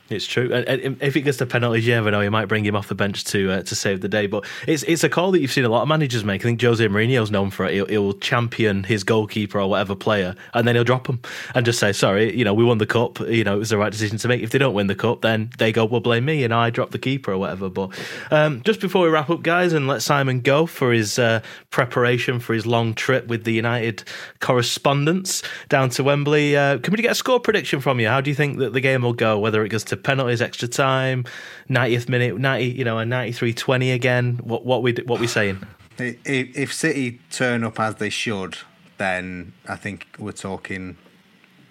It's 0.10 0.26
true. 0.26 0.54
And 0.54 1.02
if 1.02 1.18
it 1.18 1.22
gets 1.22 1.38
to 1.40 1.46
penalties, 1.46 1.86
you 1.86 1.94
never 1.94 2.12
know. 2.12 2.22
He 2.22 2.30
might 2.30 2.46
bring 2.46 2.66
him 2.66 2.76
off 2.76 2.88
the 2.88 2.96
bench 2.96 3.26
to 3.26 3.52
uh, 3.52 3.62
to 3.64 3.76
save 3.76 4.00
the 4.02 4.08
day. 4.08 4.28
But 4.28 4.46
it's 4.66 4.84
it's 4.84 5.04
a 5.04 5.10
call 5.10 5.32
that 5.32 5.42
you've 5.42 5.52
seen 5.52 5.66
a 5.66 5.70
lot 5.70 5.82
of 5.82 5.88
managers 5.90 6.24
make. 6.24 6.42
I 6.42 6.44
think 6.44 6.62
Jose 6.62 6.86
Mourinho's 6.88 7.30
known 7.30 7.50
for 7.50 7.66
it. 7.66 7.74
He'll, 7.74 7.86
he'll 7.88 8.14
champion 8.14 8.84
his 8.84 9.04
goalkeeper 9.04 9.60
or 9.60 9.70
whatever 9.70 9.96
player, 9.96 10.36
and 10.54 10.68
then 10.68 10.76
he'll 10.76 10.86
drop 10.86 11.08
him 11.08 11.20
and 11.54 11.66
just 11.66 11.80
say, 11.80 11.92
"Sorry, 11.92 12.36
you 12.36 12.46
know, 12.46 12.54
we 12.54 12.64
won 12.64 12.78
the 12.78 12.86
cup. 12.86 13.20
You 13.20 13.44
know, 13.44 13.56
it 13.56 13.60
was 13.60 13.70
the 13.70 13.78
right 13.78 13.92
decision 13.92 14.18
to 14.20 14.28
make. 14.30 14.42
If 14.42 14.52
they 14.52 14.58
don't 14.58 14.74
win 14.74 14.88
the 14.88 14.96
cup, 14.96 15.22
then 15.22 15.50
they 15.58 15.74
go, 15.74 15.84
well, 15.84 16.00
blame 16.00 16.26
me, 16.26 16.44
and 16.44 16.54
I 16.54 16.70
drop 16.70 16.92
the 16.92 17.00
keeper 17.00 17.34
or 17.34 17.38
whatever." 17.38 17.70
But 17.70 17.90
um, 18.32 18.62
just 18.64 18.80
before 18.80 19.04
we 19.04 19.10
wrap 19.10 19.30
up, 19.30 19.44
guys, 19.44 19.74
and 19.74 19.88
let 19.88 20.02
Simon 20.02 20.40
go 20.40 20.66
for 20.66 20.94
his 20.94 21.20
uh, 21.20 21.42
preparation 21.70 22.40
for 22.40 22.54
his 22.54 22.66
long 22.66 22.94
trip 22.94 23.28
with 23.28 23.44
the 23.44 23.52
United 23.52 24.04
correspondents 24.40 25.44
down 25.68 25.90
to 25.90 26.04
Wembley, 26.04 26.56
uh, 26.56 26.78
can 26.78 26.94
we 26.94 27.02
get 27.02 27.12
a 27.12 27.16
score 27.16 27.42
prediction 27.42 27.82
from 27.82 28.00
you? 28.00 28.08
How 28.08 28.22
do 28.22 28.30
you 28.30 28.36
think 28.36 28.60
that 28.60 28.72
the 28.72 28.80
game 28.80 29.02
will 29.02 29.14
go? 29.14 29.38
Whether 29.38 29.66
it 29.66 29.70
goes 29.70 29.84
to 29.86 29.97
penalties, 30.04 30.42
extra 30.42 30.68
time, 30.68 31.26
90th 31.70 32.10
minute, 32.10 32.38
90, 32.38 32.66
you 32.66 32.84
know, 32.84 33.00
a 33.00 33.04
93-20 33.04 33.94
again. 33.94 34.40
What 34.44 34.66
what 34.66 34.82
we 34.84 34.94
what 35.06 35.20
we 35.20 35.28
saying? 35.28 35.66
If 36.00 36.74
City 36.74 37.20
turn 37.32 37.64
up 37.64 37.80
as 37.80 37.96
they 37.96 38.10
should, 38.10 38.58
then 38.98 39.54
I 39.68 39.76
think 39.76 40.08
we're 40.20 40.32
talking 40.32 40.98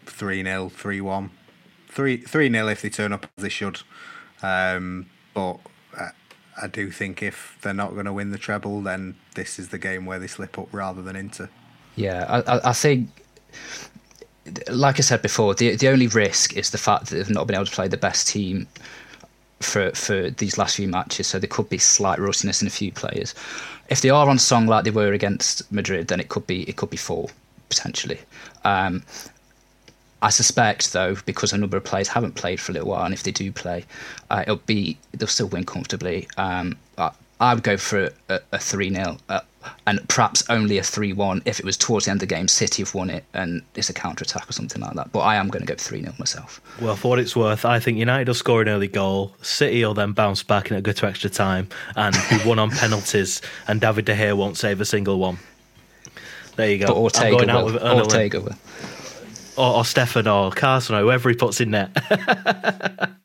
3-0, 0.06 0.72
3-1. 0.72 1.30
3 1.88 2.18
3-0 2.22 2.72
if 2.72 2.82
they 2.82 2.90
turn 2.90 3.12
up 3.12 3.26
as 3.36 3.42
they 3.42 3.48
should. 3.48 3.80
Um, 4.42 5.06
but 5.32 5.58
I, 5.96 6.10
I 6.60 6.66
do 6.66 6.90
think 6.90 7.22
if 7.22 7.56
they're 7.62 7.74
not 7.74 7.92
going 7.92 8.06
to 8.06 8.12
win 8.12 8.30
the 8.30 8.38
treble, 8.38 8.82
then 8.82 9.16
this 9.34 9.58
is 9.58 9.68
the 9.68 9.78
game 9.78 10.06
where 10.06 10.18
they 10.18 10.26
slip 10.26 10.58
up 10.58 10.68
rather 10.72 11.02
than 11.02 11.16
Inter. 11.16 11.48
Yeah, 11.94 12.42
I, 12.46 12.70
I 12.70 12.72
think 12.72 13.08
like 14.68 14.98
I 14.98 15.02
said 15.02 15.22
before, 15.22 15.54
the 15.54 15.76
the 15.76 15.88
only 15.88 16.06
risk 16.06 16.56
is 16.56 16.70
the 16.70 16.78
fact 16.78 17.06
that 17.06 17.16
they've 17.16 17.30
not 17.30 17.46
been 17.46 17.56
able 17.56 17.66
to 17.66 17.72
play 17.72 17.88
the 17.88 17.96
best 17.96 18.28
team 18.28 18.66
for 19.60 19.90
for 19.92 20.30
these 20.30 20.58
last 20.58 20.76
few 20.76 20.88
matches. 20.88 21.26
So 21.26 21.38
there 21.38 21.48
could 21.48 21.68
be 21.68 21.78
slight 21.78 22.18
rustiness 22.18 22.62
in 22.62 22.68
a 22.68 22.70
few 22.70 22.92
players. 22.92 23.34
If 23.88 24.00
they 24.00 24.10
are 24.10 24.28
on 24.28 24.38
song 24.38 24.66
like 24.66 24.84
they 24.84 24.90
were 24.90 25.12
against 25.12 25.70
Madrid, 25.72 26.08
then 26.08 26.20
it 26.20 26.28
could 26.28 26.46
be 26.46 26.62
it 26.64 26.76
could 26.76 26.90
be 26.90 26.96
four 26.96 27.28
potentially. 27.68 28.20
Um, 28.64 29.02
I 30.22 30.30
suspect, 30.30 30.92
though, 30.92 31.16
because 31.26 31.52
a 31.52 31.58
number 31.58 31.76
of 31.76 31.84
players 31.84 32.08
haven't 32.08 32.34
played 32.34 32.58
for 32.58 32.72
a 32.72 32.74
little 32.74 32.88
while, 32.88 33.04
and 33.04 33.12
if 33.12 33.22
they 33.22 33.30
do 33.30 33.52
play, 33.52 33.84
uh, 34.30 34.42
it'll 34.42 34.56
be 34.56 34.96
they'll 35.12 35.28
still 35.28 35.48
win 35.48 35.64
comfortably. 35.64 36.26
Um, 36.36 36.76
I, 36.96 37.10
I, 37.38 37.54
would 37.54 37.62
go 37.62 37.76
for 37.76 38.10
a, 38.28 38.58
three 38.58 38.92
0 38.92 39.18
uh, 39.28 39.40
and 39.86 40.06
perhaps 40.08 40.44
only 40.48 40.78
a 40.78 40.82
3 40.82 41.12
1 41.12 41.42
if 41.44 41.58
it 41.58 41.64
was 41.64 41.76
towards 41.76 42.06
the 42.06 42.10
end 42.10 42.22
of 42.22 42.28
the 42.28 42.34
game. 42.34 42.48
City 42.48 42.82
have 42.82 42.94
won 42.94 43.10
it 43.10 43.24
and 43.34 43.62
it's 43.74 43.90
a 43.90 43.92
counter 43.92 44.24
attack 44.24 44.48
or 44.48 44.52
something 44.52 44.82
like 44.82 44.94
that. 44.94 45.12
But 45.12 45.20
I 45.20 45.36
am 45.36 45.48
going 45.48 45.64
to 45.64 45.72
go 45.72 45.76
3 45.76 46.02
0 46.02 46.14
myself. 46.18 46.60
Well, 46.80 46.96
for 46.96 47.08
what 47.08 47.18
it's 47.18 47.36
worth, 47.36 47.64
I 47.64 47.78
think 47.80 47.98
United 47.98 48.28
will 48.28 48.34
score 48.34 48.62
an 48.62 48.68
early 48.68 48.88
goal. 48.88 49.34
City 49.42 49.84
will 49.84 49.94
then 49.94 50.12
bounce 50.12 50.42
back 50.42 50.70
and 50.70 50.78
it'll 50.78 50.86
go 50.86 50.92
to 50.92 51.06
extra 51.06 51.30
time 51.30 51.68
and 51.96 52.14
be 52.30 52.38
won 52.46 52.58
on 52.58 52.70
penalties, 52.70 53.42
and 53.68 53.80
David 53.80 54.04
De 54.04 54.14
Gea 54.14 54.36
won't 54.36 54.56
save 54.56 54.80
a 54.80 54.84
single 54.84 55.18
one. 55.18 55.38
There 56.56 56.70
you 56.70 56.78
go. 56.78 56.86
But 56.86 56.96
Ortega 56.96 57.26
I'm 57.26 57.32
going 57.32 57.50
out 57.50 57.64
will. 57.66 57.72
with 57.74 57.82
Ortega 57.82 58.40
will 58.40 58.54
or, 59.56 59.76
or 59.76 59.82
Steffen 59.82 60.32
or 60.32 60.50
Carson 60.52 60.94
or 60.94 61.00
whoever 61.00 61.28
he 61.28 61.34
puts 61.34 61.60
in 61.60 61.70
net. 61.70 61.90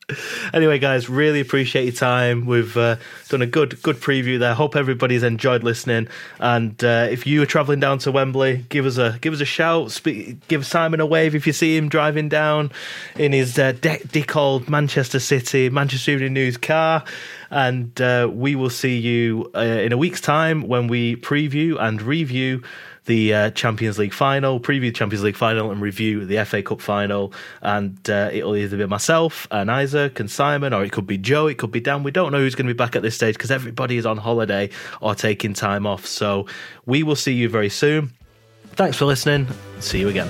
anyway, 0.54 0.78
guys, 0.78 1.08
really 1.08 1.40
appreciate 1.40 1.84
your 1.84 1.92
time. 1.92 2.46
We've 2.46 2.76
uh, 2.76 2.96
done 3.28 3.42
a 3.42 3.46
good 3.46 3.80
good 3.82 3.96
preview 3.96 4.38
there. 4.38 4.54
Hope 4.54 4.76
everybody's 4.76 5.22
enjoyed 5.22 5.62
listening. 5.62 6.08
And 6.40 6.82
uh, 6.82 7.08
if 7.10 7.26
you 7.26 7.42
are 7.42 7.46
travelling 7.46 7.80
down 7.80 7.98
to 7.98 8.12
Wembley, 8.12 8.64
give 8.68 8.86
us 8.86 8.98
a 8.98 9.18
give 9.20 9.32
us 9.32 9.40
a 9.40 9.46
shout. 9.46 9.90
Speak, 9.90 10.46
give 10.48 10.66
Simon 10.66 11.00
a 11.00 11.06
wave 11.06 11.34
if 11.34 11.46
you 11.46 11.52
see 11.52 11.76
him 11.76 11.88
driving 11.88 12.28
down 12.28 12.72
in 13.16 13.32
his 13.32 13.58
uh, 13.58 13.72
decalled 13.72 14.68
Manchester 14.68 15.20
City 15.20 15.68
Manchester 15.70 16.12
Evening 16.12 16.34
News 16.34 16.56
car. 16.56 17.04
And 17.50 18.00
uh, 18.00 18.30
we 18.32 18.54
will 18.54 18.70
see 18.70 18.96
you 18.96 19.50
uh, 19.54 19.60
in 19.60 19.92
a 19.92 19.98
week's 19.98 20.22
time 20.22 20.66
when 20.66 20.88
we 20.88 21.16
preview 21.16 21.78
and 21.78 22.00
review 22.00 22.62
the 23.06 23.34
uh, 23.34 23.50
Champions 23.50 23.98
League 23.98 24.12
final, 24.12 24.60
preview 24.60 24.94
Champions 24.94 25.24
League 25.24 25.36
final, 25.36 25.70
and 25.70 25.80
review 25.80 26.24
the 26.24 26.44
FA 26.44 26.62
Cup 26.62 26.80
final. 26.80 27.32
And 27.60 27.98
uh, 28.08 28.30
it'll 28.32 28.56
either 28.56 28.76
be 28.76 28.86
myself 28.86 29.46
and 29.50 29.70
Isaac 29.70 30.20
and 30.20 30.30
Simon, 30.30 30.72
or 30.72 30.84
it 30.84 30.92
could 30.92 31.06
be 31.06 31.18
Joe, 31.18 31.46
it 31.46 31.58
could 31.58 31.72
be 31.72 31.80
Dan. 31.80 32.02
We 32.02 32.10
don't 32.10 32.32
know 32.32 32.38
who's 32.38 32.54
going 32.54 32.66
to 32.66 32.74
be 32.74 32.78
back 32.78 32.96
at 32.96 33.02
this 33.02 33.14
stage 33.14 33.34
because 33.34 33.50
everybody 33.50 33.96
is 33.96 34.06
on 34.06 34.18
holiday 34.18 34.70
or 35.00 35.14
taking 35.14 35.54
time 35.54 35.86
off. 35.86 36.06
So 36.06 36.46
we 36.86 37.02
will 37.02 37.16
see 37.16 37.32
you 37.32 37.48
very 37.48 37.70
soon. 37.70 38.12
Thanks 38.74 38.96
for 38.96 39.04
listening. 39.04 39.48
See 39.80 40.00
you 40.00 40.08
again. 40.08 40.28